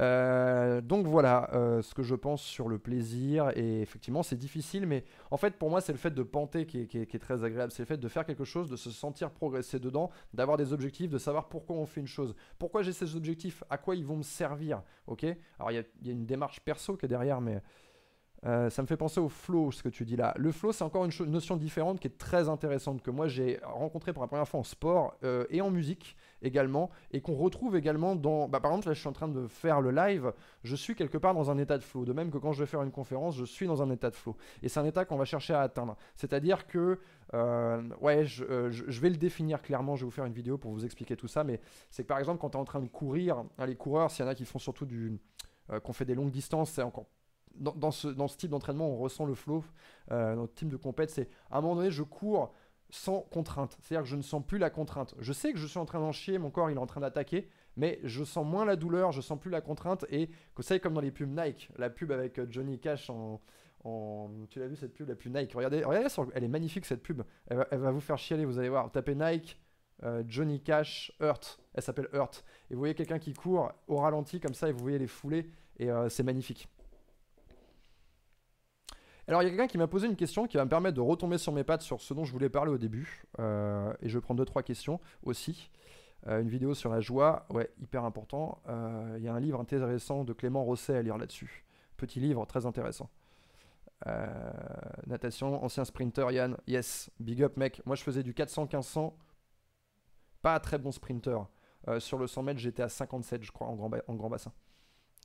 Euh, 0.00 0.80
donc 0.80 1.06
voilà 1.06 1.50
euh, 1.54 1.82
ce 1.82 1.94
que 1.94 2.02
je 2.02 2.14
pense 2.14 2.42
sur 2.42 2.68
le 2.68 2.78
plaisir. 2.78 3.50
Et 3.56 3.80
effectivement, 3.80 4.22
c'est 4.22 4.36
difficile, 4.36 4.86
mais 4.86 5.04
en 5.30 5.36
fait, 5.36 5.56
pour 5.56 5.70
moi, 5.70 5.80
c'est 5.80 5.92
le 5.92 5.98
fait 5.98 6.14
de 6.14 6.22
panter 6.22 6.66
qui 6.66 6.82
est, 6.82 6.86
qui 6.86 6.98
est 6.98 7.20
très 7.20 7.44
agréable. 7.44 7.72
C'est 7.72 7.82
le 7.82 7.86
fait 7.86 7.98
de 7.98 8.08
faire 8.08 8.24
quelque 8.24 8.44
chose, 8.44 8.68
de 8.68 8.76
se 8.76 8.90
sentir 8.90 9.30
progresser 9.30 9.78
dedans, 9.78 10.10
d'avoir 10.34 10.56
des 10.56 10.72
objectifs, 10.72 11.10
de 11.10 11.18
savoir 11.18 11.48
pourquoi 11.48 11.76
on 11.76 11.86
fait 11.86 12.00
une 12.00 12.06
chose. 12.06 12.34
Pourquoi 12.58 12.82
j'ai 12.82 12.92
ces 12.92 13.16
objectifs? 13.16 13.62
À 13.70 13.78
quoi 13.78 13.96
ils 13.96 14.04
vont 14.04 14.16
me 14.16 14.22
servir? 14.22 14.82
Ok? 15.06 15.24
Alors, 15.58 15.70
il 15.70 15.84
y, 16.02 16.06
y, 16.06 16.10
a 16.10 16.12
une 16.12 16.26
démarche 16.26 16.60
perso 16.60 16.96
qui 16.96 17.06
est 17.06 17.08
derrière, 17.08 17.40
mais. 17.40 17.62
Euh, 18.46 18.70
ça 18.70 18.82
me 18.82 18.86
fait 18.86 18.96
penser 18.96 19.18
au 19.20 19.28
flow, 19.28 19.72
ce 19.72 19.82
que 19.82 19.88
tu 19.88 20.04
dis 20.04 20.16
là. 20.16 20.32
Le 20.36 20.52
flow, 20.52 20.72
c'est 20.72 20.84
encore 20.84 21.04
une, 21.04 21.30
notion 21.30 21.56
différente 21.56 21.98
qui 21.98 22.06
est 22.06 22.18
très 22.18 22.48
intéressante, 22.48 23.02
que 23.02 23.10
moi 23.10 23.26
j'ai 23.26 23.58
rencontré 23.64 24.12
pour 24.12 24.22
la 24.22 24.28
première 24.28 24.46
fois 24.46 24.60
en 24.60 24.64
sport 24.64 25.16
euh, 25.24 25.44
et 25.50 25.60
en 25.60 25.70
musique 25.70 26.16
également, 26.42 26.90
et 27.10 27.20
qu'on 27.20 27.34
retrouve 27.34 27.76
également 27.76 28.14
dans... 28.14 28.48
Bah, 28.48 28.60
par 28.60 28.70
exemple, 28.70 28.88
là 28.88 28.94
je 28.94 29.00
suis 29.00 29.08
en 29.08 29.12
train 29.12 29.28
de 29.28 29.48
faire 29.48 29.80
le 29.80 29.90
live, 29.90 30.32
je 30.62 30.76
suis 30.76 30.94
quelque 30.94 31.18
part 31.18 31.34
dans 31.34 31.50
un 31.50 31.58
état 31.58 31.78
de 31.78 31.82
flow. 31.82 32.04
De 32.04 32.12
même 32.12 32.30
que 32.30 32.38
quand 32.38 32.52
je 32.52 32.60
vais 32.60 32.66
faire 32.66 32.82
une 32.82 32.92
conférence, 32.92 33.36
je 33.36 33.44
suis 33.44 33.66
dans 33.66 33.82
un 33.82 33.90
état 33.90 34.10
de 34.10 34.14
flow. 34.14 34.36
Et 34.62 34.68
c'est 34.68 34.78
un 34.78 34.84
état 34.84 35.04
qu'on 35.04 35.16
va 35.16 35.24
chercher 35.24 35.54
à 35.54 35.62
atteindre. 35.62 35.96
C'est-à-dire 36.14 36.68
que, 36.68 37.00
euh, 37.34 37.82
ouais, 38.00 38.24
je, 38.24 38.44
vais 39.00 39.10
le 39.10 39.16
définir 39.16 39.62
clairement, 39.62 39.96
je 39.96 40.02
vais 40.02 40.06
vous 40.06 40.12
faire 40.12 40.26
une 40.26 40.32
vidéo 40.32 40.58
pour 40.58 40.70
vous 40.70 40.84
expliquer 40.84 41.16
tout 41.16 41.28
ça, 41.28 41.42
mais 41.42 41.60
c'est 41.90 42.04
que 42.04 42.08
par 42.08 42.20
exemple, 42.20 42.40
quand 42.40 42.50
tu 42.50 42.56
es 42.56 42.60
en 42.60 42.64
train 42.64 42.80
de 42.80 42.88
courir, 42.88 43.38
hein, 43.58 43.66
les 43.66 43.76
coureurs, 43.76 44.12
s'il 44.12 44.24
y 44.24 44.28
en 44.28 44.30
a 44.30 44.34
qui 44.36 44.44
font 44.44 44.60
surtout 44.60 44.86
du... 44.86 45.18
qu'on 45.82 45.92
fait 45.92 46.04
des 46.04 46.14
longues 46.14 46.30
distances, 46.30 46.70
c'est 46.70 46.82
encore 46.82 47.06
dans, 47.58 47.90
ce, 47.90 48.08
dans, 48.08 48.28
type 48.28 48.50
d'entraînement, 48.50 48.88
on 48.88 48.96
ressent 48.96 49.26
le 49.26 49.34
flow. 49.34 49.64
Euh, 50.10 50.34
notre 50.34 50.54
team 50.54 50.68
de 50.68 50.76
compète, 50.76 51.10
c'est 51.10 51.28
à 51.50 51.58
un 51.58 51.60
moment 51.60 51.76
donné, 51.76 51.90
je 51.90 52.02
cours 52.02 52.52
sans 52.90 53.20
contrainte. 53.20 53.76
C'est-à-dire 53.80 54.04
que 54.04 54.08
je 54.08 54.16
ne 54.16 54.22
sens 54.22 54.44
plus 54.44 54.58
la 54.58 54.70
contrainte. 54.70 55.14
Je 55.18 55.32
sais 55.32 55.52
que 55.52 55.58
je 55.58 55.66
suis 55.66 55.78
en 55.78 55.84
train 55.84 56.00
d'en 56.00 56.12
chier, 56.12 56.38
mon 56.38 56.50
corps 56.50 56.70
il 56.70 56.76
est 56.76 56.80
en 56.80 56.86
train 56.86 57.00
d'attaquer, 57.00 57.48
mais 57.76 58.00
je 58.04 58.24
sens 58.24 58.46
moins 58.46 58.64
la 58.64 58.76
douleur, 58.76 59.12
je 59.12 59.20
sens 59.20 59.38
plus 59.38 59.50
la 59.50 59.60
contrainte. 59.60 60.06
Et 60.10 60.30
vous 60.56 60.62
savez, 60.62 60.80
comme 60.80 60.94
dans 60.94 61.00
les 61.00 61.10
pubs 61.10 61.30
Nike, 61.30 61.70
la 61.76 61.90
pub 61.90 62.10
avec 62.12 62.38
euh, 62.38 62.46
Johnny 62.48 62.78
Cash 62.78 63.10
en. 63.10 63.40
tu 64.50 64.58
l'as 64.58 64.66
vu 64.66 64.76
cette 64.76 64.94
pub, 64.94 65.08
la 65.08 65.16
pub 65.16 65.34
Nike? 65.34 65.52
Regardez, 65.52 65.84
regardez 65.84 66.08
elle 66.34 66.44
est 66.44 66.48
magnifique 66.48 66.86
cette 66.86 67.02
pub. 67.02 67.22
Elle 67.48 67.78
va, 67.78 67.90
vous 67.90 68.00
faire 68.00 68.18
chialer, 68.18 68.44
vous 68.44 68.58
allez 68.58 68.70
voir. 68.70 68.90
Tapez 68.90 69.14
Nike. 69.14 69.60
Euh, 70.04 70.22
Johnny 70.28 70.60
Cash 70.62 71.12
Hurt, 71.20 71.58
elle 71.74 71.82
s'appelle 71.82 72.08
Hurt. 72.12 72.44
Et 72.70 72.74
vous 72.74 72.78
voyez 72.78 72.94
quelqu'un 72.94 73.18
qui 73.18 73.34
court 73.34 73.72
au 73.88 73.96
ralenti 73.96 74.38
comme 74.38 74.54
ça, 74.54 74.68
et 74.68 74.72
vous 74.72 74.78
voyez 74.78 74.98
les 74.98 75.08
foulées, 75.08 75.50
et 75.80 75.88
c'est 76.08 76.22
magnifique. 76.22 76.68
Alors, 79.28 79.42
il 79.42 79.44
y 79.44 79.48
a 79.48 79.50
quelqu'un 79.50 79.66
qui 79.66 79.76
m'a 79.76 79.86
posé 79.86 80.06
une 80.06 80.16
question 80.16 80.46
qui 80.46 80.56
va 80.56 80.64
me 80.64 80.70
permettre 80.70 80.96
de 80.96 81.02
retomber 81.02 81.36
sur 81.36 81.52
mes 81.52 81.62
pattes 81.62 81.82
sur 81.82 82.00
ce 82.00 82.14
dont 82.14 82.24
je 82.24 82.32
voulais 82.32 82.48
parler 82.48 82.72
au 82.72 82.78
début. 82.78 83.24
Euh, 83.38 83.92
et 84.00 84.08
je 84.08 84.16
vais 84.16 84.22
prendre 84.22 84.38
deux, 84.38 84.46
trois 84.46 84.62
questions 84.62 85.00
aussi. 85.22 85.70
Euh, 86.26 86.40
une 86.40 86.48
vidéo 86.48 86.72
sur 86.72 86.90
la 86.90 87.00
joie, 87.00 87.44
ouais, 87.50 87.70
hyper 87.78 88.04
important. 88.04 88.62
Euh, 88.68 89.16
il 89.18 89.22
y 89.22 89.28
a 89.28 89.34
un 89.34 89.38
livre 89.38 89.60
intéressant 89.60 90.24
de 90.24 90.32
Clément 90.32 90.64
Rosset 90.64 90.96
à 90.96 91.02
lire 91.02 91.18
là-dessus. 91.18 91.66
Petit 91.98 92.20
livre, 92.20 92.46
très 92.46 92.64
intéressant. 92.64 93.10
natation, 95.06 95.62
ancien 95.62 95.84
sprinter, 95.84 96.30
Yann. 96.32 96.56
Yes, 96.66 97.10
big 97.20 97.42
up, 97.42 97.58
mec. 97.58 97.82
Moi, 97.84 97.96
je 97.96 98.02
faisais 98.02 98.22
du 98.22 98.32
400-1500. 98.32 99.12
Pas 100.40 100.58
très 100.58 100.78
bon 100.78 100.90
sprinter. 100.90 101.40
sur 101.98 102.16
le 102.16 102.26
100 102.26 102.44
mètres, 102.44 102.60
j'étais 102.60 102.82
à 102.82 102.88
57, 102.88 103.42
je 103.42 103.52
crois, 103.52 103.66
en 103.66 103.74
grand, 103.74 103.90
en 104.06 104.14
grand 104.14 104.30
bassin. 104.30 104.52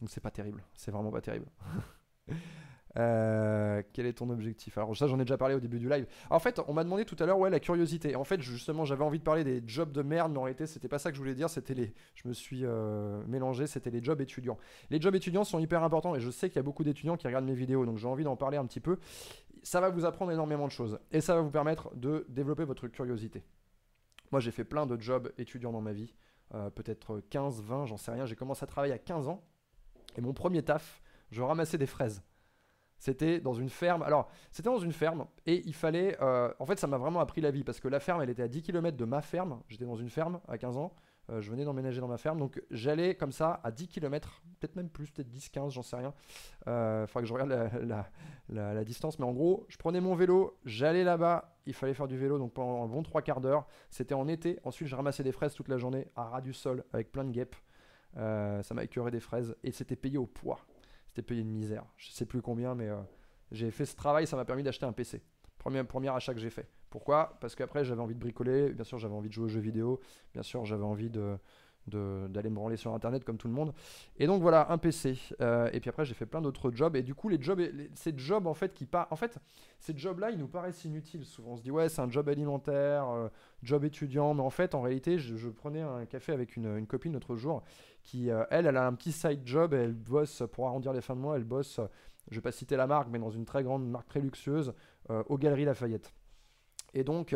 Donc, 0.02 0.10
c'est 0.10 0.20
pas 0.20 0.32
terrible. 0.32 0.62
C'est 0.76 0.92
vraiment 0.92 1.12
pas 1.12 1.22
terrible. 1.22 1.48
Euh, 2.98 3.82
quel 3.92 4.06
est 4.06 4.14
ton 4.14 4.30
objectif? 4.30 4.78
Alors 4.78 4.96
ça 4.96 5.08
j'en 5.08 5.20
ai 5.20 5.24
déjà 5.24 5.38
parlé 5.38 5.56
au 5.56 5.60
début 5.60 5.80
du 5.80 5.90
live. 5.90 6.06
en 6.30 6.40
fait 6.40 6.60
on 6.68 6.74
m'a 6.74 6.84
demandé 6.84 7.06
tout 7.06 7.16
à 7.20 7.26
l'heure 7.26 7.40
ouais 7.40 7.50
la 7.50 7.60
curiosité. 7.60 8.16
En 8.16 8.24
fait 8.24 8.42
justement 8.42 8.86
j'avais 8.86 9.04
envie 9.04 9.20
de 9.20 9.24
parler 9.24 9.44
des 9.44 9.64
jobs 9.66 9.92
de 9.92 10.02
merde 10.04 10.32
mais 10.32 10.38
en 10.38 10.44
réalité 10.44 10.68
c'était 10.68 10.88
pas 10.88 11.00
ça 11.00 11.10
que 11.10 11.16
je 11.16 11.22
voulais 11.22 11.34
dire. 11.34 11.50
C'était 11.50 11.74
les, 11.74 11.94
je 12.14 12.28
me 12.28 12.34
suis 12.34 12.62
euh, 12.64 13.24
mélangé. 13.28 13.66
C'était 13.68 13.90
les 13.90 14.04
jobs 14.04 14.22
étudiants. 14.22 14.58
Les 14.90 15.02
jobs 15.02 15.16
étudiants 15.16 15.44
sont 15.44 15.60
hyper 15.60 15.84
importants 15.84 16.16
et 16.16 16.20
je 16.20 16.30
sais 16.30 16.50
qu'il 16.50 16.58
y 16.58 16.60
a 16.60 16.64
beaucoup 16.64 16.84
d'étudiants 16.84 17.18
qui 17.18 17.26
regardent 17.28 17.46
mes 17.46 17.56
vidéos 17.56 17.86
donc 17.86 17.98
j'ai 17.98 18.08
envie 18.08 18.24
d'en 18.24 18.36
parler 18.36 18.58
un 18.58 18.66
petit 18.66 18.80
peu. 18.80 19.00
Ça 19.64 19.82
va 19.82 19.90
vous 19.90 20.06
apprendre 20.06 20.32
énormément 20.32 20.68
de 20.68 20.72
choses 20.72 21.00
et 21.12 21.22
ça 21.22 21.36
va 21.36 21.42
vous 21.42 21.52
permettre 21.52 21.96
de 21.96 22.26
développer 22.30 22.66
votre 22.66 22.88
curiosité. 22.88 23.44
Moi 24.32 24.40
j'ai 24.40 24.52
fait 24.52 24.66
plein 24.66 24.86
de 24.86 25.00
jobs 25.02 25.32
étudiants 25.38 25.72
dans 25.72 25.82
ma 25.82 25.94
vie. 25.94 26.14
Euh, 26.54 26.70
peut-être 26.70 27.22
15, 27.32 27.64
20, 27.64 27.86
j'en 27.88 27.98
sais 27.98 28.12
rien. 28.12 28.28
J'ai 28.28 28.36
commencé 28.36 28.64
à 28.64 28.68
travailler 28.68 28.94
à 28.94 29.00
15 29.00 29.28
ans 29.28 29.44
et 30.16 30.22
mon 30.22 30.34
premier 30.34 30.62
taf, 30.62 31.02
je 31.32 31.42
ramassais 31.42 31.80
des 31.80 31.88
fraises. 31.88 32.22
C'était 33.04 33.42
dans 33.42 33.54
une 33.54 33.68
ferme. 33.68 34.02
Alors, 34.02 34.30
c'était 34.50 34.70
dans 34.70 34.80
une 34.80 34.94
ferme 34.94 35.26
et 35.46 35.62
il 35.66 35.74
fallait. 35.74 36.16
Euh, 36.22 36.54
en 36.58 36.66
fait, 36.66 36.80
ça 36.80 36.88
m'a 36.88 36.98
vraiment 36.98 37.20
appris 37.20 37.42
la 37.42 37.52
vie 37.52 37.66
parce 37.66 37.82
que 37.82 37.90
la 37.90 38.00
ferme, 38.00 38.22
elle 38.22 38.30
était 38.30 38.44
à 38.44 38.48
10 38.48 38.62
km 38.62 38.96
de 38.96 39.04
ma 39.04 39.22
ferme. 39.22 39.60
J'étais 39.68 39.84
dans 39.84 39.98
une 39.98 40.10
ferme 40.10 40.40
à 40.48 40.58
15 40.58 40.78
ans. 40.78 40.96
Euh, 41.30 41.42
je 41.42 41.52
venais 41.52 41.66
d'emménager 41.66 42.00
dans 42.00 42.08
ma 42.08 42.18
ferme. 42.18 42.40
Donc, 42.40 42.64
j'allais 42.72 43.16
comme 43.16 43.34
ça 43.34 43.60
à 43.62 43.72
10 43.72 43.90
km, 43.90 44.42
peut-être 44.58 44.78
même 44.78 44.88
plus, 44.88 45.12
peut-être 45.12 45.28
10, 45.28 45.50
15, 45.50 45.74
j'en 45.74 45.82
sais 45.82 45.98
rien. 45.98 46.14
Il 46.66 46.70
euh, 46.70 47.06
faudra 47.06 47.22
que 47.24 47.28
je 47.28 47.34
regarde 47.34 48.08
la, 48.48 48.84
distance. 48.86 49.20
Mais 49.20 49.26
en 49.26 49.34
gros, 49.34 49.66
je 49.68 49.76
prenais 49.76 50.00
mon 50.00 50.16
vélo, 50.16 50.58
j'allais 50.64 51.04
là-bas. 51.04 51.58
Il 51.66 51.74
fallait 51.74 51.94
faire 51.94 52.08
du 52.08 52.18
vélo 52.18 52.38
donc 52.38 52.54
pendant 52.54 52.86
un 52.86 52.88
bon 52.88 53.04
3 53.04 53.22
quarts 53.22 53.42
d'heure. 53.42 53.68
C'était 53.90 54.16
en 54.16 54.30
été. 54.30 54.60
Ensuite, 54.64 54.88
je 54.88 54.96
ramassais 54.96 55.24
des 55.24 55.34
fraises 55.34 55.56
toute 55.56 55.68
la 55.68 55.78
journée 55.78 56.08
à 56.16 56.24
ras 56.24 56.40
du 56.40 56.54
sol 56.54 56.86
avec 56.94 57.12
plein 57.12 57.26
de 57.26 57.32
guêpes. 57.32 57.58
ça 58.16 58.74
m'a 58.74 58.86
écœuré 58.86 59.12
des 59.12 59.20
fraises 59.20 59.58
et 59.62 59.74
c'était 59.74 59.98
payé 59.98 60.18
au 60.18 60.26
poids. 60.26 60.62
C'était 61.14 61.28
payé 61.28 61.42
une 61.42 61.52
misère. 61.52 61.86
Je 61.96 62.10
sais 62.10 62.26
plus 62.26 62.42
combien, 62.42 62.74
mais 62.74 62.90
euh, 62.90 62.98
j'ai 63.52 63.70
fait 63.70 63.86
ce 63.86 63.96
travail, 63.96 64.26
ça 64.26 64.36
m'a 64.36 64.46
permis 64.46 64.64
d'acheter 64.64 64.88
un 64.88 64.94
PC. 64.94 65.22
Premier, 65.60 65.84
premier 65.84 66.10
achat 66.10 66.34
que 66.34 66.40
j'ai 66.40 66.50
fait. 66.50 66.68
Pourquoi? 66.90 67.38
Parce 67.40 67.54
qu'après 67.54 67.86
j'avais 67.86 68.02
envie 68.02 68.16
de 68.16 68.20
bricoler, 68.20 68.74
bien 68.74 68.84
sûr 68.84 68.98
j'avais 68.98 69.14
envie 69.14 69.30
de 69.30 69.34
jouer 69.34 69.46
aux 69.46 69.50
jeux 69.50 69.60
vidéo, 69.60 70.00
bien 70.34 70.42
sûr 70.42 70.66
j'avais 70.66 70.84
envie 70.84 71.12
de, 71.12 71.38
d'aller 71.88 72.50
me 72.50 72.56
branler 72.56 72.78
sur 72.78 72.94
internet 72.94 73.24
comme 73.24 73.38
tout 73.38 73.48
le 73.48 73.54
monde. 73.54 73.74
Et 74.18 74.28
donc 74.28 74.42
voilà 74.42 74.72
un 74.72 74.78
PC 74.78 75.20
euh, 75.42 75.70
et 75.74 75.80
puis 75.80 75.90
après 75.90 76.06
j'ai 76.06 76.14
fait 76.14 76.26
plein 76.26 76.42
d'autres 76.42 76.72
jobs. 76.72 76.96
Et 76.96 77.04
du 77.04 77.14
coup 77.14 77.30
les 77.30 77.42
jobs 77.42 77.62
ces 77.96 78.14
jobs 78.18 78.48
en 78.48 78.54
fait 78.54 78.74
qui 78.74 78.86
pas 78.86 79.08
en 79.12 79.16
fait 79.16 79.38
ces 79.80 79.96
jobs 79.98 80.20
là 80.20 80.32
ils 80.32 80.38
nous 80.38 80.48
paraissent 80.48 80.86
inutiles. 80.86 81.26
Souvent 81.26 81.52
on 81.52 81.58
se 81.58 81.62
dit 81.62 81.72
ouais 81.72 81.90
c'est 81.90 82.02
un 82.02 82.10
job 82.10 82.30
alimentaire 82.30 83.10
euh, 83.10 83.28
job 83.64 83.84
étudiant. 83.84 84.34
Mais 84.34 84.42
en 84.42 84.50
fait 84.50 84.76
en 84.76 84.82
réalité 84.82 85.18
je, 85.18 85.50
prenais 85.50 85.82
un 85.82 86.06
café 86.06 86.32
avec 86.32 86.56
une, 86.56 86.78
une 86.78 86.88
copine 86.88 87.14
l'autre 87.14 87.36
jour 87.36 87.64
qui 88.04 88.30
euh, 88.30 88.44
elle 88.50 88.66
elle 88.66 88.78
a 88.78 88.88
un 88.88 88.94
petit 88.94 89.12
side 89.12 89.42
job. 89.46 89.74
Et 89.74 89.78
elle 89.78 89.94
bosse 89.94 90.44
pour 90.52 90.68
arrondir 90.68 90.94
les 90.94 91.02
fins 91.02 91.16
de 91.16 91.22
mois 91.22 91.36
elle 91.36 91.44
bosse 91.44 91.80
je 92.32 92.36
vais 92.36 92.42
pas 92.42 92.54
citer 92.54 92.78
la 92.78 92.88
marque 92.88 93.10
mais 93.12 93.20
dans 93.20 93.32
une 93.32 93.46
très 93.46 93.64
grande 93.64 93.86
marque 93.90 94.08
très 94.08 94.22
luxueuse 94.22 94.74
aux 95.10 95.38
Galeries 95.38 95.66
Lafayette. 95.66 96.14
Et 96.94 97.04
donc 97.04 97.36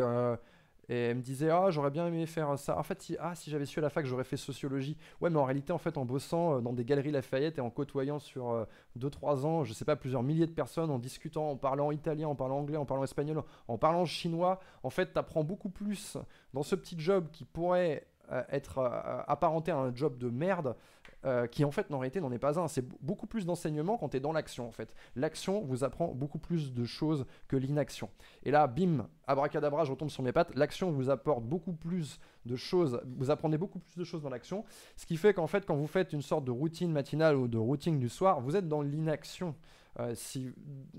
Et 0.88 0.96
elle 0.96 1.16
me 1.16 1.22
disait, 1.22 1.50
ah, 1.50 1.70
j'aurais 1.70 1.90
bien 1.90 2.06
aimé 2.06 2.24
faire 2.26 2.58
ça. 2.58 2.78
En 2.78 2.82
fait, 2.82 3.02
si, 3.02 3.16
ah, 3.20 3.34
si 3.34 3.50
j'avais 3.50 3.66
su 3.66 3.78
à 3.78 3.82
la 3.82 3.90
fac, 3.90 4.06
j'aurais 4.06 4.24
fait 4.24 4.36
sociologie. 4.36 4.96
Ouais, 5.20 5.28
mais 5.30 5.38
en 5.38 5.44
réalité, 5.44 5.72
en 5.72 5.78
fait, 5.78 5.98
en 5.98 6.04
bossant 6.04 6.56
euh, 6.56 6.60
dans 6.60 6.72
des 6.72 6.84
galeries 6.84 7.10
Lafayette 7.10 7.58
et 7.58 7.60
en 7.60 7.70
côtoyant 7.70 8.18
sur 8.18 8.66
2-3 8.98 9.44
ans, 9.44 9.64
je 9.64 9.72
sais 9.72 9.84
pas, 9.84 9.96
plusieurs 9.96 10.22
milliers 10.22 10.46
de 10.46 10.52
personnes, 10.52 10.90
en 10.90 10.98
discutant, 10.98 11.50
en 11.50 11.56
parlant 11.56 11.90
italien, 11.90 12.28
en 12.28 12.34
parlant 12.34 12.58
anglais, 12.58 12.76
en 12.76 12.86
parlant 12.86 13.04
espagnol, 13.04 13.42
en 13.68 13.78
parlant 13.78 14.04
chinois, 14.04 14.60
en 14.82 14.90
fait, 14.90 15.12
tu 15.12 15.18
apprends 15.18 15.44
beaucoup 15.44 15.70
plus 15.70 16.16
dans 16.54 16.62
ce 16.62 16.74
petit 16.74 16.98
job 16.98 17.28
qui 17.32 17.44
pourrait 17.44 18.06
être 18.50 18.78
apparenté 19.26 19.70
à 19.70 19.78
un 19.78 19.94
job 19.94 20.18
de 20.18 20.28
merde 20.28 20.76
euh, 21.24 21.48
qui 21.48 21.64
en 21.64 21.72
fait 21.72 21.90
en 21.92 21.98
réalité 21.98 22.20
n'en 22.20 22.30
est 22.30 22.38
pas 22.38 22.60
un. 22.60 22.68
C'est 22.68 22.86
beaucoup 23.02 23.26
plus 23.26 23.44
d'enseignement 23.44 23.98
quand 23.98 24.10
tu 24.10 24.18
es 24.18 24.20
dans 24.20 24.30
l'action 24.30 24.68
en 24.68 24.70
fait. 24.70 24.94
L'action 25.16 25.62
vous 25.62 25.82
apprend 25.82 26.14
beaucoup 26.14 26.38
plus 26.38 26.72
de 26.72 26.84
choses 26.84 27.26
que 27.48 27.56
l'inaction. 27.56 28.08
Et 28.44 28.52
là, 28.52 28.68
bim, 28.68 29.08
abracadabra, 29.26 29.84
je 29.84 29.90
retombe 29.90 30.10
sur 30.10 30.22
mes 30.22 30.30
pattes. 30.30 30.54
L'action 30.54 30.92
vous 30.92 31.10
apporte 31.10 31.42
beaucoup 31.42 31.72
plus 31.72 32.20
de 32.46 32.54
choses, 32.54 33.02
vous 33.16 33.32
apprenez 33.32 33.58
beaucoup 33.58 33.80
plus 33.80 33.96
de 33.96 34.04
choses 34.04 34.22
dans 34.22 34.30
l'action. 34.30 34.64
Ce 34.96 35.06
qui 35.06 35.16
fait 35.16 35.34
qu'en 35.34 35.48
fait, 35.48 35.66
quand 35.66 35.74
vous 35.74 35.88
faites 35.88 36.12
une 36.12 36.22
sorte 36.22 36.44
de 36.44 36.52
routine 36.52 36.92
matinale 36.92 37.34
ou 37.34 37.48
de 37.48 37.58
routine 37.58 37.98
du 37.98 38.08
soir, 38.08 38.40
vous 38.40 38.54
êtes 38.54 38.68
dans 38.68 38.82
l'inaction. 38.82 39.56
Euh, 39.98 40.14
si, 40.14 40.52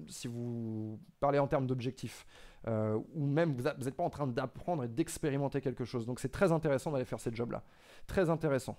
si 0.07 0.27
vous 0.27 0.99
parlez 1.21 1.39
en 1.39 1.47
termes 1.47 1.65
d'objectifs. 1.65 2.25
Euh, 2.67 2.99
ou 3.13 3.25
même 3.25 3.53
vous 3.53 3.63
n'êtes 3.63 3.95
pas 3.95 4.03
en 4.03 4.09
train 4.09 4.27
d'apprendre 4.27 4.83
et 4.83 4.87
d'expérimenter 4.87 5.61
quelque 5.61 5.85
chose. 5.85 6.05
Donc 6.05 6.19
c'est 6.19 6.31
très 6.31 6.51
intéressant 6.51 6.91
d'aller 6.91 7.05
faire 7.05 7.19
ces 7.19 7.33
jobs-là. 7.33 7.63
Très 8.07 8.29
intéressant. 8.29 8.77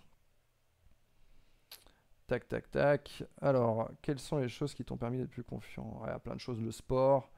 Tac, 2.26 2.46
tac, 2.46 2.70
tac. 2.70 3.24
Alors, 3.40 3.90
quelles 4.02 4.20
sont 4.20 4.38
les 4.38 4.48
choses 4.48 4.74
qui 4.74 4.84
t'ont 4.84 4.96
permis 4.96 5.18
d'être 5.18 5.30
plus 5.30 5.42
confiant? 5.42 6.02
Il 6.04 6.10
y 6.10 6.12
a 6.12 6.18
plein 6.18 6.34
de 6.34 6.40
choses. 6.40 6.60
Le 6.60 6.70
sport. 6.70 7.30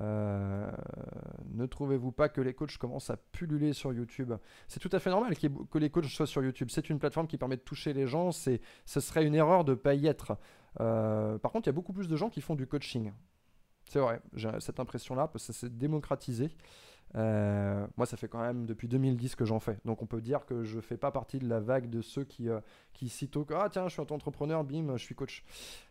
Euh, 0.00 0.70
ne 1.50 1.66
trouvez-vous 1.66 2.10
pas 2.10 2.30
que 2.30 2.40
les 2.40 2.54
coachs 2.54 2.78
commencent 2.78 3.10
à 3.10 3.18
pulluler 3.18 3.74
sur 3.74 3.92
YouTube? 3.92 4.32
C'est 4.66 4.80
tout 4.80 4.88
à 4.92 4.98
fait 4.98 5.10
normal 5.10 5.36
que 5.36 5.78
les 5.78 5.90
coachs 5.90 6.06
soient 6.06 6.26
sur 6.26 6.42
YouTube. 6.42 6.68
C'est 6.70 6.88
une 6.88 6.98
plateforme 6.98 7.26
qui 7.26 7.36
permet 7.36 7.56
de 7.56 7.62
toucher 7.62 7.92
les 7.92 8.06
gens. 8.06 8.32
Ce 8.32 8.58
serait 8.86 9.26
une 9.26 9.34
erreur 9.34 9.64
de 9.64 9.72
ne 9.72 9.76
pas 9.76 9.94
y 9.94 10.06
être. 10.06 10.38
Euh, 10.80 11.36
par 11.36 11.52
contre, 11.52 11.66
il 11.66 11.70
y 11.70 11.74
a 11.74 11.74
beaucoup 11.74 11.92
plus 11.92 12.08
de 12.08 12.16
gens 12.16 12.30
qui 12.30 12.40
font 12.40 12.54
du 12.54 12.66
coaching. 12.66 13.12
C'est 13.90 13.98
vrai, 13.98 14.20
j'ai 14.34 14.48
cette 14.60 14.78
impression-là, 14.78 15.26
parce 15.26 15.48
que 15.48 15.52
ça 15.52 15.58
s'est 15.58 15.68
démocratisé. 15.68 16.52
Euh, 17.16 17.84
moi, 17.96 18.06
ça 18.06 18.16
fait 18.16 18.28
quand 18.28 18.40
même 18.40 18.64
depuis 18.64 18.86
2010 18.86 19.34
que 19.34 19.44
j'en 19.44 19.58
fais. 19.58 19.78
Donc, 19.84 20.00
on 20.00 20.06
peut 20.06 20.20
dire 20.20 20.46
que 20.46 20.62
je 20.62 20.78
fais 20.78 20.96
pas 20.96 21.10
partie 21.10 21.40
de 21.40 21.48
la 21.48 21.58
vague 21.58 21.90
de 21.90 22.00
ceux 22.00 22.22
qui, 22.22 22.48
euh, 22.48 22.60
qui 22.92 23.08
que 23.08 23.52
ah 23.52 23.68
tiens, 23.68 23.88
je 23.88 23.94
suis 23.94 24.00
entrepreneur, 24.00 24.62
bim, 24.62 24.96
je 24.96 25.02
suis 25.02 25.16
coach. 25.16 25.44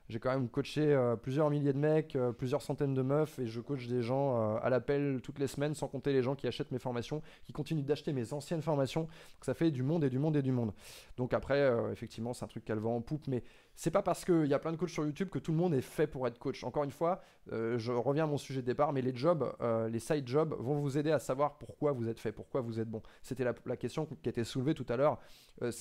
J'ai 0.10 0.20
quand 0.20 0.32
même 0.32 0.50
coaché 0.50 0.82
euh, 0.82 1.16
plusieurs 1.16 1.50
milliers 1.50 1.74
de 1.74 1.78
mecs, 1.78 2.18
plusieurs 2.38 2.62
centaines 2.62 2.94
de 2.94 3.02
meufs, 3.02 3.40
et 3.40 3.48
je 3.48 3.62
coach 3.62 3.88
des 3.88 4.02
gens 4.02 4.58
à 4.58 4.70
l'appel 4.70 5.22
toutes 5.24 5.40
les 5.40 5.48
semaines, 5.48 5.76
sans 5.76 5.88
compter 5.88 6.12
les 6.12 6.24
gens 6.24 6.36
qui 6.36 6.48
achètent 6.48 6.72
mes 6.72 6.80
formations, 6.80 7.22
qui 7.46 7.54
continuent 7.54 7.84
d'acheter 7.84 8.12
mes 8.12 8.34
anciennes 8.34 8.62
formations. 8.62 9.02
Donc, 9.02 9.46
ça 9.46 9.54
fait 9.54 9.72
du 9.72 9.84
monde 9.84 10.04
et 10.04 10.10
du 10.10 10.20
monde 10.20 10.36
et 10.36 10.42
du 10.42 10.52
monde. 10.52 10.74
Donc 11.18 11.34
après, 11.34 11.72
effectivement, 11.92 12.34
c'est 12.34 12.46
un 12.46 12.48
truc 12.48 12.66
qu'elle 12.66 12.80
vend 12.80 12.96
en 12.96 13.02
poupe, 13.02 13.28
mais 13.28 13.44
c'est 13.76 13.92
pas 13.92 14.02
parce 14.02 14.26
qu'il 14.26 14.48
y 14.48 14.54
a 14.54 14.60
plein 14.60 14.72
de 14.72 14.78
coachs 14.78 14.90
sur 14.90 15.06
YouTube 15.06 15.30
que 15.30 15.40
tout 15.40 15.52
le 15.52 15.58
monde 15.58 15.74
est 15.74 15.82
fait 15.82 16.08
pour 16.08 16.28
être 16.28 16.38
coach. 16.38 16.64
Encore 16.64 16.84
une 16.84 16.92
fois, 16.92 17.22
euh, 17.52 17.78
je 17.78 17.92
reviens 17.92 18.26
à 18.26 18.28
mon 18.28 18.38
sujet 18.38 18.62
de 18.62 18.66
départ, 18.66 18.94
mais 18.94 19.02
les 19.02 19.16
jobs, 19.16 19.56
euh, 19.62 19.90
les 19.90 20.00
side 20.00 20.28
jobs 20.28 20.54
vont 20.60 20.80
vous 20.80 20.98
aider 20.98 21.12
à 21.12 21.20
savoir 21.20 21.58
pourquoi 21.58 21.92
vous 21.94 22.08
êtes 22.10 22.20
fait, 22.20 22.32
pourquoi 22.32 22.62
vous 22.62 22.80
êtes 22.80 22.90
bon. 22.90 23.02
C'était 23.24 23.44
la, 23.44 23.78
question 23.78 24.06
qui 24.06 24.30
été 24.30 24.44
soulevée 24.44 24.74
tout 24.74 24.86
à 24.90 24.98
l'heure. 24.98 25.18
Euh, 25.62 25.72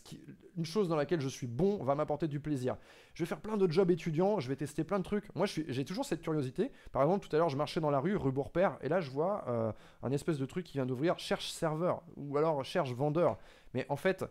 une 0.56 0.64
chose 0.64 0.88
dans 0.88 0.96
laquelle 0.96 1.20
je 1.20 1.28
suis 1.28 1.46
bon 1.46 1.82
va 1.82 1.94
m'apporter 1.94 2.28
du 2.28 2.40
plaisir. 2.40 2.76
Je 3.14 3.24
vais 3.24 3.28
faire 3.28 3.40
plein 3.40 3.56
de 3.56 3.70
jobs 3.70 3.90
étudiants, 3.90 4.17
je 4.38 4.48
vais 4.48 4.57
tester 4.57 4.85
plein 4.85 4.98
de 4.98 5.04
trucs. 5.04 5.35
Moi, 5.35 5.46
j'ai 5.46 5.85
toujours 5.85 6.04
cette 6.04 6.22
curiosité. 6.22 6.72
Par 6.92 7.02
exemple, 7.02 7.26
tout 7.26 7.35
à 7.35 7.38
l'heure, 7.38 7.48
je 7.48 7.57
marchais 7.57 7.81
dans 7.81 7.90
la 7.90 8.00
rue, 8.00 8.16
rue 8.16 8.33
Bourpère, 8.33 8.78
et 8.83 8.88
là, 8.88 9.00
je 9.00 9.11
vois 9.11 9.74
un 10.02 10.11
espèce 10.12 10.38
de 10.38 10.46
truc 10.46 10.66
qui 10.66 10.74
vient 10.74 10.87
d'ouvrir, 10.87 11.18
cherche 11.18 11.50
serveur, 11.50 12.02
ou 12.16 12.37
alors 12.37 12.64
cherche 12.64 12.92
vendeur. 12.92 13.38
Mais 13.74 13.87
en 13.88 13.96
fait, 13.96 14.24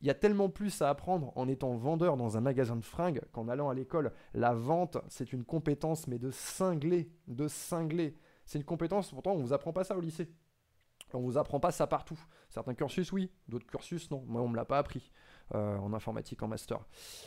il 0.00 0.08
y 0.08 0.10
a 0.10 0.14
tellement 0.14 0.48
plus 0.48 0.82
à 0.82 0.88
apprendre 0.88 1.32
en 1.36 1.46
étant 1.48 1.74
vendeur 1.76 2.16
dans 2.16 2.36
un 2.36 2.40
magasin 2.40 2.76
de 2.76 2.84
fringues 2.84 3.22
qu'en 3.30 3.48
allant 3.48 3.70
à 3.70 3.74
l'école. 3.74 4.12
La 4.34 4.52
vente, 4.52 4.98
c'est 5.08 5.32
une 5.32 5.44
compétence, 5.44 6.08
mais 6.08 6.18
de 6.18 6.30
cinglé, 6.30 7.12
de 7.28 7.46
cinglé. 7.46 8.16
C'est 8.44 8.58
une 8.58 8.64
compétence, 8.64 9.12
pourtant, 9.12 9.32
on 9.32 9.38
ne 9.38 9.42
vous 9.42 9.52
apprend 9.52 9.72
pas 9.72 9.84
ça 9.84 9.96
au 9.96 10.00
lycée. 10.00 10.28
On 11.14 11.20
ne 11.20 11.24
vous 11.24 11.38
apprend 11.38 11.60
pas 11.60 11.70
ça 11.70 11.86
partout. 11.86 12.18
Certains 12.48 12.74
cursus, 12.74 13.12
oui, 13.12 13.30
d'autres 13.46 13.66
cursus, 13.66 14.10
non. 14.10 14.24
Moi, 14.26 14.40
on 14.40 14.46
ne 14.46 14.52
me 14.52 14.56
l'a 14.56 14.64
pas 14.64 14.78
appris. 14.78 15.12
Euh, 15.54 15.76
en 15.76 15.92
informatique 15.92 16.42
en 16.42 16.48
master. 16.48 16.78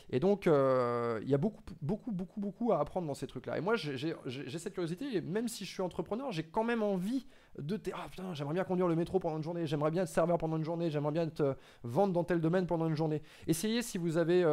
Et 0.10 0.20
donc, 0.20 0.48
euh, 0.48 1.20
il 1.22 1.30
y 1.30 1.36
a 1.36 1.38
beaucoup, 1.38 1.62
beaucoup, 1.80 2.12
beaucoup, 2.12 2.40
beaucoup 2.40 2.72
à 2.72 2.80
apprendre 2.80 3.06
dans 3.06 3.14
ces 3.14 3.28
trucs-là. 3.28 3.56
Et 3.60 3.62
moi, 3.62 3.76
j'ai 3.76 4.16
cette 4.58 4.74
curiosité, 4.74 5.18
et 5.18 5.22
même 5.22 5.48
si 5.48 5.64
je 5.64 5.72
suis 5.72 5.84
entrepreneur, 5.84 6.32
j'ai 6.32 6.42
quand 6.42 6.64
même 6.64 6.82
envie 6.82 7.28
de... 7.60 7.80
Ah 7.94 8.08
putain, 8.10 8.34
j'aimerais 8.34 8.56
bien 8.56 8.64
conduire 8.64 8.88
le 8.88 8.96
métro 8.96 9.20
pendant 9.20 9.38
une 9.38 9.44
journée, 9.44 9.68
j'aimerais 9.68 9.92
bien 9.92 10.04
être 10.04 10.10
serveur 10.10 10.40
pendant 10.40 10.58
une 10.58 10.64
journée, 10.64 10.90
j'aimerais 10.90 11.12
bien 11.12 11.28
être 11.28 11.42
euh, 11.42 11.54
vendre 11.84 12.14
dans 12.14 12.24
tel 12.24 12.42
domaine 12.42 12.66
pendant 12.66 12.88
une 12.88 12.96
journée. 12.96 13.22
Essayez 13.46 13.84
si 13.84 14.00
vous 14.00 14.18
avez 14.18 14.44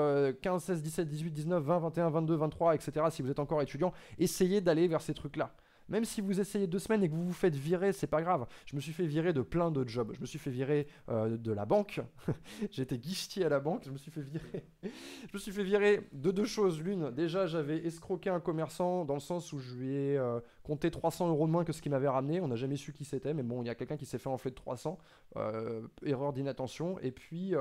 15, 0.43 0.63
16, 0.63 0.83
17, 0.83 1.09
18, 1.09 1.31
19, 1.31 1.63
20, 1.63 1.79
21, 1.79 2.11
22, 2.11 2.35
23, 2.35 2.75
etc., 2.75 3.07
si 3.09 3.23
vous 3.23 3.31
êtes 3.31 3.39
encore 3.39 3.63
étudiant, 3.63 3.95
essayez 4.19 4.61
d'aller 4.61 4.87
vers 4.87 5.01
ces 5.01 5.15
trucs-là. 5.15 5.55
Même 5.93 6.07
si 6.07 6.23
vous 6.23 6.41
essayez 6.41 6.67
deux 6.67 6.79
semaines 6.79 7.05
et 7.05 7.09
que 7.11 7.15
vous 7.15 7.27
vous 7.27 7.35
faites 7.35 7.55
virer, 7.55 7.93
c'est 7.93 8.07
pas 8.07 8.23
grave. 8.23 8.47
Je 8.65 8.75
me 8.75 8.81
suis 8.81 8.95
fait 8.95 9.05
virer 9.05 9.35
de 9.35 9.43
plein 9.43 9.71
de 9.71 9.87
jobs. 9.87 10.13
Je 10.15 10.21
me 10.23 10.27
suis 10.27 10.39
fait 10.39 10.51
virer 10.51 10.87
euh, 11.11 11.37
de 11.37 11.53
la 11.53 11.67
banque. 11.67 12.01
J'étais 12.71 12.97
guichetier 12.97 13.45
à 13.45 13.51
la 13.51 13.61
banque. 13.61 13.83
Je 13.85 13.91
me 13.91 13.99
suis 13.99 14.11
fait 14.11 14.23
virer. 14.23 14.65
je 14.83 15.35
me 15.35 15.39
suis 15.39 15.53
fait 15.53 15.63
virer 15.63 16.09
de 16.13 16.31
deux 16.31 16.47
choses. 16.47 16.81
L'une, 16.81 17.11
déjà, 17.11 17.47
j'avais 17.47 17.77
escroqué 17.85 18.31
un 18.31 18.41
commerçant 18.41 19.05
dans 19.05 19.13
le 19.13 19.21
sens 19.21 19.53
où 19.53 19.59
je 19.59 19.75
lui 19.75 19.95
ai 19.95 20.17
euh, 20.17 20.41
compté 20.63 20.91
300 20.91 21.29
euros 21.29 21.47
de 21.47 21.53
moins 21.53 21.65
que 21.65 21.75
ce 21.75 21.83
qu'il 21.83 21.93
m'avait 21.93 22.09
ramené. 22.09 22.41
On 22.41 22.49
n'a 22.49 22.57
jamais 22.57 22.77
su 22.77 22.95
qui 22.95 23.05
c'était, 23.05 23.35
mais 23.35 23.43
bon, 23.43 23.63
il 23.63 23.67
y 23.67 23.71
a 23.71 23.75
quelqu'un 23.75 23.99
qui 23.99 24.07
s'est 24.07 24.19
fait 24.19 24.31
enfler 24.31 24.51
de 24.51 24.57
300. 24.57 24.97
Euh, 25.37 25.83
erreur 26.07 26.33
d'inattention. 26.33 26.99
Et 27.01 27.11
puis, 27.11 27.55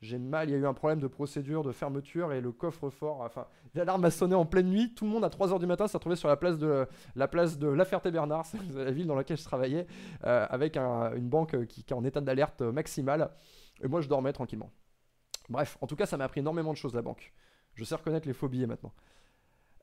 j'ai 0.00 0.18
mal, 0.18 0.48
il 0.48 0.52
y 0.52 0.54
a 0.54 0.58
eu 0.58 0.66
un 0.66 0.74
problème 0.74 1.00
de 1.00 1.08
procédure, 1.08 1.64
de 1.64 1.72
fermeture 1.72 2.32
et 2.32 2.40
le 2.40 2.52
coffre-fort, 2.52 3.20
enfin, 3.20 3.46
l'alarme 3.74 4.04
a 4.04 4.10
sonné 4.10 4.34
en 4.34 4.46
pleine 4.46 4.68
nuit. 4.68 4.94
Tout 4.94 5.04
le 5.04 5.10
monde 5.10 5.24
à 5.24 5.28
3h 5.28 5.58
du 5.58 5.66
matin 5.66 5.88
s'est 5.88 5.96
retrouvé 5.96 6.14
sur 6.14 6.28
la 6.28 6.36
place 6.36 6.58
de 6.58 6.86
la 7.16 7.26
place 7.26 7.58
de 7.58 7.66
La 7.66 7.84
Ferté-Bernard, 7.84 8.46
la 8.74 8.90
ville 8.92 9.06
dans 9.06 9.16
laquelle 9.16 9.36
je 9.36 9.44
travaillais, 9.44 9.86
euh, 10.24 10.46
avec 10.50 10.76
une 10.76 11.28
banque 11.28 11.66
qui, 11.66 11.80
est 11.80 11.92
en 11.92 12.04
état 12.04 12.20
d'alerte 12.20 12.62
maximale. 12.62 13.30
Et 13.82 13.88
moi, 13.88 14.00
je 14.00 14.08
dormais 14.08 14.32
tranquillement. 14.32 14.70
Bref, 15.48 15.78
en 15.80 15.86
tout 15.86 15.96
cas, 15.96 16.06
ça 16.06 16.16
m'a 16.16 16.24
appris 16.24 16.40
énormément 16.40 16.72
de 16.72 16.76
choses, 16.76 16.94
la 16.94 17.02
banque. 17.02 17.32
Je 17.74 17.84
sais 17.84 17.94
reconnaître 17.94 18.28
les 18.28 18.34
phobies 18.34 18.66
maintenant. 18.66 18.92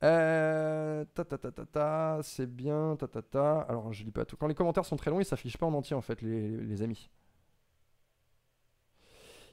Euh, 0.04 1.06
ta 1.14 1.24
ta 1.24 1.38
ta 1.38 1.52
ta 1.52 1.66
ta, 1.66 2.20
c'est 2.22 2.54
bien, 2.54 2.96
ta 2.98 3.08
ta 3.08 3.22
ta. 3.22 3.62
Alors, 3.62 3.92
je 3.92 4.04
lis 4.04 4.12
pas 4.12 4.26
tout. 4.26 4.38
Quand 4.38 4.48
les 4.48 4.56
commentaires 4.56 4.86
sont 4.86 4.98
très 4.98 5.12
longs, 5.12 5.20
ils 5.20 5.26
s'affichent 5.26 5.58
pas 5.58 5.66
en 5.66 5.74
entier, 5.74 5.96
en 5.96 6.02
fait, 6.02 6.22
les 6.22 6.82
amis. 6.82 7.10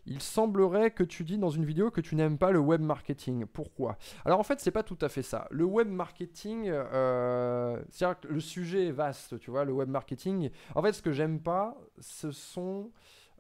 Il 0.06 0.20
semblerait 0.20 0.90
que 0.90 1.04
tu 1.04 1.22
dis 1.22 1.38
dans 1.38 1.50
une 1.50 1.64
vidéo 1.64 1.90
que 1.90 2.00
tu 2.00 2.16
n'aimes 2.16 2.38
pas 2.38 2.50
le 2.50 2.58
web 2.58 2.80
marketing. 2.80 3.46
Pourquoi? 3.46 3.96
Alors 4.24 4.40
en 4.40 4.42
fait, 4.42 4.58
c'est 4.60 4.72
pas 4.72 4.82
tout 4.82 4.98
à 5.00 5.08
fait 5.08 5.22
ça. 5.22 5.46
Le 5.50 5.64
web 5.64 5.88
marketing, 5.88 6.68
euh, 6.68 7.80
c'est-à-dire 7.90 8.20
que 8.20 8.28
le 8.28 8.40
sujet 8.40 8.88
est 8.88 8.92
vaste, 8.92 9.38
tu 9.38 9.50
vois, 9.50 9.64
le 9.64 9.72
web 9.72 9.88
marketing. 9.88 10.50
En 10.74 10.82
fait, 10.82 10.92
ce 10.92 11.02
que 11.02 11.12
j'aime 11.12 11.40
pas, 11.40 11.76
ce 12.00 12.32
sont 12.32 12.90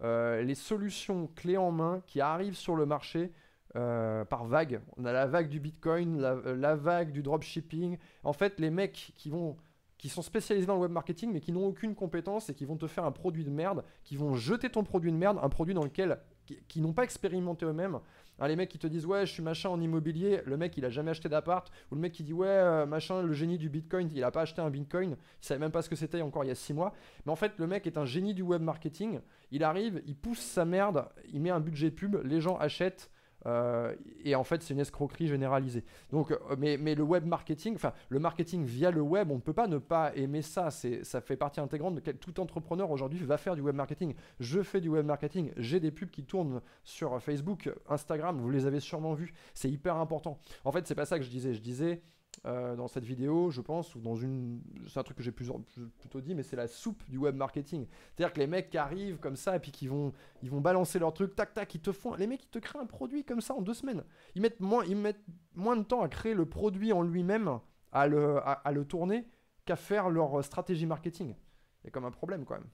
euh, 0.02 0.42
les 0.42 0.54
solutions 0.54 1.28
clés 1.34 1.56
en 1.56 1.72
main 1.72 2.00
qui 2.06 2.20
arrivent 2.20 2.56
sur 2.56 2.76
le 2.76 2.86
marché 2.86 3.32
euh, 3.74 4.24
par 4.24 4.44
vague. 4.44 4.80
On 4.96 5.04
a 5.04 5.12
la 5.12 5.26
vague 5.26 5.48
du 5.48 5.58
Bitcoin, 5.58 6.20
la, 6.20 6.34
la, 6.34 6.76
vague 6.76 7.10
du 7.10 7.22
dropshipping. 7.22 7.98
En 8.22 8.32
fait, 8.32 8.60
les 8.60 8.70
mecs 8.70 9.12
qui 9.16 9.30
vont 9.30 9.56
qui 10.02 10.08
sont 10.08 10.22
spécialisés 10.22 10.66
dans 10.66 10.74
le 10.74 10.80
web 10.80 10.90
marketing 10.90 11.32
mais 11.32 11.40
qui 11.40 11.52
n'ont 11.52 11.64
aucune 11.64 11.94
compétence 11.94 12.50
et 12.50 12.54
qui 12.54 12.64
vont 12.64 12.76
te 12.76 12.88
faire 12.88 13.04
un 13.04 13.12
produit 13.12 13.44
de 13.44 13.50
merde, 13.50 13.84
qui 14.02 14.16
vont 14.16 14.34
jeter 14.34 14.68
ton 14.68 14.82
produit 14.82 15.12
de 15.12 15.16
merde, 15.16 15.38
un 15.40 15.48
produit 15.48 15.74
dans 15.74 15.84
lequel 15.84 16.18
qui, 16.46 16.80
n'ont 16.80 16.92
pas 16.92 17.04
expérimenté 17.04 17.64
eux-mêmes. 17.64 17.98
Hein, 18.38 18.48
les 18.48 18.56
mecs 18.56 18.70
qui 18.70 18.78
te 18.78 18.86
disent 18.86 19.06
ouais 19.06 19.26
je 19.26 19.32
suis 19.32 19.42
machin 19.42 19.68
en 19.68 19.80
immobilier, 19.80 20.40
le 20.46 20.56
mec 20.56 20.76
il 20.76 20.84
a 20.84 20.90
jamais 20.90 21.10
acheté 21.10 21.28
d'appart, 21.28 21.70
ou 21.90 21.94
le 21.94 22.00
mec 22.00 22.12
qui 22.12 22.22
dit 22.22 22.32
ouais 22.32 22.48
euh, 22.48 22.86
machin 22.86 23.22
le 23.22 23.32
génie 23.32 23.58
du 23.58 23.68
bitcoin, 23.68 24.10
il 24.12 24.24
a 24.24 24.30
pas 24.30 24.42
acheté 24.42 24.60
un 24.60 24.70
bitcoin, 24.70 25.12
il 25.12 25.46
savait 25.46 25.60
même 25.60 25.70
pas 25.70 25.82
ce 25.82 25.88
que 25.88 25.96
c'était 25.96 26.22
encore 26.22 26.44
il 26.44 26.48
y 26.48 26.50
a 26.50 26.56
6 26.56 26.74
mois. 26.74 26.94
Mais 27.24 27.32
en 27.32 27.36
fait 27.36 27.52
le 27.58 27.66
mec 27.66 27.86
est 27.86 27.98
un 27.98 28.04
génie 28.04 28.34
du 28.34 28.42
web 28.42 28.62
marketing, 28.62 29.20
il 29.50 29.62
arrive, 29.62 30.02
il 30.06 30.16
pousse 30.16 30.40
sa 30.40 30.64
merde, 30.64 31.08
il 31.32 31.40
met 31.40 31.50
un 31.50 31.60
budget 31.60 31.90
pub, 31.90 32.16
les 32.24 32.40
gens 32.40 32.56
achètent, 32.56 33.10
euh, 33.46 33.94
et 34.24 34.34
en 34.34 34.44
fait, 34.44 34.62
c'est 34.62 34.74
une 34.74 34.80
escroquerie 34.80 35.26
généralisée. 35.26 35.84
Donc, 36.10 36.30
euh, 36.30 36.38
mais, 36.58 36.76
mais, 36.76 36.94
le 36.94 37.02
web 37.02 37.24
marketing, 37.24 37.74
enfin, 37.74 37.92
le 38.08 38.18
marketing 38.18 38.64
via 38.64 38.90
le 38.90 39.00
web, 39.00 39.30
on 39.30 39.36
ne 39.36 39.40
peut 39.40 39.52
pas 39.52 39.66
ne 39.66 39.78
pas 39.78 40.14
aimer 40.14 40.42
ça. 40.42 40.70
Ça 40.70 41.20
fait 41.20 41.36
partie 41.36 41.60
intégrante 41.60 41.94
de 41.94 42.12
tout 42.12 42.40
entrepreneur 42.40 42.90
aujourd'hui 42.90 43.18
va 43.24 43.36
faire 43.36 43.54
du 43.54 43.62
web 43.62 43.74
marketing. 43.74 44.14
Je 44.40 44.62
fais 44.62 44.80
du 44.80 44.88
web 44.88 45.06
marketing. 45.06 45.52
J'ai 45.56 45.80
des 45.80 45.90
pubs 45.90 46.10
qui 46.10 46.24
tournent 46.24 46.60
sur 46.84 47.20
Facebook, 47.22 47.70
Instagram. 47.88 48.38
Vous 48.38 48.50
les 48.50 48.66
avez 48.66 48.80
sûrement 48.80 49.14
vus. 49.14 49.34
C'est 49.54 49.70
hyper 49.70 49.96
important. 49.96 50.38
En 50.64 50.72
fait, 50.72 50.86
c'est 50.86 50.94
pas 50.94 51.06
ça 51.06 51.18
que 51.18 51.24
je 51.24 51.30
disais. 51.30 51.54
Je 51.54 51.60
disais, 51.60 52.02
euh, 52.44 52.74
dans 52.74 52.88
cette 52.88 53.04
vidéo, 53.04 53.50
je 53.50 53.60
pense, 53.60 53.94
ou 53.94 54.00
dans 54.00 54.16
une. 54.16 54.60
C'est 54.88 54.98
un 54.98 55.02
truc 55.02 55.16
que 55.16 55.22
j'ai 55.22 55.32
plutôt 55.32 56.20
dit, 56.20 56.34
mais 56.34 56.42
c'est 56.42 56.56
la 56.56 56.66
soupe 56.66 57.02
du 57.08 57.18
web 57.18 57.36
marketing. 57.36 57.86
C'est-à-dire 58.14 58.32
que 58.32 58.40
les 58.40 58.46
mecs 58.46 58.70
qui 58.70 58.78
arrivent 58.78 59.18
comme 59.18 59.36
ça 59.36 59.56
et 59.56 59.60
puis 59.60 59.70
qui 59.70 59.86
vont, 59.86 60.12
ils 60.42 60.50
vont 60.50 60.60
balancer 60.60 60.98
leur 60.98 61.12
truc, 61.14 61.36
tac 61.36 61.54
tac, 61.54 61.74
ils 61.74 61.80
te 61.80 61.92
font. 61.92 62.14
Les 62.14 62.26
mecs, 62.26 62.42
ils 62.44 62.50
te 62.50 62.58
créent 62.58 62.80
un 62.80 62.86
produit 62.86 63.24
comme 63.24 63.40
ça 63.40 63.54
en 63.54 63.62
deux 63.62 63.74
semaines. 63.74 64.02
Ils 64.34 64.42
mettent 64.42 64.60
moins, 64.60 64.84
ils 64.84 64.96
mettent 64.96 65.24
moins 65.54 65.76
de 65.76 65.84
temps 65.84 66.02
à 66.02 66.08
créer 66.08 66.34
le 66.34 66.46
produit 66.46 66.92
en 66.92 67.02
lui-même, 67.02 67.60
à 67.92 68.06
le, 68.08 68.40
à 68.44 68.72
le 68.72 68.84
tourner, 68.84 69.26
qu'à 69.64 69.76
faire 69.76 70.10
leur 70.10 70.44
stratégie 70.44 70.86
marketing. 70.86 71.34
Il 71.82 71.86
y 71.86 71.88
a 71.88 71.90
comme 71.90 72.04
un 72.04 72.10
problème 72.10 72.44
quand 72.44 72.54
même. 72.54 72.68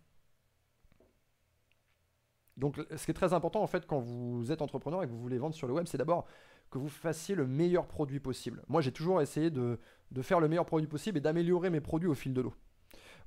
Donc, 2.58 2.76
ce 2.96 3.04
qui 3.04 3.12
est 3.12 3.14
très 3.14 3.32
important 3.32 3.62
en 3.62 3.68
fait 3.68 3.86
quand 3.86 4.00
vous 4.00 4.50
êtes 4.50 4.62
entrepreneur 4.62 5.02
et 5.02 5.06
que 5.06 5.12
vous 5.12 5.20
voulez 5.20 5.38
vendre 5.38 5.54
sur 5.54 5.68
le 5.68 5.74
web, 5.74 5.86
c'est 5.86 5.96
d'abord 5.96 6.26
que 6.70 6.78
vous 6.78 6.88
fassiez 6.88 7.34
le 7.34 7.46
meilleur 7.46 7.86
produit 7.86 8.20
possible. 8.20 8.62
Moi, 8.68 8.80
j'ai 8.80 8.92
toujours 8.92 9.20
essayé 9.20 9.50
de, 9.50 9.78
faire 10.22 10.40
le 10.40 10.48
meilleur 10.48 10.66
produit 10.66 10.88
possible 10.88 11.18
et 11.18 11.20
d'améliorer 11.20 11.70
mes 11.70 11.80
produits 11.80 12.08
au 12.08 12.14
fil 12.14 12.34
de 12.34 12.40
l'eau. 12.40 12.54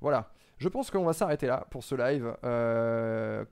Voilà. 0.00 0.32
Je 0.58 0.68
pense 0.68 0.90
qu'on 0.90 1.04
va 1.04 1.12
s'arrêter 1.12 1.46
là 1.46 1.66
pour 1.70 1.82
ce 1.82 1.94
live. 1.94 2.36
Euh, 2.44 3.44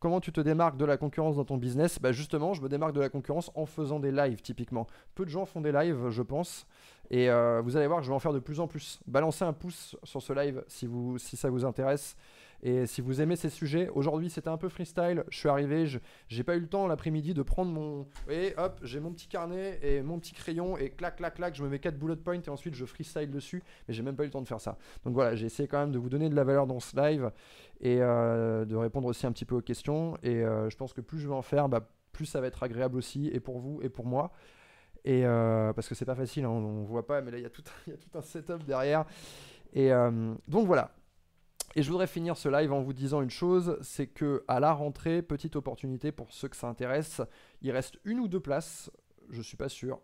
comment 0.00 0.20
tu 0.20 0.32
te 0.32 0.40
démarques 0.40 0.76
de 0.76 0.84
la 0.84 0.96
concurrence 0.96 1.36
dans 1.36 1.44
ton 1.44 1.56
business? 1.56 1.98
Bah 1.98 2.12
Justement, 2.12 2.52
je 2.52 2.62
me 2.62 2.68
démarque 2.68 2.92
de 2.92 3.00
la 3.00 3.08
concurrence 3.08 3.50
en 3.54 3.64
faisant 3.64 4.00
des 4.00 4.12
lives 4.12 4.42
typiquement. 4.42 4.86
Peu 5.14 5.24
de 5.24 5.30
gens 5.30 5.46
font 5.46 5.60
des 5.60 5.72
lives, 5.72 6.10
je 6.10 6.22
pense. 6.22 6.66
Et 7.10 7.30
euh, 7.30 7.62
vous 7.62 7.76
allez 7.76 7.86
voir 7.86 8.02
je 8.02 8.08
vais 8.08 8.14
en 8.14 8.18
faire 8.18 8.34
de 8.34 8.38
plus 8.38 8.60
en 8.60 8.66
plus. 8.66 9.00
Balancez 9.06 9.44
un 9.44 9.54
pouce 9.54 9.96
sur 10.02 10.20
ce 10.20 10.32
live 10.32 10.62
si, 10.66 10.86
vous, 10.86 11.16
si 11.18 11.36
ça 11.36 11.48
vous 11.48 11.64
intéresse. 11.64 12.16
Et 12.62 12.86
si 12.86 13.00
vous 13.00 13.20
aimez 13.20 13.36
ces 13.36 13.50
sujets, 13.50 13.88
aujourd'hui 13.90 14.30
c'était 14.30 14.48
un 14.48 14.56
peu 14.56 14.68
freestyle. 14.68 15.24
Je 15.28 15.38
suis 15.38 15.48
arrivé, 15.48 15.86
j'ai 16.28 16.42
pas 16.42 16.56
eu 16.56 16.60
le 16.60 16.66
temps 16.66 16.86
l'après-midi 16.86 17.32
de 17.34 17.42
prendre 17.42 17.70
mon. 17.70 18.06
Voyez, 18.24 18.54
hop, 18.56 18.80
j'ai 18.82 18.98
mon 18.98 19.12
petit 19.12 19.28
carnet 19.28 19.78
et 19.82 20.02
mon 20.02 20.18
petit 20.18 20.34
crayon 20.34 20.76
et 20.76 20.90
clac, 20.90 21.16
clac, 21.16 21.34
clac, 21.34 21.54
je 21.54 21.62
me 21.62 21.68
mets 21.68 21.78
4 21.78 21.96
bullet 21.96 22.16
points 22.16 22.40
et 22.40 22.48
ensuite 22.48 22.74
je 22.74 22.84
freestyle 22.84 23.30
dessus. 23.30 23.62
Mais 23.86 23.94
j'ai 23.94 24.02
même 24.02 24.16
pas 24.16 24.24
eu 24.24 24.26
le 24.26 24.32
temps 24.32 24.42
de 24.42 24.48
faire 24.48 24.60
ça. 24.60 24.76
Donc 25.04 25.14
voilà, 25.14 25.36
j'ai 25.36 25.46
essayé 25.46 25.68
quand 25.68 25.78
même 25.78 25.92
de 25.92 25.98
vous 25.98 26.08
donner 26.08 26.28
de 26.28 26.34
la 26.34 26.44
valeur 26.44 26.66
dans 26.66 26.80
ce 26.80 26.96
live 26.96 27.30
et 27.80 27.98
euh, 28.00 28.64
de 28.64 28.74
répondre 28.74 29.06
aussi 29.06 29.26
un 29.26 29.32
petit 29.32 29.44
peu 29.44 29.54
aux 29.54 29.62
questions. 29.62 30.16
Et 30.24 30.42
euh, 30.42 30.68
je 30.68 30.76
pense 30.76 30.92
que 30.92 31.00
plus 31.00 31.20
je 31.20 31.28
vais 31.28 31.34
en 31.34 31.42
faire, 31.42 31.68
bah, 31.68 31.88
plus 32.12 32.26
ça 32.26 32.40
va 32.40 32.48
être 32.48 32.62
agréable 32.64 32.96
aussi 32.96 33.28
et 33.28 33.38
pour 33.38 33.58
vous 33.58 33.80
et 33.82 33.88
pour 33.88 34.04
moi. 34.04 34.32
Et 35.04 35.24
euh, 35.24 35.72
parce 35.72 35.88
que 35.88 35.94
c'est 35.94 36.04
pas 36.04 36.16
facile, 36.16 36.44
hein, 36.44 36.50
on, 36.50 36.82
ne 36.82 36.86
voit 36.86 37.06
pas, 37.06 37.20
mais 37.20 37.30
là 37.30 37.38
il 37.38 37.42
y 37.42 37.46
a 37.46 37.50
tout 37.50 37.62
un 38.14 38.20
setup 38.20 38.64
derrière. 38.64 39.04
Et 39.74 39.90
donc 40.48 40.66
voilà, 40.66 40.92
et 41.74 41.82
je 41.82 41.90
voudrais 41.90 42.06
finir 42.06 42.36
ce 42.36 42.48
live 42.48 42.72
en 42.72 42.80
vous 42.80 42.92
disant 42.92 43.20
une 43.20 43.30
chose, 43.30 43.78
c'est 43.82 44.06
que 44.06 44.44
à 44.48 44.60
la 44.60 44.72
rentrée, 44.72 45.22
petite 45.22 45.56
opportunité 45.56 46.12
pour 46.12 46.32
ceux 46.32 46.48
que 46.48 46.56
ça 46.56 46.68
intéresse, 46.68 47.20
il 47.62 47.70
reste 47.70 47.98
une 48.04 48.20
ou 48.20 48.28
deux 48.28 48.40
places, 48.40 48.90
je 49.30 49.42
suis 49.42 49.56
pas 49.56 49.68
sûr, 49.68 50.00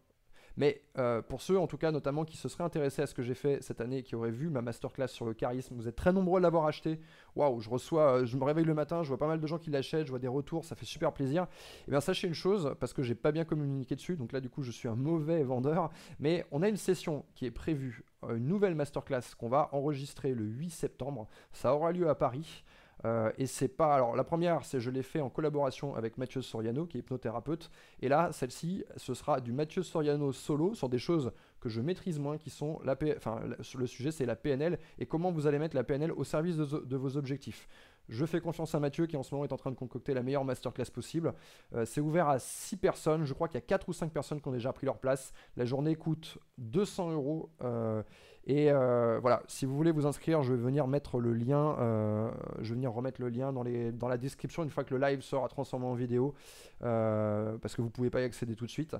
mais 0.56 0.82
euh, 0.98 1.22
pour 1.22 1.42
ceux, 1.42 1.58
en 1.58 1.66
tout 1.66 1.76
cas, 1.76 1.90
notamment 1.90 2.24
qui 2.24 2.36
se 2.36 2.48
seraient 2.48 2.64
intéressés 2.64 3.02
à 3.02 3.06
ce 3.06 3.14
que 3.14 3.22
j'ai 3.22 3.34
fait 3.34 3.62
cette 3.62 3.80
année, 3.80 4.02
qui 4.02 4.14
auraient 4.14 4.30
vu 4.30 4.50
ma 4.50 4.62
masterclass 4.62 5.08
sur 5.08 5.26
le 5.26 5.34
charisme, 5.34 5.74
vous 5.74 5.88
êtes 5.88 5.96
très 5.96 6.12
nombreux 6.12 6.38
à 6.38 6.42
l'avoir 6.42 6.66
acheté. 6.66 7.00
Waouh, 7.34 7.60
je 7.60 7.68
reçois, 7.68 8.20
euh, 8.20 8.26
je 8.26 8.36
me 8.36 8.44
réveille 8.44 8.64
le 8.64 8.74
matin, 8.74 9.02
je 9.02 9.08
vois 9.08 9.18
pas 9.18 9.26
mal 9.26 9.40
de 9.40 9.46
gens 9.46 9.58
qui 9.58 9.70
l'achètent, 9.70 10.06
je 10.06 10.10
vois 10.10 10.18
des 10.18 10.28
retours, 10.28 10.64
ça 10.64 10.76
fait 10.76 10.86
super 10.86 11.12
plaisir. 11.12 11.44
Et 11.44 11.84
eh 11.88 11.90
bien 11.90 12.00
sachez 12.00 12.28
une 12.28 12.34
chose, 12.34 12.74
parce 12.78 12.92
que 12.92 13.02
j'ai 13.02 13.14
pas 13.14 13.32
bien 13.32 13.44
communiqué 13.44 13.96
dessus, 13.96 14.16
donc 14.16 14.32
là 14.32 14.40
du 14.40 14.48
coup 14.48 14.62
je 14.62 14.70
suis 14.70 14.88
un 14.88 14.96
mauvais 14.96 15.42
vendeur, 15.42 15.90
mais 16.20 16.46
on 16.52 16.62
a 16.62 16.68
une 16.68 16.76
session 16.76 17.24
qui 17.34 17.46
est 17.46 17.50
prévue, 17.50 18.04
euh, 18.24 18.36
une 18.36 18.46
nouvelle 18.46 18.74
masterclass 18.74 19.34
qu'on 19.36 19.48
va 19.48 19.68
enregistrer 19.72 20.34
le 20.34 20.44
8 20.44 20.70
septembre. 20.70 21.28
Ça 21.52 21.74
aura 21.74 21.92
lieu 21.92 22.08
à 22.08 22.14
Paris. 22.14 22.64
Euh, 23.04 23.30
et 23.38 23.46
c'est 23.46 23.68
pas. 23.68 23.94
Alors, 23.94 24.16
la 24.16 24.24
première, 24.24 24.64
c'est 24.64 24.80
je 24.80 24.90
l'ai 24.90 25.02
fait 25.02 25.20
en 25.20 25.30
collaboration 25.30 25.94
avec 25.94 26.18
Mathieu 26.18 26.42
Soriano, 26.42 26.86
qui 26.86 26.98
est 26.98 27.00
hypnothérapeute. 27.00 27.70
Et 28.00 28.08
là, 28.08 28.30
celle-ci, 28.32 28.84
ce 28.96 29.14
sera 29.14 29.40
du 29.40 29.52
Mathieu 29.52 29.82
Soriano 29.82 30.32
solo 30.32 30.74
sur 30.74 30.88
des 30.88 30.98
choses 30.98 31.32
que 31.64 31.70
je 31.70 31.80
maîtrise 31.80 32.18
moins, 32.18 32.36
qui 32.36 32.50
sont 32.50 32.78
la 32.84 32.94
le 32.94 33.86
sujet, 33.86 34.10
c'est 34.10 34.26
la 34.26 34.36
PNL 34.36 34.78
et 34.98 35.06
comment 35.06 35.32
vous 35.32 35.46
allez 35.46 35.58
mettre 35.58 35.74
la 35.74 35.82
PNL 35.82 36.12
au 36.12 36.22
service 36.22 36.56
de, 36.56 36.96
vos 36.96 37.16
objectifs. 37.16 37.68
Je 38.10 38.26
fais 38.26 38.40
confiance 38.40 38.74
à 38.74 38.80
Mathieu 38.80 39.06
qui 39.06 39.16
en 39.16 39.22
ce 39.22 39.34
moment 39.34 39.46
est 39.46 39.52
en 39.52 39.56
train 39.56 39.70
de 39.70 39.76
concocter 39.76 40.12
la 40.12 40.22
meilleure 40.22 40.44
masterclass 40.44 40.90
possible. 40.92 41.32
Euh, 41.74 41.86
c'est 41.86 42.02
ouvert 42.02 42.28
à 42.28 42.38
6 42.38 42.76
personnes. 42.76 43.24
Je 43.24 43.32
crois 43.32 43.48
qu'il 43.48 43.54
y 43.54 43.62
a 43.62 43.66
4 43.66 43.88
ou 43.88 43.94
5 43.94 44.12
personnes 44.12 44.42
qui 44.42 44.48
ont 44.48 44.52
déjà 44.52 44.74
pris 44.74 44.84
leur 44.84 44.98
place. 44.98 45.32
La 45.56 45.64
journée 45.64 45.96
coûte 45.96 46.36
200 46.58 47.12
euros. 47.12 47.50
Euh, 47.62 48.02
et 48.46 48.70
euh, 48.70 49.18
voilà, 49.20 49.42
si 49.46 49.64
vous 49.64 49.74
voulez 49.74 49.90
vous 49.90 50.04
inscrire, 50.04 50.42
je 50.42 50.52
vais 50.52 50.62
venir 50.62 50.86
mettre 50.86 51.18
le 51.18 51.32
lien, 51.32 51.76
euh, 51.78 52.30
je 52.60 52.70
vais 52.70 52.74
venir 52.74 52.92
remettre 52.92 53.22
le 53.22 53.30
lien 53.30 53.54
dans, 53.54 53.62
les, 53.62 53.90
dans 53.90 54.08
la 54.08 54.18
description 54.18 54.62
une 54.62 54.70
fois 54.70 54.84
que 54.84 54.94
le 54.94 55.00
live 55.00 55.22
sera 55.22 55.48
transformé 55.48 55.86
en 55.86 55.94
vidéo, 55.94 56.34
euh, 56.82 57.56
parce 57.58 57.74
que 57.74 57.80
vous 57.80 57.88
ne 57.88 57.92
pouvez 57.92 58.10
pas 58.10 58.20
y 58.20 58.24
accéder 58.24 58.54
tout 58.54 58.66
de 58.66 58.70
suite. 58.70 58.96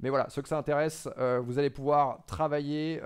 Mais 0.00 0.08
voilà, 0.08 0.30
ceux 0.30 0.40
que 0.40 0.48
ça 0.48 0.56
intéresse, 0.56 1.08
vous 1.42 1.58
allez 1.58 1.68
pouvoir 1.68 2.24
travailler 2.26 3.02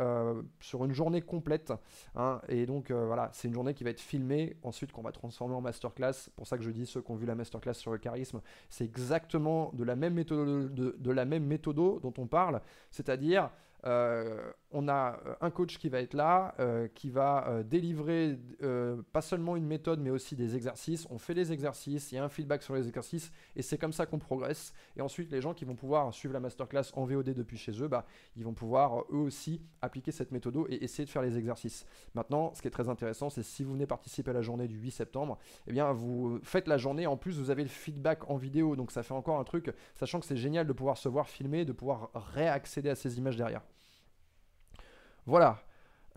sur 0.60 0.84
une 0.84 0.92
journée 0.92 1.22
complète. 1.22 1.72
Hein, 2.14 2.40
et 2.48 2.66
donc 2.66 2.92
voilà, 2.92 3.30
c'est 3.32 3.48
une 3.48 3.54
journée 3.54 3.74
qui 3.74 3.82
va 3.82 3.90
être 3.90 4.00
filmée, 4.00 4.56
ensuite 4.62 4.92
qu'on 4.92 5.02
va 5.02 5.12
transformer 5.12 5.54
en 5.54 5.60
masterclass. 5.60 6.30
Pour 6.36 6.46
ça 6.46 6.56
que 6.56 6.62
je 6.62 6.70
dis 6.70 6.86
ceux 6.86 7.02
qui 7.02 7.10
ont 7.10 7.16
vu 7.16 7.26
la 7.26 7.34
masterclass 7.34 7.74
sur 7.74 7.90
le 7.90 7.98
charisme, 7.98 8.40
c'est 8.68 8.84
exactement 8.84 9.72
de 9.74 9.82
la 9.82 9.96
même 9.96 10.14
méthode, 10.14 10.72
de, 10.72 10.96
de 10.96 11.10
la 11.10 11.24
même 11.24 11.44
méthode 11.44 11.76
dont 11.76 12.14
on 12.18 12.26
parle, 12.26 12.60
c'est-à-dire 12.90 13.50
euh, 13.84 14.52
on 14.72 14.88
a 14.88 15.18
euh, 15.26 15.34
un 15.40 15.50
coach 15.50 15.78
qui 15.78 15.88
va 15.88 16.00
être 16.00 16.14
là, 16.14 16.54
euh, 16.60 16.86
qui 16.94 17.10
va 17.10 17.62
délivrer 17.64 18.38
pas 19.12 19.22
seulement 19.22 19.56
une 19.56 19.66
méthode, 19.66 20.00
mais 20.00 20.10
aussi 20.10 20.36
des 20.36 20.56
exercices. 20.56 21.06
On 21.10 21.18
fait 21.18 21.34
des 21.34 21.52
exercices, 21.52 22.12
il 22.12 22.16
y 22.16 22.18
a 22.18 22.24
un 22.24 22.28
feedback 22.28 22.62
sur 22.62 22.74
les 22.74 22.86
exercices, 22.86 23.32
et 23.56 23.62
c'est 23.62 23.78
comme 23.78 23.92
ça 23.92 24.06
qu'on 24.06 24.18
progresse. 24.18 24.72
Et 24.96 25.00
ensuite, 25.00 25.30
les 25.32 25.40
gens 25.40 25.54
qui 25.54 25.64
vont 25.64 25.74
pouvoir 25.74 26.12
suivre 26.12 26.34
la 26.34 26.40
masterclass 26.40 26.84
en 26.94 27.04
VOD 27.04 27.30
depuis 27.30 27.56
chez 27.56 27.72
eux, 27.82 27.88
bah, 27.88 28.06
ils 28.36 28.44
vont 28.44 28.52
pouvoir 28.52 29.04
eux 29.10 29.18
aussi 29.18 29.62
appliquer 29.82 30.12
cette 30.12 30.30
méthode 30.30 30.50
et 30.68 30.84
essayer 30.84 31.04
de 31.04 31.10
faire 31.10 31.22
les 31.22 31.38
exercices. 31.38 31.86
Maintenant, 32.14 32.52
ce 32.54 32.62
qui 32.62 32.68
est 32.68 32.72
très 32.72 32.88
intéressant, 32.88 33.30
c'est 33.30 33.42
si 33.42 33.64
vous 33.64 33.72
venez 33.72 33.86
participer 33.86 34.30
à 34.30 34.34
la 34.34 34.42
journée 34.42 34.68
du 34.68 34.78
8 34.78 34.90
septembre, 34.90 35.38
eh 35.66 35.72
bien, 35.72 35.92
vous 35.92 36.38
faites 36.42 36.68
la 36.68 36.76
journée. 36.76 37.06
En 37.06 37.16
plus, 37.16 37.38
vous 37.38 37.50
avez 37.50 37.62
le 37.62 37.68
feedback 37.68 38.28
en 38.30 38.36
vidéo, 38.36 38.76
donc 38.76 38.90
ça 38.90 39.02
fait 39.02 39.14
encore 39.14 39.38
un 39.38 39.44
truc, 39.44 39.72
sachant 39.94 40.20
que 40.20 40.26
c'est 40.26 40.36
génial 40.36 40.66
de 40.66 40.72
pouvoir 40.72 40.96
se 40.96 41.08
voir 41.08 41.28
filmer, 41.28 41.64
de 41.64 41.72
pouvoir 41.72 42.10
réaccéder 42.14 42.90
à 42.90 42.94
ces 42.94 43.18
images 43.18 43.36
derrière. 43.36 43.62
Voilà. 45.30 45.60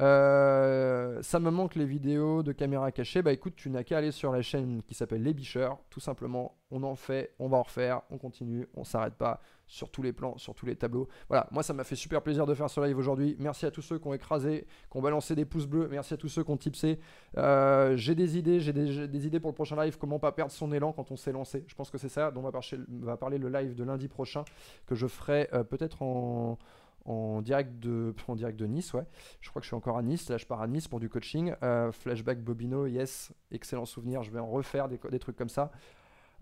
Euh, 0.02 1.22
ça 1.22 1.40
me 1.40 1.52
manque 1.52 1.76
les 1.76 1.86
vidéos 1.86 2.42
de 2.42 2.52
caméra 2.52 2.92
cachée. 2.92 3.22
Bah 3.22 3.32
écoute, 3.32 3.54
tu 3.56 3.70
n'as 3.70 3.84
qu'à 3.84 4.00
aller 4.00 4.10
sur 4.10 4.32
la 4.32 4.42
chaîne 4.42 4.82
qui 4.82 4.96
s'appelle 4.96 5.22
Les 5.22 5.36
Bicheurs. 5.36 5.78
Tout 5.92 6.00
simplement, 6.00 6.58
on 6.72 6.82
en 6.82 6.96
fait, 6.96 7.36
on 7.38 7.48
va 7.48 7.58
en 7.58 7.62
refaire, 7.62 8.02
on 8.10 8.18
continue, 8.18 8.68
on 8.74 8.84
s'arrête 8.84 9.14
pas 9.14 9.40
sur 9.68 9.92
tous 9.92 10.02
les 10.02 10.14
plans, 10.14 10.36
sur 10.40 10.56
tous 10.56 10.66
les 10.66 10.76
tableaux. 10.76 11.08
Voilà, 11.30 11.48
moi 11.52 11.62
ça 11.62 11.74
m'a 11.74 11.84
fait 11.84 11.96
super 11.96 12.24
plaisir 12.24 12.48
de 12.48 12.56
faire 12.56 12.72
ce 12.72 12.82
live 12.82 12.98
aujourd'hui. 12.98 13.36
Merci 13.40 13.68
à 13.68 13.72
tous 13.72 13.84
ceux 13.84 14.00
qui 14.00 14.08
ont 14.08 14.16
écrasé, 14.16 14.66
qui 14.92 14.98
ont 14.98 15.02
balancé 15.02 15.36
des 15.36 15.46
pouces 15.46 15.68
bleus. 15.68 15.88
Merci 15.92 16.16
à 16.16 16.18
tous 16.18 16.28
ceux 16.28 16.44
qui 16.44 16.50
ont 16.50 16.58
tipsé. 16.58 17.00
Euh, 17.38 17.96
j'ai 17.96 18.16
des 18.16 18.36
idées, 18.36 18.60
j'ai 18.62 18.74
des, 18.74 19.28
idées 19.28 19.40
pour 19.40 19.52
le 19.52 19.56
prochain 19.56 19.80
live. 19.84 20.00
Comment 20.00 20.18
pas 20.18 20.32
perdre 20.32 20.52
son 20.52 20.72
élan 20.72 20.92
quand 20.92 21.12
on 21.12 21.16
s'est 21.16 21.32
lancé? 21.32 21.66
Je 21.68 21.76
pense 21.76 21.92
que 21.92 22.00
c'est 22.00 22.10
ça 22.10 22.32
dont 22.32 22.42
va 22.42 23.18
parler, 23.18 23.38
le 23.38 23.50
live 23.50 23.76
de 23.76 23.84
lundi 23.84 24.08
prochain 24.08 24.44
que 24.88 24.96
je 24.96 25.06
ferai 25.06 25.50
euh, 25.54 25.64
peut-être 25.64 26.02
en 26.02 26.58
en 27.06 27.42
direct 27.42 27.80
de, 27.80 28.14
direct 28.30 28.58
de 28.58 28.66
Nice, 28.66 28.94
ouais. 28.94 29.06
Je 29.42 29.50
crois 29.50 29.60
que 29.60 29.64
je 29.64 29.70
suis 29.70 29.76
encore 29.76 29.98
à 29.98 30.02
Nice. 30.02 30.30
Là, 30.30 30.38
je 30.38 30.46
pars 30.46 30.62
à 30.62 30.68
Nice 30.68 30.88
pour 30.88 31.00
du 31.00 31.10
coaching. 31.10 31.54
Euh, 31.62 31.92
flashback 31.92 32.42
Bobino, 32.42 32.86
yes, 32.86 33.34
excellent 33.52 33.86
souvenir. 33.86 34.24
Je 34.24 34.32
vais 34.32 34.40
en 34.40 34.48
refaire 34.48 34.88
des, 34.88 35.20
trucs 35.20 35.36
comme 35.36 35.50
ça. 35.50 35.72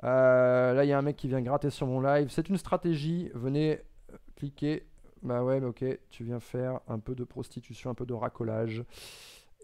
Euh, 0.03 0.73
là, 0.73 0.85
il 0.85 0.87
y 0.87 0.93
a 0.93 0.97
un 0.97 1.01
mec 1.01 1.15
qui 1.15 1.27
vient 1.27 1.41
gratter 1.41 1.69
sur 1.69 1.87
mon 1.87 1.99
live. 1.99 2.29
C'est 2.29 2.49
une 2.49 2.57
stratégie. 2.57 3.31
Venez 3.33 3.79
euh, 4.11 4.17
cliquer. 4.35 4.87
Bah 5.23 5.43
ouais, 5.43 5.63
ok, 5.63 5.85
tu 6.09 6.23
viens 6.23 6.39
faire 6.39 6.79
un 6.87 6.97
peu 6.97 7.13
de 7.13 7.23
prostitution, 7.23 7.91
un 7.91 7.93
peu 7.93 8.05
de 8.05 8.13
racolage. 8.13 8.83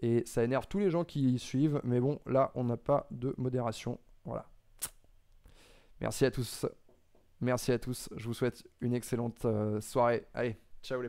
Et 0.02 0.22
ça 0.24 0.44
énerve 0.44 0.68
tous 0.68 0.78
les 0.78 0.90
gens 0.90 1.04
qui 1.04 1.38
suivent. 1.38 1.80
Mais 1.84 2.00
bon, 2.00 2.20
là, 2.26 2.52
on 2.54 2.64
n'a 2.64 2.76
pas 2.76 3.06
de 3.10 3.34
modération. 3.36 3.98
Voilà. 4.24 4.46
Merci 6.00 6.24
à 6.24 6.30
tous. 6.30 6.66
Merci 7.40 7.72
à 7.72 7.78
tous. 7.78 8.08
Je 8.16 8.26
vous 8.26 8.34
souhaite 8.34 8.64
une 8.80 8.94
excellente 8.94 9.46
soirée. 9.80 10.24
Allez. 10.34 10.56
Ciao 10.88 11.02
les 11.02 11.06